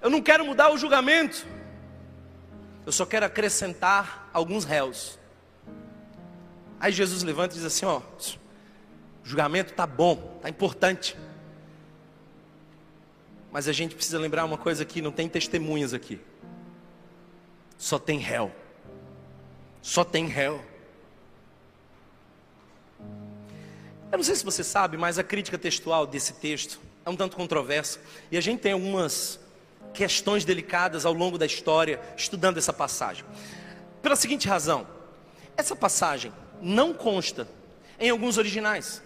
Eu 0.00 0.10
não 0.10 0.20
quero 0.20 0.44
mudar 0.44 0.70
o 0.70 0.78
julgamento. 0.78 1.46
Eu 2.84 2.92
só 2.92 3.06
quero 3.06 3.26
acrescentar 3.26 4.28
alguns 4.32 4.64
réus. 4.64 5.18
Aí 6.80 6.90
Jesus 6.90 7.22
levanta 7.22 7.54
e 7.54 7.58
diz 7.58 7.64
assim: 7.64 7.86
ó, 7.86 7.98
o 7.98 8.02
julgamento 9.22 9.70
está 9.70 9.86
bom, 9.86 10.34
está 10.36 10.48
importante. 10.48 11.16
Mas 13.52 13.68
a 13.68 13.72
gente 13.72 13.94
precisa 13.94 14.18
lembrar 14.18 14.44
uma 14.44 14.58
coisa 14.58 14.82
aqui: 14.82 15.00
não 15.00 15.12
tem 15.12 15.28
testemunhas 15.28 15.94
aqui. 15.94 16.20
Só 17.78 17.98
tem 17.98 18.18
réu. 18.18 18.50
Só 19.80 20.04
tem 20.04 20.26
réu. 20.26 20.64
Eu 24.12 24.18
não 24.18 24.22
sei 24.22 24.36
se 24.36 24.44
você 24.44 24.62
sabe, 24.62 24.98
mas 24.98 25.18
a 25.18 25.24
crítica 25.24 25.56
textual 25.56 26.06
desse 26.06 26.34
texto 26.34 26.78
é 27.02 27.08
um 27.08 27.16
tanto 27.16 27.34
controversa. 27.34 27.98
E 28.30 28.36
a 28.36 28.42
gente 28.42 28.60
tem 28.60 28.72
algumas 28.72 29.40
questões 29.94 30.44
delicadas 30.44 31.06
ao 31.06 31.14
longo 31.14 31.38
da 31.38 31.46
história 31.46 31.98
estudando 32.14 32.58
essa 32.58 32.74
passagem. 32.74 33.24
Pela 34.02 34.14
seguinte 34.14 34.46
razão: 34.46 34.86
essa 35.56 35.74
passagem 35.74 36.30
não 36.60 36.92
consta 36.92 37.48
em 37.98 38.10
alguns 38.10 38.36
originais. 38.36 39.02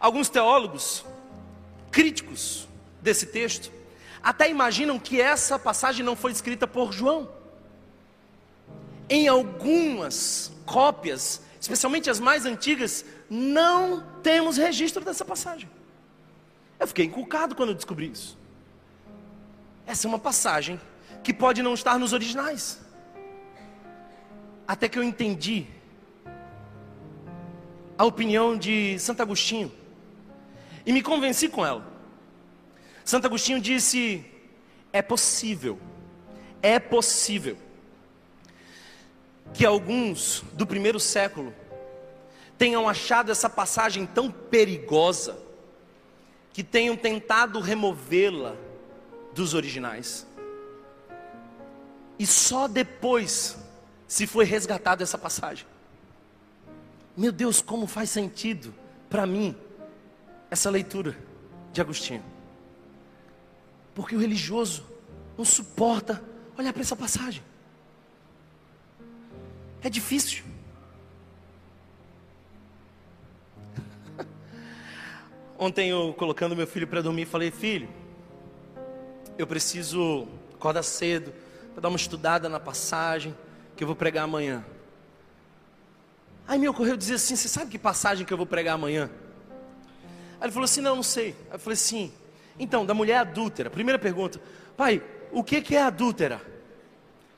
Alguns 0.00 0.28
teólogos 0.28 1.04
críticos 1.92 2.66
desse 3.00 3.26
texto 3.26 3.70
até 4.20 4.50
imaginam 4.50 4.98
que 4.98 5.20
essa 5.20 5.60
passagem 5.60 6.04
não 6.04 6.16
foi 6.16 6.32
escrita 6.32 6.66
por 6.66 6.92
João. 6.92 7.30
Em 9.08 9.28
algumas 9.28 10.50
cópias, 10.66 11.40
especialmente 11.60 12.10
as 12.10 12.18
mais 12.18 12.44
antigas, 12.44 13.04
não 13.28 14.04
temos 14.22 14.56
registro 14.56 15.04
dessa 15.04 15.24
passagem. 15.24 15.68
Eu 16.78 16.86
fiquei 16.86 17.06
inculcado 17.06 17.54
quando 17.54 17.74
descobri 17.74 18.10
isso. 18.10 18.36
Essa 19.86 20.06
é 20.06 20.08
uma 20.08 20.18
passagem 20.18 20.80
que 21.22 21.32
pode 21.32 21.62
não 21.62 21.74
estar 21.74 21.98
nos 21.98 22.12
originais. 22.12 22.80
Até 24.66 24.88
que 24.88 24.98
eu 24.98 25.02
entendi 25.02 25.66
a 27.96 28.04
opinião 28.04 28.56
de 28.56 28.98
Santo 28.98 29.22
Agostinho 29.22 29.72
e 30.84 30.92
me 30.92 31.02
convenci 31.02 31.48
com 31.48 31.64
ela. 31.64 31.86
Santo 33.04 33.26
Agostinho 33.26 33.60
disse: 33.60 34.24
é 34.92 35.02
possível, 35.02 35.78
é 36.62 36.78
possível 36.78 37.56
que 39.52 39.64
alguns 39.64 40.42
do 40.54 40.66
primeiro 40.66 40.98
século 40.98 41.54
tenham 42.56 42.88
achado 42.88 43.32
essa 43.32 43.48
passagem 43.48 44.06
tão 44.06 44.30
perigosa 44.30 45.38
que 46.52 46.62
tenham 46.62 46.96
tentado 46.96 47.60
removê-la 47.60 48.56
dos 49.34 49.54
originais. 49.54 50.26
E 52.18 52.26
só 52.26 52.68
depois 52.68 53.58
se 54.06 54.26
foi 54.26 54.44
resgatada 54.44 55.02
essa 55.02 55.18
passagem. 55.18 55.66
Meu 57.16 57.32
Deus, 57.32 57.60
como 57.60 57.86
faz 57.86 58.10
sentido 58.10 58.72
para 59.10 59.26
mim 59.26 59.56
essa 60.50 60.70
leitura 60.70 61.16
de 61.72 61.80
Agostinho. 61.80 62.24
Porque 63.94 64.14
o 64.14 64.18
religioso 64.18 64.84
não 65.36 65.44
suporta 65.44 66.22
olhar 66.56 66.72
para 66.72 66.82
essa 66.82 66.94
passagem. 66.94 67.42
É 69.82 69.90
difícil. 69.90 70.43
Ontem 75.58 75.90
eu 75.90 76.14
colocando 76.16 76.56
meu 76.56 76.66
filho 76.66 76.86
para 76.86 77.00
dormir, 77.00 77.26
falei: 77.26 77.50
"Filho, 77.50 77.88
eu 79.38 79.46
preciso 79.46 80.26
acordar 80.54 80.82
cedo 80.82 81.32
para 81.72 81.82
dar 81.82 81.88
uma 81.88 81.96
estudada 81.96 82.48
na 82.48 82.60
passagem 82.60 83.34
que 83.76 83.82
eu 83.82 83.86
vou 83.86 83.96
pregar 83.96 84.24
amanhã". 84.24 84.64
Aí 86.46 86.58
me 86.58 86.68
ocorreu 86.68 86.96
dizer 86.96 87.14
assim: 87.14 87.36
"Você 87.36 87.48
sabe 87.48 87.70
que 87.70 87.78
passagem 87.78 88.26
que 88.26 88.32
eu 88.32 88.36
vou 88.36 88.46
pregar 88.46 88.74
amanhã?" 88.74 89.10
Aí 90.44 90.46
ele 90.46 90.52
falou 90.52 90.64
assim: 90.64 90.82
Não, 90.82 90.96
não 90.96 91.02
sei. 91.02 91.34
Aí 91.48 91.54
eu 91.54 91.58
falei 91.58 91.74
assim: 91.74 92.12
Então, 92.58 92.84
da 92.84 92.92
mulher 92.92 93.16
adúltera. 93.16 93.70
Primeira 93.70 93.98
pergunta: 93.98 94.40
Pai, 94.76 95.02
o 95.32 95.42
que, 95.42 95.62
que 95.62 95.74
é 95.74 95.82
adúltera? 95.82 96.38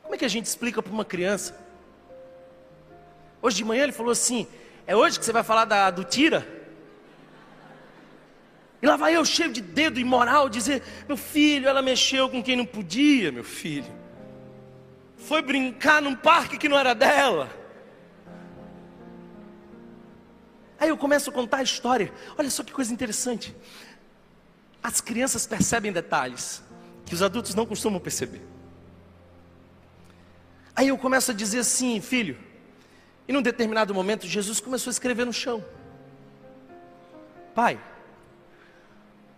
Como 0.02 0.14
é 0.14 0.18
que 0.18 0.24
a 0.24 0.28
gente 0.28 0.46
explica 0.46 0.82
para 0.82 0.92
uma 0.92 1.04
criança? 1.04 1.56
Hoje 3.40 3.58
de 3.58 3.64
manhã 3.64 3.84
ele 3.84 3.92
falou 3.92 4.10
assim: 4.10 4.46
É 4.86 4.96
hoje 4.96 5.18
que 5.18 5.24
você 5.24 5.32
vai 5.32 5.44
falar 5.44 5.66
da 5.66 5.86
adultira? 5.86 6.55
E 8.86 8.88
lá 8.88 8.94
vai 8.94 9.16
eu 9.16 9.24
cheio 9.24 9.52
de 9.52 9.60
dedo 9.60 9.98
imoral 9.98 10.48
dizer: 10.48 10.80
Meu 11.08 11.16
filho, 11.16 11.68
ela 11.68 11.82
mexeu 11.82 12.30
com 12.30 12.40
quem 12.40 12.54
não 12.54 12.64
podia, 12.64 13.32
meu 13.32 13.42
filho. 13.42 13.92
Foi 15.16 15.42
brincar 15.42 16.00
num 16.00 16.14
parque 16.14 16.56
que 16.56 16.68
não 16.68 16.78
era 16.78 16.94
dela. 16.94 17.50
Aí 20.78 20.88
eu 20.88 20.96
começo 20.96 21.30
a 21.30 21.32
contar 21.32 21.56
a 21.56 21.62
história. 21.64 22.12
Olha 22.38 22.48
só 22.48 22.62
que 22.62 22.72
coisa 22.72 22.92
interessante. 22.92 23.56
As 24.80 25.00
crianças 25.00 25.48
percebem 25.48 25.90
detalhes 25.90 26.62
que 27.04 27.12
os 27.12 27.22
adultos 27.22 27.56
não 27.56 27.66
costumam 27.66 27.98
perceber. 27.98 28.42
Aí 30.76 30.86
eu 30.86 30.96
começo 30.96 31.32
a 31.32 31.34
dizer 31.34 31.58
assim, 31.58 32.00
filho, 32.00 32.38
e 33.26 33.32
num 33.32 33.42
determinado 33.42 33.92
momento 33.92 34.28
Jesus 34.28 34.60
começou 34.60 34.90
a 34.90 34.92
escrever 34.92 35.26
no 35.26 35.32
chão. 35.32 35.64
Pai, 37.52 37.80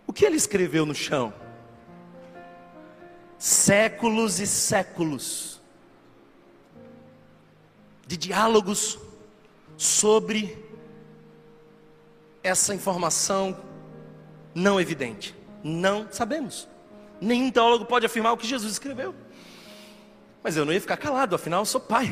o 0.09 0.13
que 0.13 0.25
ele 0.25 0.37
escreveu 0.37 0.87
no 0.87 0.95
chão? 0.95 1.31
Séculos 3.37 4.39
e 4.39 4.47
séculos 4.47 5.61
de 8.07 8.17
diálogos 8.17 8.97
sobre 9.77 10.57
essa 12.41 12.73
informação 12.73 13.55
não 14.55 14.81
evidente. 14.81 15.35
Não 15.63 16.11
sabemos. 16.11 16.67
Nenhum 17.21 17.51
teólogo 17.51 17.85
pode 17.85 18.07
afirmar 18.07 18.33
o 18.33 18.37
que 18.37 18.47
Jesus 18.47 18.71
escreveu. 18.71 19.13
Mas 20.41 20.57
eu 20.57 20.65
não 20.65 20.73
ia 20.73 20.81
ficar 20.81 20.97
calado, 20.97 21.35
afinal 21.35 21.61
eu 21.61 21.65
sou 21.65 21.79
pai. 21.79 22.11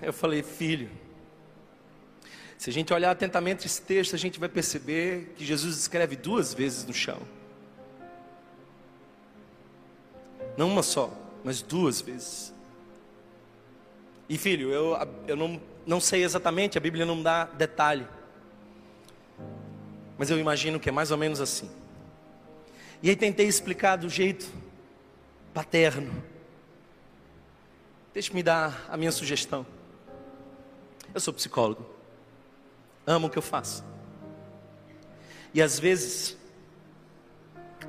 Eu 0.00 0.12
falei, 0.12 0.40
filho, 0.40 0.88
se 2.58 2.68
a 2.68 2.72
gente 2.72 2.92
olhar 2.92 3.12
atentamente 3.12 3.66
esse 3.66 3.80
texto, 3.80 4.16
a 4.16 4.18
gente 4.18 4.40
vai 4.40 4.48
perceber 4.48 5.32
que 5.36 5.44
Jesus 5.44 5.78
escreve 5.78 6.16
duas 6.16 6.52
vezes 6.52 6.84
no 6.84 6.92
chão. 6.92 7.20
Não 10.56 10.68
uma 10.68 10.82
só, 10.82 11.16
mas 11.44 11.62
duas 11.62 12.00
vezes. 12.00 12.52
E 14.28 14.36
filho, 14.36 14.72
eu, 14.72 14.96
eu 15.28 15.36
não, 15.36 15.60
não 15.86 16.00
sei 16.00 16.24
exatamente, 16.24 16.76
a 16.76 16.80
Bíblia 16.80 17.06
não 17.06 17.22
dá 17.22 17.44
detalhe. 17.44 18.08
Mas 20.18 20.28
eu 20.28 20.36
imagino 20.36 20.80
que 20.80 20.88
é 20.88 20.92
mais 20.92 21.12
ou 21.12 21.16
menos 21.16 21.40
assim. 21.40 21.70
E 23.00 23.08
aí 23.08 23.14
tentei 23.14 23.46
explicar 23.46 23.94
do 23.94 24.10
jeito 24.10 24.50
paterno. 25.54 26.12
Deixe-me 28.12 28.42
dar 28.42 28.84
a 28.90 28.96
minha 28.96 29.12
sugestão. 29.12 29.64
Eu 31.14 31.20
sou 31.20 31.32
psicólogo. 31.32 31.97
Amo 33.08 33.28
o 33.28 33.30
que 33.30 33.38
eu 33.38 33.42
faço. 33.42 33.82
E 35.54 35.62
às 35.62 35.78
vezes, 35.78 36.36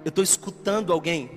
eu 0.05 0.07
estou 0.07 0.23
escutando 0.23 0.93
alguém 0.93 1.29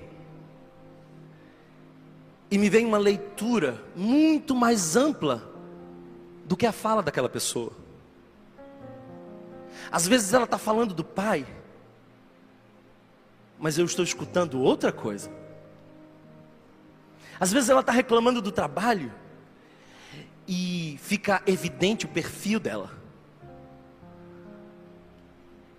e 2.49 2.57
me 2.57 2.69
vem 2.69 2.85
uma 2.85 2.97
leitura 2.97 3.83
muito 3.93 4.55
mais 4.55 4.95
ampla 4.95 5.43
do 6.45 6.55
que 6.55 6.65
a 6.65 6.71
fala 6.71 7.03
daquela 7.03 7.27
pessoa. 7.27 7.73
Às 9.91 10.07
vezes 10.07 10.33
ela 10.33 10.45
está 10.45 10.57
falando 10.57 10.93
do 10.93 11.03
pai, 11.03 11.45
mas 13.59 13.77
eu 13.77 13.83
estou 13.83 14.05
escutando 14.05 14.61
outra 14.61 14.93
coisa. 14.93 15.29
Às 17.37 17.51
vezes 17.51 17.69
ela 17.69 17.81
está 17.81 17.91
reclamando 17.91 18.41
do 18.41 18.51
trabalho 18.51 19.11
e 20.47 20.97
fica 21.01 21.43
evidente 21.45 22.05
o 22.05 22.09
perfil 22.09 22.61
dela. 22.61 23.02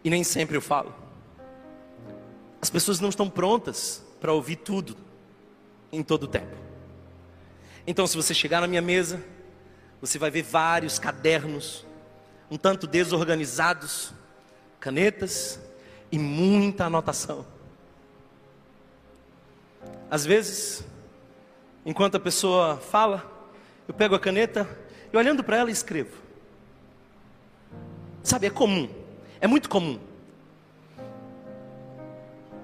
E 0.04 0.10
nem 0.10 0.22
sempre 0.22 0.56
eu 0.56 0.60
falo. 0.60 0.94
As 2.60 2.70
pessoas 2.70 3.00
não 3.00 3.08
estão 3.08 3.28
prontas 3.28 4.04
para 4.20 4.32
ouvir 4.32 4.56
tudo 4.56 4.96
em 5.90 6.02
todo 6.02 6.24
o 6.24 6.28
tempo. 6.28 6.54
Então, 7.86 8.06
se 8.06 8.16
você 8.16 8.32
chegar 8.32 8.60
na 8.60 8.66
minha 8.66 8.80
mesa, 8.82 9.22
você 10.00 10.18
vai 10.18 10.30
ver 10.30 10.42
vários 10.42 10.98
cadernos, 10.98 11.86
um 12.50 12.56
tanto 12.56 12.86
desorganizados, 12.86 14.12
canetas 14.80 15.58
e 16.12 16.18
muita 16.18 16.84
anotação. 16.84 17.46
Às 20.10 20.24
vezes, 20.24 20.84
enquanto 21.84 22.16
a 22.16 22.20
pessoa 22.20 22.76
fala, 22.76 23.30
eu 23.88 23.94
pego 23.94 24.14
a 24.14 24.20
caneta 24.20 24.68
e 25.12 25.16
olhando 25.16 25.42
para 25.42 25.56
ela 25.56 25.70
escrevo. 25.70 26.16
Sabe, 28.22 28.46
é 28.46 28.50
comum, 28.50 28.88
é 29.44 29.46
muito 29.46 29.68
comum 29.68 30.00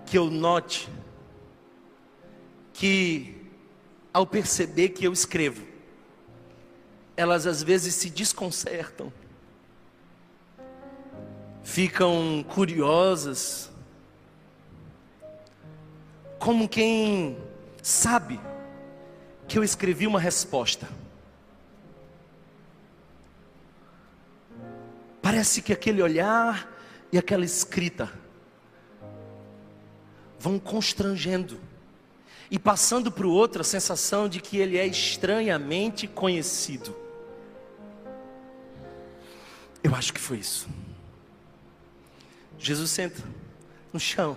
que 0.07 0.17
eu 0.17 0.31
note 0.31 0.89
que 2.73 3.37
ao 4.15 4.27
perceber 4.27 4.89
que 4.89 5.05
eu 5.05 5.13
escrevo, 5.13 5.63
elas 7.15 7.47
às 7.47 7.63
vezes 7.63 7.95
se 7.97 8.09
desconcertam, 8.09 9.13
ficam 11.63 12.43
curiosas, 12.49 13.71
como 16.39 16.67
quem 16.67 17.37
sabe 17.83 18.41
que 19.47 19.59
eu 19.59 19.63
escrevi 19.63 20.07
uma 20.07 20.19
resposta. 20.19 20.89
Parece 25.21 25.61
que 25.61 25.75
aquele 25.75 26.03
olhar 26.03 26.70
e 27.13 27.19
aquela 27.19 27.45
escrita 27.45 28.13
vão 30.39 30.59
constrangendo 30.59 31.61
e 32.51 32.59
passando 32.59 33.13
para 33.13 33.27
o 33.27 33.33
outro 33.33 33.61
a 33.61 33.65
sensação 33.65 34.29
de 34.29 34.41
que 34.41 34.57
ele 34.57 34.77
é 34.77 34.87
estranhamente 34.87 36.07
conhecido. 36.07 36.97
Eu 39.83 39.95
acho 39.95 40.13
que 40.13 40.21
foi 40.21 40.39
isso. 40.39 40.69
Jesus 42.59 42.91
senta 42.91 43.23
no 43.93 44.01
chão 44.01 44.37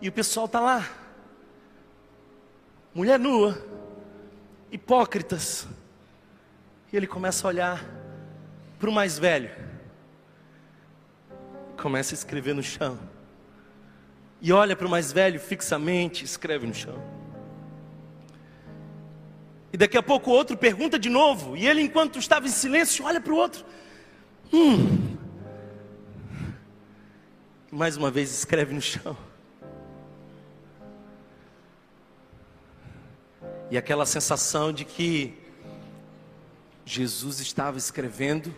e 0.00 0.08
o 0.08 0.12
pessoal 0.12 0.46
está 0.46 0.60
lá, 0.60 0.90
mulher 2.94 3.18
nua, 3.18 3.62
hipócritas, 4.72 5.66
e 6.92 6.96
ele 6.96 7.06
começa 7.06 7.46
a 7.46 7.48
olhar 7.48 7.84
para 8.78 8.88
o 8.88 8.92
mais 8.92 9.18
velho, 9.18 9.50
começa 11.80 12.14
a 12.14 12.16
escrever 12.16 12.54
no 12.54 12.62
chão 12.62 12.98
e 14.40 14.52
olha 14.52 14.74
para 14.74 14.86
o 14.86 14.90
mais 14.90 15.12
velho 15.12 15.38
fixamente, 15.38 16.24
escreve 16.24 16.66
no 16.66 16.74
chão. 16.74 17.02
E 19.72 19.76
daqui 19.76 19.96
a 19.96 20.02
pouco 20.02 20.30
o 20.30 20.34
outro 20.34 20.56
pergunta 20.56 20.98
de 20.98 21.08
novo, 21.08 21.56
e 21.56 21.66
ele, 21.66 21.82
enquanto 21.82 22.18
estava 22.18 22.46
em 22.46 22.50
silêncio, 22.50 23.04
olha 23.04 23.20
para 23.20 23.32
o 23.32 23.36
outro. 23.36 23.64
Hum. 24.52 25.16
Mais 27.70 27.96
uma 27.96 28.10
vez 28.10 28.32
escreve 28.32 28.74
no 28.74 28.80
chão. 28.80 29.16
E 33.70 33.78
aquela 33.78 34.04
sensação 34.06 34.72
de 34.72 34.84
que 34.84 35.38
Jesus 36.84 37.38
estava 37.38 37.78
escrevendo 37.78 38.52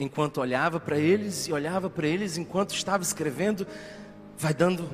enquanto 0.00 0.40
olhava 0.40 0.80
para 0.80 0.98
eles 0.98 1.46
e 1.46 1.52
olhava 1.52 1.90
para 1.90 2.06
eles 2.06 2.38
enquanto 2.38 2.74
estava 2.74 3.02
escrevendo, 3.02 3.66
vai 4.36 4.54
dando 4.54 4.88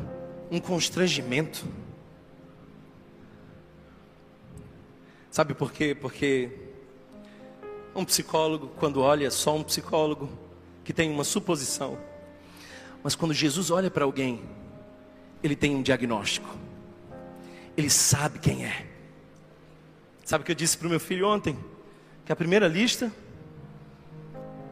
um 0.50 0.58
constrangimento. 0.58 1.64
Sabe 5.30 5.54
por 5.54 5.70
quê? 5.70 5.94
Porque 5.94 6.50
um 7.94 8.04
psicólogo, 8.04 8.68
quando 8.78 9.00
olha, 9.00 9.28
é 9.28 9.30
só 9.30 9.56
um 9.56 9.62
psicólogo 9.62 10.28
que 10.82 10.92
tem 10.92 11.10
uma 11.10 11.24
suposição. 11.24 11.96
Mas 13.02 13.14
quando 13.14 13.32
Jesus 13.32 13.70
olha 13.70 13.90
para 13.90 14.04
alguém, 14.04 14.42
ele 15.42 15.54
tem 15.54 15.76
um 15.76 15.82
diagnóstico. 15.82 16.48
Ele 17.76 17.90
sabe 17.90 18.40
quem 18.40 18.64
é. 18.64 18.86
Sabe 20.24 20.42
o 20.42 20.44
que 20.44 20.50
eu 20.50 20.56
disse 20.56 20.76
para 20.76 20.88
o 20.88 20.90
meu 20.90 20.98
filho 20.98 21.28
ontem? 21.28 21.56
Que 22.24 22.32
a 22.32 22.36
primeira 22.36 22.66
lista, 22.66 23.12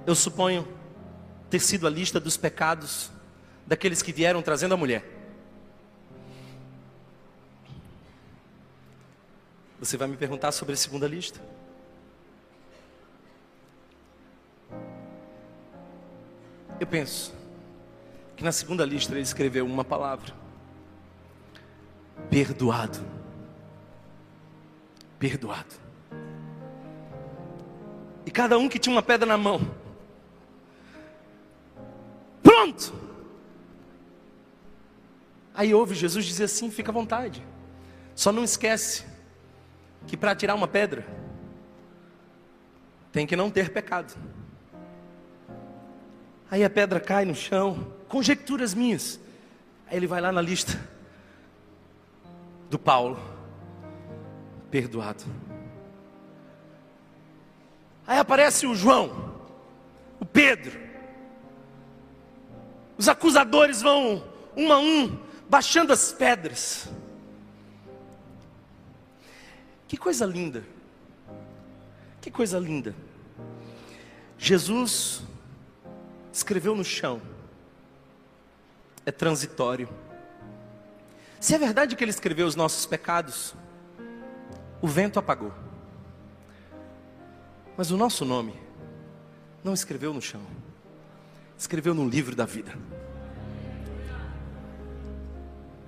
eu 0.06 0.14
suponho 0.14 0.66
ter 1.48 1.60
sido 1.60 1.86
a 1.86 1.90
lista 1.90 2.18
dos 2.20 2.36
pecados 2.36 3.10
daqueles 3.66 4.02
que 4.02 4.12
vieram 4.12 4.42
trazendo 4.42 4.74
a 4.74 4.76
mulher. 4.76 5.04
Você 9.78 9.96
vai 9.96 10.08
me 10.08 10.16
perguntar 10.16 10.52
sobre 10.52 10.74
a 10.74 10.76
segunda 10.76 11.06
lista? 11.06 11.40
Eu 16.80 16.86
penso 16.86 17.32
que 18.36 18.42
na 18.42 18.52
segunda 18.52 18.84
lista 18.84 19.12
ele 19.12 19.20
escreveu 19.20 19.64
uma 19.64 19.84
palavra: 19.84 20.34
perdoado. 22.30 22.98
Perdoado. 25.18 25.74
E 28.26 28.30
cada 28.30 28.58
um 28.58 28.68
que 28.68 28.78
tinha 28.78 28.94
uma 28.94 29.02
pedra 29.02 29.26
na 29.26 29.36
mão, 29.36 29.60
pronto, 32.64 32.94
Aí 35.56 35.72
ouve 35.72 35.94
Jesus 35.94 36.24
dizer 36.24 36.44
assim: 36.44 36.68
fica 36.68 36.90
à 36.90 36.94
vontade. 36.94 37.40
Só 38.12 38.32
não 38.32 38.42
esquece 38.42 39.04
que 40.06 40.16
para 40.16 40.34
tirar 40.34 40.54
uma 40.54 40.66
pedra 40.66 41.06
tem 43.12 43.24
que 43.24 43.36
não 43.36 43.50
ter 43.50 43.70
pecado. 43.70 44.12
Aí 46.50 46.64
a 46.64 46.70
pedra 46.70 46.98
cai 46.98 47.24
no 47.24 47.36
chão, 47.36 47.92
conjecturas 48.08 48.74
minhas. 48.74 49.20
Aí 49.86 49.96
ele 49.96 50.08
vai 50.08 50.20
lá 50.20 50.32
na 50.32 50.40
lista 50.40 50.76
do 52.68 52.78
Paulo, 52.78 53.20
perdoado. 54.72 55.22
Aí 58.08 58.18
aparece 58.18 58.66
o 58.66 58.74
João, 58.74 59.36
o 60.18 60.24
Pedro. 60.24 60.83
Os 62.96 63.08
acusadores 63.08 63.82
vão 63.82 64.24
um 64.56 64.72
a 64.72 64.78
um, 64.78 65.18
baixando 65.48 65.92
as 65.92 66.12
pedras. 66.12 66.88
Que 69.88 69.96
coisa 69.96 70.24
linda. 70.24 70.64
Que 72.20 72.30
coisa 72.30 72.58
linda. 72.58 72.94
Jesus 74.38 75.22
escreveu 76.32 76.74
no 76.74 76.84
chão. 76.84 77.20
É 79.06 79.12
transitório. 79.12 79.88
Se 81.38 81.54
é 81.54 81.58
verdade 81.58 81.94
que 81.94 82.02
ele 82.02 82.10
escreveu 82.10 82.46
os 82.46 82.56
nossos 82.56 82.86
pecados, 82.86 83.54
o 84.80 84.88
vento 84.88 85.18
apagou. 85.18 85.52
Mas 87.76 87.90
o 87.90 87.96
nosso 87.96 88.24
nome 88.24 88.54
não 89.62 89.74
escreveu 89.74 90.12
no 90.14 90.22
chão, 90.22 90.40
escreveu 91.58 91.94
no 91.94 92.08
livro 92.08 92.34
da 92.34 92.44
vida. 92.44 92.76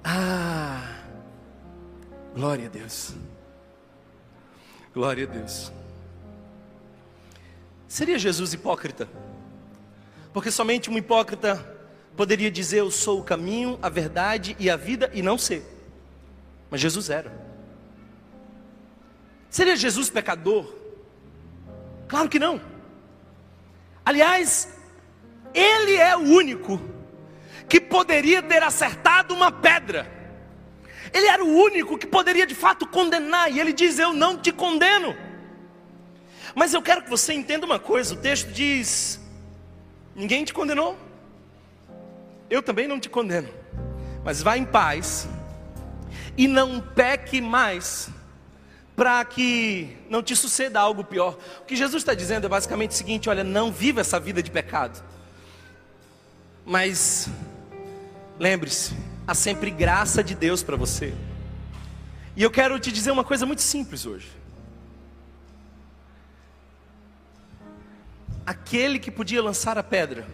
Ah, 0.03 1.01
glória 2.35 2.67
a 2.67 2.69
Deus. 2.69 3.15
Glória 4.95 5.25
a 5.25 5.27
Deus. 5.27 5.73
Seria 7.89 8.19
Jesus 8.19 8.53
hipócrita? 8.53 9.09
Porque 10.33 10.51
somente 10.51 10.91
um 10.91 10.99
hipócrita 10.99 11.57
poderia 12.17 12.51
dizer: 12.51 12.81
Eu 12.81 12.91
sou 12.91 13.21
o 13.21 13.25
caminho, 13.25 13.79
a 13.83 13.89
verdade 13.89 14.57
e 14.59 14.71
a 14.71 14.77
vida, 14.77 15.11
e 15.13 15.23
não 15.23 15.37
ser. 15.37 15.65
Mas 16.71 16.81
Jesus 16.81 17.11
era. 17.11 17.33
Seria 19.51 19.77
Jesus 19.77 20.11
pecador? 20.11 20.73
Claro 22.09 22.29
que 22.29 22.39
não. 22.39 22.61
Aliás, 24.05 24.76
ele 25.57 25.97
é 25.97 26.17
o 26.17 26.21
único 26.21 26.81
que 27.69 27.81
poderia 27.81 28.43
ter 28.43 28.63
acertado 28.63 29.35
uma 29.35 29.51
pedra. 29.51 30.07
Ele 31.13 31.27
era 31.27 31.43
o 31.43 31.49
único 31.49 31.97
que 31.97 32.07
poderia 32.07 32.47
de 32.47 32.55
fato 32.55 32.87
condenar, 32.87 33.51
e 33.51 33.59
ele 33.59 33.73
diz: 33.73 33.99
Eu 33.99 34.13
não 34.13 34.37
te 34.37 34.53
condeno. 34.53 35.17
Mas 36.55 36.75
eu 36.75 36.83
quero 36.83 37.03
que 37.03 37.11
você 37.11 37.33
entenda 37.33 37.65
uma 37.65 37.79
coisa: 37.79 38.15
o 38.15 38.19
texto 38.19 38.51
diz: 38.53 39.21
Ninguém 40.15 40.45
te 40.45 40.53
condenou, 40.53 40.99
eu 42.51 42.63
também 42.63 42.87
não 42.87 43.01
te 43.01 43.09
condeno, 43.09 43.49
mas 44.25 44.43
vá 44.43 44.59
em 44.59 44.65
paz 44.65 45.29
e 46.37 46.47
não 46.47 46.81
peque 46.81 47.41
mais, 47.41 48.11
para 48.95 49.25
que 49.25 49.97
não 50.11 50.23
te 50.23 50.37
suceda 50.37 50.81
algo 50.81 51.03
pior. 51.03 51.39
O 51.63 51.65
que 51.65 51.77
Jesus 51.77 52.03
está 52.03 52.15
dizendo 52.15 52.47
é 52.47 52.49
basicamente 52.49 52.91
o 52.91 52.95
seguinte: 52.95 53.29
olha, 53.31 53.43
não 53.43 53.73
viva 53.73 54.01
essa 54.01 54.21
vida 54.21 54.43
de 54.43 54.51
pecado, 54.51 55.03
mas 56.67 57.29
lembre-se, 58.41 58.93
há 59.25 59.35
sempre 59.35 59.71
graça 59.71 60.23
de 60.23 60.35
Deus 60.35 60.65
para 60.65 60.77
você. 60.77 61.15
E 62.35 62.43
eu 62.43 62.51
quero 62.51 62.79
te 62.81 62.91
dizer 62.91 63.13
uma 63.13 63.23
coisa 63.23 63.47
muito 63.47 63.63
simples 63.63 64.05
hoje. 64.05 64.29
Aquele 68.45 68.99
que 68.99 69.11
podia 69.11 69.41
lançar 69.41 69.79
a 69.79 69.83
pedra 69.83 70.27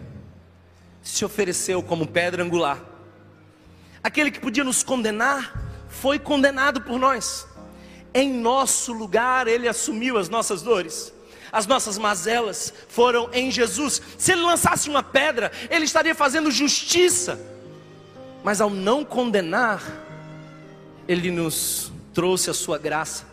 se 1.03 1.23
ofereceu 1.23 1.83
como 1.83 2.07
pedra 2.07 2.43
angular. 2.43 2.83
Aquele 4.03 4.31
que 4.31 4.39
podia 4.39 4.63
nos 4.63 4.81
condenar 4.81 5.53
foi 5.87 6.17
condenado 6.17 6.81
por 6.81 6.97
nós. 6.97 7.47
Em 8.13 8.33
nosso 8.33 8.91
lugar, 8.91 9.47
ele 9.47 9.67
assumiu 9.67 10.17
as 10.17 10.29
nossas 10.29 10.61
dores 10.63 11.13
as 11.53 11.65
nossas 11.65 11.97
mazelas 11.97 12.73
foram 12.89 13.29
em 13.31 13.49
Jesus. 13.49 14.01
Se 14.17 14.33
ele 14.33 14.41
lançasse 14.41 14.89
uma 14.89 15.03
pedra, 15.03 15.51
ele 15.69 15.85
estaria 15.85 16.13
fazendo 16.13 16.51
justiça 16.51 17.53
mas 18.43 18.59
ao 18.59 18.69
não 18.69 19.05
condenar, 19.05 19.81
Ele 21.07 21.31
nos 21.31 21.91
trouxe 22.13 22.49
a 22.49 22.53
sua 22.53 22.77
graça. 22.77 23.25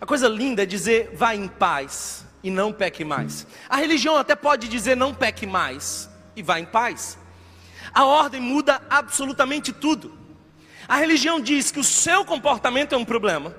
A 0.00 0.04
coisa 0.04 0.28
linda 0.28 0.64
é 0.64 0.66
dizer, 0.66 1.12
vá 1.14 1.34
em 1.34 1.46
paz 1.46 2.26
e 2.42 2.50
não 2.50 2.72
peque 2.72 3.04
mais. 3.04 3.46
A 3.68 3.76
religião 3.76 4.16
até 4.16 4.34
pode 4.34 4.68
dizer, 4.68 4.96
não 4.96 5.14
peque 5.14 5.46
mais 5.46 6.10
e 6.34 6.42
vá 6.42 6.58
em 6.58 6.64
paz. 6.64 7.16
A 7.94 8.04
ordem 8.04 8.40
muda 8.40 8.82
absolutamente 8.90 9.72
tudo. 9.72 10.18
A 10.88 10.96
religião 10.96 11.40
diz 11.40 11.70
que 11.70 11.78
o 11.78 11.84
seu 11.84 12.24
comportamento 12.24 12.92
é 12.92 12.98
um 12.98 13.04
problema 13.04 13.54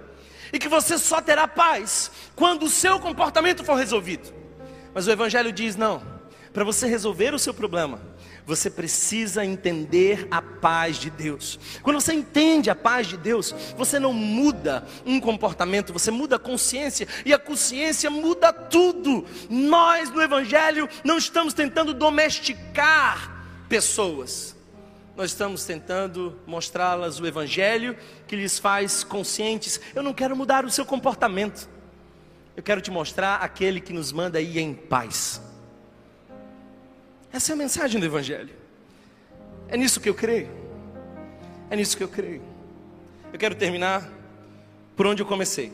e 0.56 0.60
que 0.60 0.70
você 0.70 0.98
só 0.98 1.22
terá 1.22 1.50
paz 1.50 2.10
quando 2.34 2.64
o 2.64 2.70
seu 2.70 2.98
comportamento 2.98 3.62
for 3.62 3.76
resolvido. 3.76 4.34
Mas 4.94 5.06
o 5.06 5.12
Evangelho 5.12 5.52
diz: 5.52 5.76
não, 5.76 6.02
para 6.54 6.64
você 6.64 6.88
resolver 6.88 7.34
o 7.34 7.40
seu 7.40 7.54
problema, 7.54 8.00
você 8.46 8.70
precisa 8.70 9.44
entender 9.44 10.26
a 10.32 10.42
paz 10.42 10.96
de 10.96 11.10
Deus. 11.10 11.60
Quando 11.84 12.00
você 12.00 12.14
entende 12.14 12.70
a 12.70 12.76
paz 12.76 13.08
de 13.08 13.18
Deus, 13.18 13.54
você 13.76 14.00
não 14.00 14.14
muda 14.14 14.88
um 15.06 15.20
comportamento, 15.20 15.92
você 15.92 16.10
muda 16.10 16.38
a 16.38 16.40
consciência, 16.40 17.06
e 17.26 17.34
a 17.34 17.38
consciência 17.38 18.10
muda 18.10 18.54
tudo. 18.54 19.26
Nós 19.50 20.10
no 20.10 20.22
Evangelho 20.22 20.88
não 21.04 21.18
estamos 21.18 21.54
tentando 21.54 21.94
domesticar 21.94 23.44
pessoas, 23.68 24.55
nós 25.16 25.32
estamos 25.32 25.66
tentando 25.66 26.38
mostrá-las 26.46 27.20
o 27.20 27.26
Evangelho 27.26 27.98
que 28.28 28.36
lhes 28.36 28.60
faz 28.60 29.04
conscientes. 29.04 29.80
Eu 29.94 30.04
não 30.04 30.14
quero 30.14 30.36
mudar 30.36 30.66
o 30.66 30.72
seu 30.72 30.86
comportamento, 30.86 31.70
eu 32.56 32.64
quero 32.64 32.82
te 32.82 32.92
mostrar 32.92 33.38
aquele 33.38 33.80
que 33.80 33.94
nos 33.94 34.12
manda 34.12 34.42
ir 34.42 34.58
em 34.60 34.74
paz. 34.74 35.42
Essa 37.32 37.52
é 37.52 37.54
a 37.54 37.58
mensagem 37.58 38.00
do 38.00 38.06
Evangelho. 38.06 38.56
É 39.68 39.76
nisso 39.76 40.00
que 40.00 40.08
eu 40.08 40.16
creio. 40.16 40.50
É 41.70 41.76
nisso 41.76 41.98
que 41.98 42.04
eu 42.04 42.08
creio. 42.08 42.42
Eu 43.34 43.40
quero 43.40 43.56
terminar 43.56 44.10
por 44.96 45.06
onde 45.06 45.22
eu 45.22 45.26
comecei. 45.26 45.74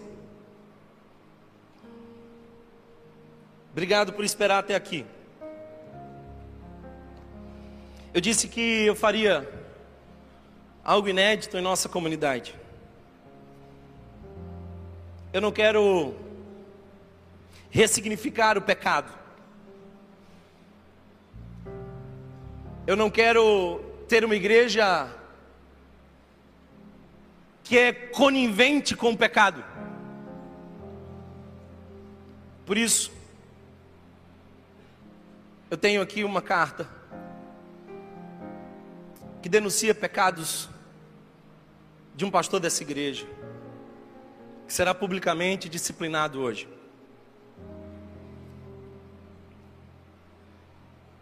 Obrigado 3.72 4.14
por 4.14 4.26
esperar 4.26 4.60
até 4.60 4.76
aqui. 4.76 5.06
Eu 8.14 8.20
disse 8.20 8.50
que 8.50 8.86
eu 8.86 8.94
faria 8.94 9.50
algo 10.84 11.08
inédito 11.08 11.58
em 11.58 11.62
nossa 11.62 11.88
comunidade. 11.88 12.54
Eu 15.32 15.40
não 15.40 15.50
quero 15.50 16.14
ressignificar 17.70 18.58
o 18.58 18.62
pecado. 18.62 19.10
Eu 22.86 22.98
não 22.98 23.10
quero 23.10 23.80
ter 24.10 24.26
uma 24.26 24.36
igreja 24.36 25.10
que 27.64 27.78
é 27.78 27.94
conivente 27.94 28.94
com 28.94 29.12
o 29.12 29.18
pecado. 29.18 29.64
Por 32.66 32.78
isso, 32.78 33.10
eu 35.70 35.78
tenho 35.78 36.02
aqui 36.02 36.26
uma 36.26 36.42
carta 36.42 37.00
que 39.42 39.50
denuncia 39.50 39.94
pecados 39.94 40.70
de 42.16 42.26
um 42.26 42.32
pastor 42.32 42.60
dessa 42.60 42.84
igreja, 42.84 43.26
que 44.68 44.74
será 44.74 44.94
publicamente 44.94 45.68
disciplinado 45.68 46.40
hoje. 46.40 46.68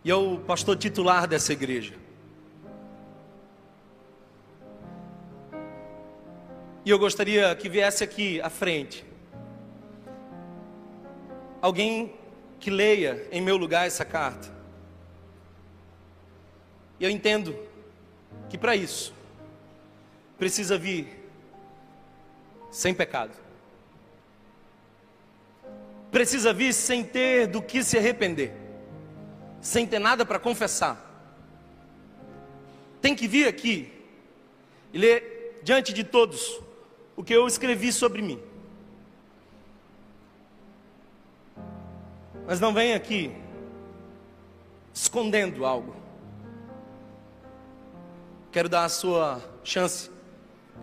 e 0.03 0.11
é 0.11 0.15
o 0.15 0.39
pastor 0.39 0.77
titular 0.77 1.27
dessa 1.27 1.53
igreja. 1.53 1.95
E 6.85 6.89
eu 6.89 6.97
gostaria 6.97 7.55
que 7.55 7.69
viesse 7.69 8.03
aqui 8.03 8.41
à 8.41 8.49
frente 8.49 9.05
alguém 11.61 12.13
que 12.59 12.69
leia 12.69 13.27
em 13.31 13.41
meu 13.41 13.57
lugar 13.57 13.85
essa 13.85 14.05
carta. 14.05 14.49
E 16.99 17.03
eu 17.03 17.09
entendo 17.09 17.55
que 18.49 18.57
para 18.57 18.75
isso 18.75 19.13
precisa 20.37 20.77
vir 20.77 21.07
sem 22.71 22.93
pecado. 22.93 23.35
Precisa 26.11 26.51
vir 26.51 26.73
sem 26.73 27.03
ter 27.03 27.47
do 27.47 27.61
que 27.61 27.83
se 27.83 27.97
arrepender 27.97 28.69
sem 29.61 29.85
ter 29.85 29.99
nada 29.99 30.25
para 30.25 30.39
confessar, 30.39 31.05
tem 33.01 33.15
que 33.15 33.27
vir 33.27 33.47
aqui 33.47 33.91
e 34.93 34.97
ler 34.97 35.59
diante 35.63 35.93
de 35.93 36.03
todos 36.03 36.61
o 37.15 37.23
que 37.23 37.33
eu 37.33 37.47
escrevi 37.47 37.91
sobre 37.91 38.21
mim. 38.21 38.39
Mas 42.45 42.59
não 42.59 42.73
vem 42.73 42.93
aqui 42.93 43.31
escondendo 44.93 45.65
algo. 45.65 45.95
Quero 48.51 48.67
dar 48.67 48.85
a 48.85 48.89
sua 48.89 49.39
chance 49.63 50.09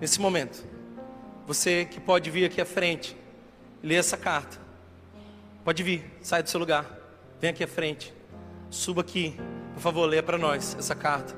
nesse 0.00 0.20
momento. 0.20 0.64
Você 1.48 1.84
que 1.84 1.98
pode 1.98 2.30
vir 2.30 2.44
aqui 2.44 2.60
à 2.60 2.64
frente, 2.64 3.16
ler 3.82 3.96
essa 3.96 4.16
carta. 4.16 4.56
Pode 5.64 5.82
vir, 5.82 6.08
sai 6.22 6.44
do 6.44 6.48
seu 6.48 6.60
lugar, 6.60 6.86
vem 7.40 7.50
aqui 7.50 7.64
à 7.64 7.66
frente, 7.66 8.14
suba 8.70 9.00
aqui, 9.00 9.36
por 9.74 9.80
favor, 9.80 10.06
leia 10.06 10.22
para 10.22 10.38
nós 10.38 10.76
essa 10.78 10.94
carta. 10.94 11.36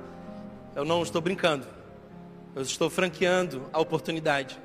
Eu 0.77 0.85
não 0.85 1.03
estou 1.03 1.23
brincando, 1.23 1.67
eu 2.55 2.61
estou 2.61 2.91
franqueando 2.91 3.67
a 3.73 3.81
oportunidade 3.81 4.61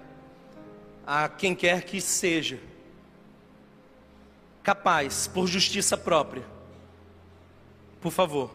a 1.07 1.29
quem 1.29 1.55
quer 1.55 1.83
que 1.83 2.01
seja 2.01 2.59
capaz, 4.61 5.27
por 5.27 5.47
justiça 5.47 5.95
própria, 5.97 6.43
por 8.01 8.11
favor, 8.11 8.53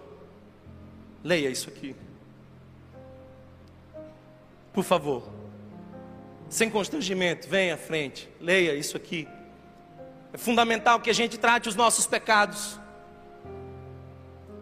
leia 1.25 1.49
isso 1.49 1.71
aqui. 1.71 1.97
Por 4.79 4.85
favor, 4.85 5.25
sem 6.49 6.71
constrangimento, 6.71 7.49
venha 7.49 7.75
à 7.75 7.77
frente, 7.77 8.29
leia 8.41 8.77
isso 8.77 8.97
aqui. 8.97 9.27
É 10.33 10.39
fundamental 10.39 11.01
que 11.01 11.11
a 11.11 11.13
gente 11.13 11.37
trate 11.37 11.69
os 11.69 11.75
nossos 11.75 12.07
pecados. 12.07 12.79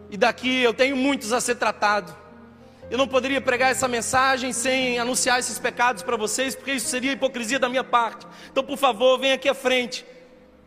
E 0.09 0.17
daqui 0.17 0.63
eu 0.63 0.73
tenho 0.73 0.97
muitos 0.97 1.31
a 1.31 1.39
ser 1.39 1.53
tratado. 1.53 2.17
Eu 2.89 2.97
não 2.97 3.07
poderia 3.07 3.39
pregar 3.39 3.69
essa 3.69 3.87
mensagem 3.87 4.51
sem 4.53 4.97
anunciar 4.97 5.37
esses 5.37 5.59
pecados 5.59 6.01
para 6.01 6.17
vocês, 6.17 6.55
porque 6.55 6.71
isso 6.71 6.87
seria 6.87 7.11
hipocrisia 7.11 7.59
da 7.59 7.69
minha 7.69 7.83
parte. 7.83 8.25
Então, 8.51 8.63
por 8.63 8.75
favor, 8.75 9.19
venha 9.19 9.35
aqui 9.35 9.47
à 9.47 9.53
frente 9.53 10.03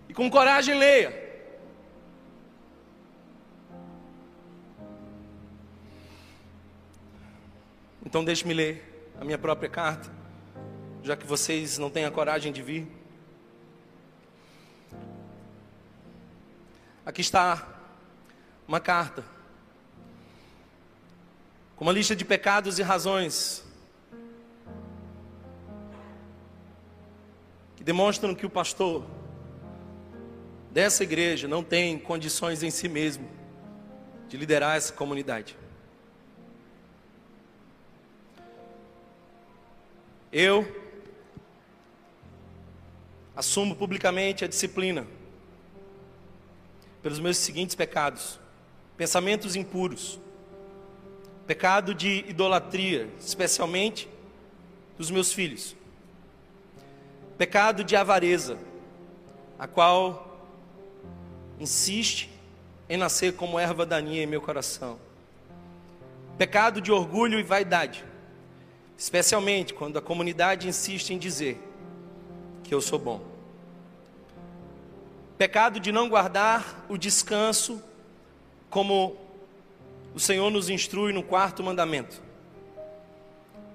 e 0.08 0.14
com 0.14 0.30
coragem 0.30 0.78
leia. 0.78 1.12
Então, 8.06 8.24
deixe-me 8.24 8.54
ler 8.54 8.89
a 9.20 9.24
minha 9.24 9.36
própria 9.36 9.68
carta, 9.68 10.10
já 11.02 11.14
que 11.14 11.26
vocês 11.26 11.76
não 11.76 11.90
têm 11.90 12.06
a 12.06 12.10
coragem 12.10 12.50
de 12.50 12.62
vir. 12.62 12.88
Aqui 17.04 17.20
está 17.20 17.68
uma 18.66 18.80
carta 18.80 19.22
com 21.76 21.84
uma 21.84 21.92
lista 21.92 22.16
de 22.16 22.24
pecados 22.24 22.78
e 22.78 22.82
razões 22.82 23.62
que 27.76 27.84
demonstram 27.84 28.34
que 28.34 28.46
o 28.46 28.50
pastor 28.50 29.04
dessa 30.70 31.02
igreja 31.02 31.46
não 31.46 31.62
tem 31.62 31.98
condições 31.98 32.62
em 32.62 32.70
si 32.70 32.88
mesmo 32.88 33.28
de 34.28 34.38
liderar 34.38 34.76
essa 34.76 34.94
comunidade. 34.94 35.59
Eu 40.32 40.64
assumo 43.34 43.74
publicamente 43.74 44.44
a 44.44 44.48
disciplina 44.48 45.04
pelos 47.02 47.18
meus 47.18 47.36
seguintes 47.36 47.74
pecados: 47.74 48.38
pensamentos 48.96 49.56
impuros, 49.56 50.20
pecado 51.48 51.92
de 51.92 52.24
idolatria, 52.28 53.08
especialmente 53.18 54.08
dos 54.96 55.10
meus 55.10 55.32
filhos, 55.32 55.74
pecado 57.36 57.82
de 57.82 57.96
avareza, 57.96 58.56
a 59.58 59.66
qual 59.66 60.46
insiste 61.58 62.30
em 62.88 62.96
nascer 62.96 63.34
como 63.34 63.58
erva 63.58 63.84
daninha 63.84 64.22
em 64.22 64.26
meu 64.26 64.40
coração, 64.40 64.96
pecado 66.38 66.80
de 66.80 66.92
orgulho 66.92 67.36
e 67.36 67.42
vaidade, 67.42 68.04
especialmente 69.00 69.72
quando 69.72 69.98
a 69.98 70.02
comunidade 70.02 70.68
insiste 70.68 71.14
em 71.14 71.18
dizer 71.18 71.58
que 72.62 72.74
eu 72.74 72.82
sou 72.82 72.98
bom. 72.98 73.22
Pecado 75.38 75.80
de 75.80 75.90
não 75.90 76.06
guardar 76.06 76.84
o 76.86 76.98
descanso 76.98 77.82
como 78.68 79.16
o 80.14 80.20
Senhor 80.20 80.50
nos 80.50 80.68
instrui 80.68 81.14
no 81.14 81.22
quarto 81.22 81.62
mandamento. 81.62 82.20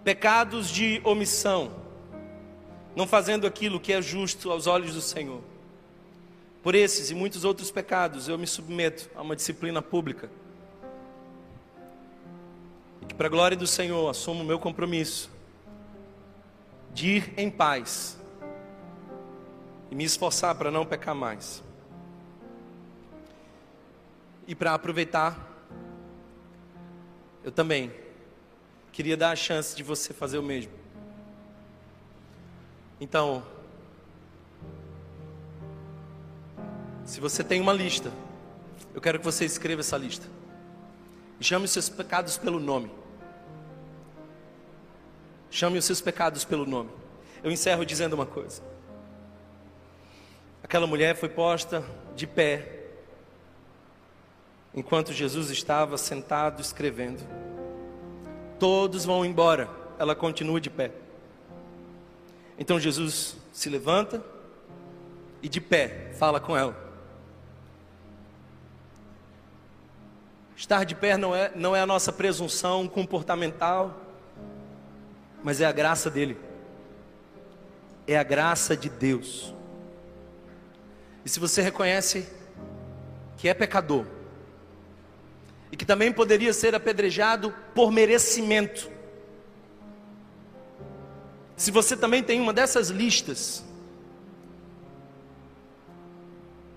Pecados 0.04 0.70
de 0.70 1.02
omissão, 1.04 1.72
não 2.96 3.08
fazendo 3.08 3.48
aquilo 3.48 3.80
que 3.80 3.94
é 3.94 4.04
justo 4.04 4.52
aos 4.52 4.68
olhos 4.68 4.94
do 4.94 5.02
Senhor. 5.02 5.42
Por 6.62 6.76
esses 6.76 7.10
e 7.10 7.16
muitos 7.16 7.44
outros 7.44 7.72
pecados 7.72 8.28
eu 8.28 8.38
me 8.38 8.46
submeto 8.46 9.10
a 9.16 9.24
uma 9.24 9.36
disciplina 9.36 9.82
pública 9.82 10.30
que, 13.08 13.16
para 13.16 13.28
a 13.28 13.30
glória 13.30 13.58
do 13.58 13.68
Senhor, 13.68 14.10
assumo 14.10 14.44
o 14.44 14.46
meu 14.46 14.60
compromisso 14.60 15.30
de 16.94 17.18
ir 17.18 17.34
em 17.36 17.50
paz 17.50 18.18
e 19.92 19.96
me 19.96 20.04
esforçar 20.04 20.56
para 20.56 20.72
não 20.72 20.86
pecar 20.86 21.14
mais. 21.14 21.62
E 24.48 24.56
para 24.56 24.74
aproveitar, 24.74 25.38
eu 27.44 27.52
também 27.52 27.92
queria 28.92 29.18
dar 29.18 29.32
a 29.32 29.36
chance 29.36 29.76
de 29.76 29.84
você 29.84 30.14
fazer 30.14 30.38
o 30.38 30.44
mesmo. 30.44 30.72
Então, 33.00 33.44
se 37.04 37.20
você 37.20 37.44
tem 37.44 37.60
uma 37.60 37.74
lista, 37.74 38.12
eu 38.94 39.02
quero 39.02 39.20
que 39.20 39.26
você 39.26 39.44
escreva 39.44 39.82
essa 39.82 39.98
lista. 39.98 40.35
Chame 41.40 41.66
os 41.66 41.72
seus 41.72 41.90
pecados 41.90 42.38
pelo 42.38 42.60
nome. 42.60 42.92
Chame 45.52 45.78
os 45.78 45.86
seus 45.86 46.02
pecados 46.02 46.44
pelo 46.44 46.66
nome. 46.66 46.90
Eu 47.44 47.52
encerro 47.52 47.86
dizendo 47.86 48.14
uma 48.14 48.26
coisa. 48.26 48.62
Aquela 50.64 50.88
mulher 50.88 51.16
foi 51.16 51.30
posta 51.30 51.84
de 52.16 52.26
pé 52.26 52.84
enquanto 54.74 55.14
Jesus 55.14 55.50
estava 55.50 55.98
sentado 55.98 56.62
escrevendo. 56.62 57.22
Todos 58.60 59.06
vão 59.06 59.24
embora, 59.24 59.70
ela 60.00 60.16
continua 60.16 60.60
de 60.60 60.70
pé. 60.70 60.92
Então 62.58 62.80
Jesus 62.80 63.38
se 63.54 63.70
levanta 63.70 64.24
e 65.42 65.48
de 65.48 65.62
pé 65.62 66.12
fala 66.18 66.40
com 66.40 66.58
ela. 66.58 66.85
Estar 70.56 70.86
de 70.86 70.96
pé 70.96 71.18
não 71.18 71.36
é, 71.36 71.52
não 71.54 71.76
é 71.76 71.82
a 71.82 71.86
nossa 71.86 72.14
presunção 72.14 72.88
comportamental, 72.88 74.02
mas 75.44 75.60
é 75.60 75.66
a 75.66 75.72
graça 75.72 76.10
dele, 76.10 76.38
é 78.08 78.18
a 78.18 78.24
graça 78.24 78.76
de 78.76 78.90
Deus. 78.90 79.54
E 81.26 81.30
se 81.30 81.40
você 81.40 81.62
reconhece 81.62 82.28
que 83.38 83.50
é 83.50 83.54
pecador, 83.54 84.06
e 85.72 85.76
que 85.76 85.86
também 85.86 86.12
poderia 86.12 86.54
ser 86.54 86.74
apedrejado 86.74 87.54
por 87.74 87.92
merecimento, 87.92 88.90
se 91.58 91.70
você 91.70 91.98
também 91.98 92.24
tem 92.24 92.40
uma 92.40 92.54
dessas 92.54 92.90
listas, 92.90 93.64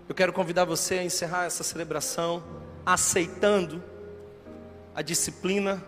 eu 0.08 0.14
quero 0.14 0.32
convidar 0.32 0.64
você 0.64 0.94
a 0.94 1.04
encerrar 1.04 1.44
essa 1.44 1.62
celebração 1.62 2.42
aceitando 2.88 3.84
a 4.94 5.02
disciplina 5.02 5.84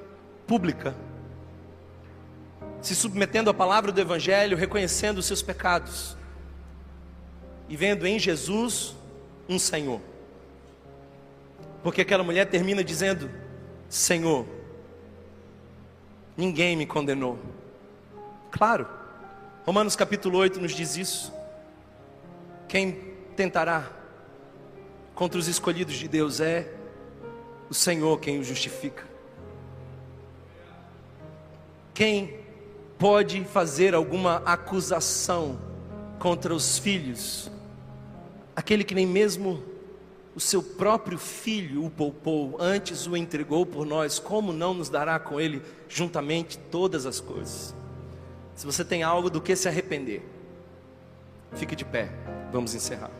pública, 0.47 0.95
se 2.83 2.95
submetendo 2.95 3.49
à 3.49 3.55
palavra 3.55 3.91
do 3.91 3.99
Evangelho, 3.99 4.55
reconhecendo 4.55 5.17
os 5.17 5.25
seus 5.25 5.41
pecados 5.41 6.15
e 7.71 7.77
vendo 7.77 8.07
em 8.07 8.19
Jesus 8.19 8.95
um 9.49 9.59
Senhor. 9.59 9.99
Porque 11.83 12.03
aquela 12.03 12.23
mulher 12.23 12.45
termina 12.51 12.85
dizendo: 12.85 13.31
Senhor, 13.89 14.47
ninguém 16.37 16.77
me 16.77 16.85
condenou. 16.85 17.39
Claro, 18.51 18.87
Romanos 19.65 19.97
capítulo 19.97 20.37
8 20.37 20.61
nos 20.61 20.73
diz 20.73 20.99
isso. 20.99 21.33
Quem 22.69 23.15
tentará 23.35 23.91
contra 25.15 25.39
os 25.39 25.49
escolhidos 25.49 25.95
de 25.95 26.07
Deus 26.07 26.41
é 26.41 26.80
o 27.71 27.75
Senhor 27.75 28.19
quem 28.19 28.41
o 28.41 28.45
justifica. 28.45 29.05
Quem 31.95 32.41
pode 32.99 33.45
fazer 33.45 33.95
alguma 33.95 34.43
acusação 34.45 35.59
contra 36.19 36.53
os 36.53 36.79
filhos? 36.79 37.49
Aquele 38.57 38.83
que 38.83 38.95
nem 38.95 39.07
mesmo 39.07 39.63
o 40.35 40.41
seu 40.41 40.63
próprio 40.63 41.17
filho 41.17 41.85
o 41.85 41.91
poupou, 41.91 42.57
antes 42.59 43.07
o 43.07 43.17
entregou 43.17 43.65
por 43.65 43.87
nós, 43.87 44.19
como 44.19 44.53
não 44.53 44.75
nos 44.75 44.89
dará 44.89 45.19
com 45.19 45.41
ele 45.41 45.63
juntamente 45.89 46.59
todas 46.59 47.07
as 47.07 47.21
coisas? 47.21 47.75
Se 48.57 48.67
você 48.67 48.85
tem 48.85 49.03
algo 49.03 49.31
do 49.31 49.41
que 49.41 49.55
se 49.55 49.69
arrepender, 49.69 50.23
fique 51.53 51.77
de 51.77 51.85
pé, 51.85 52.11
vamos 52.53 52.75
encerrar. 52.75 53.20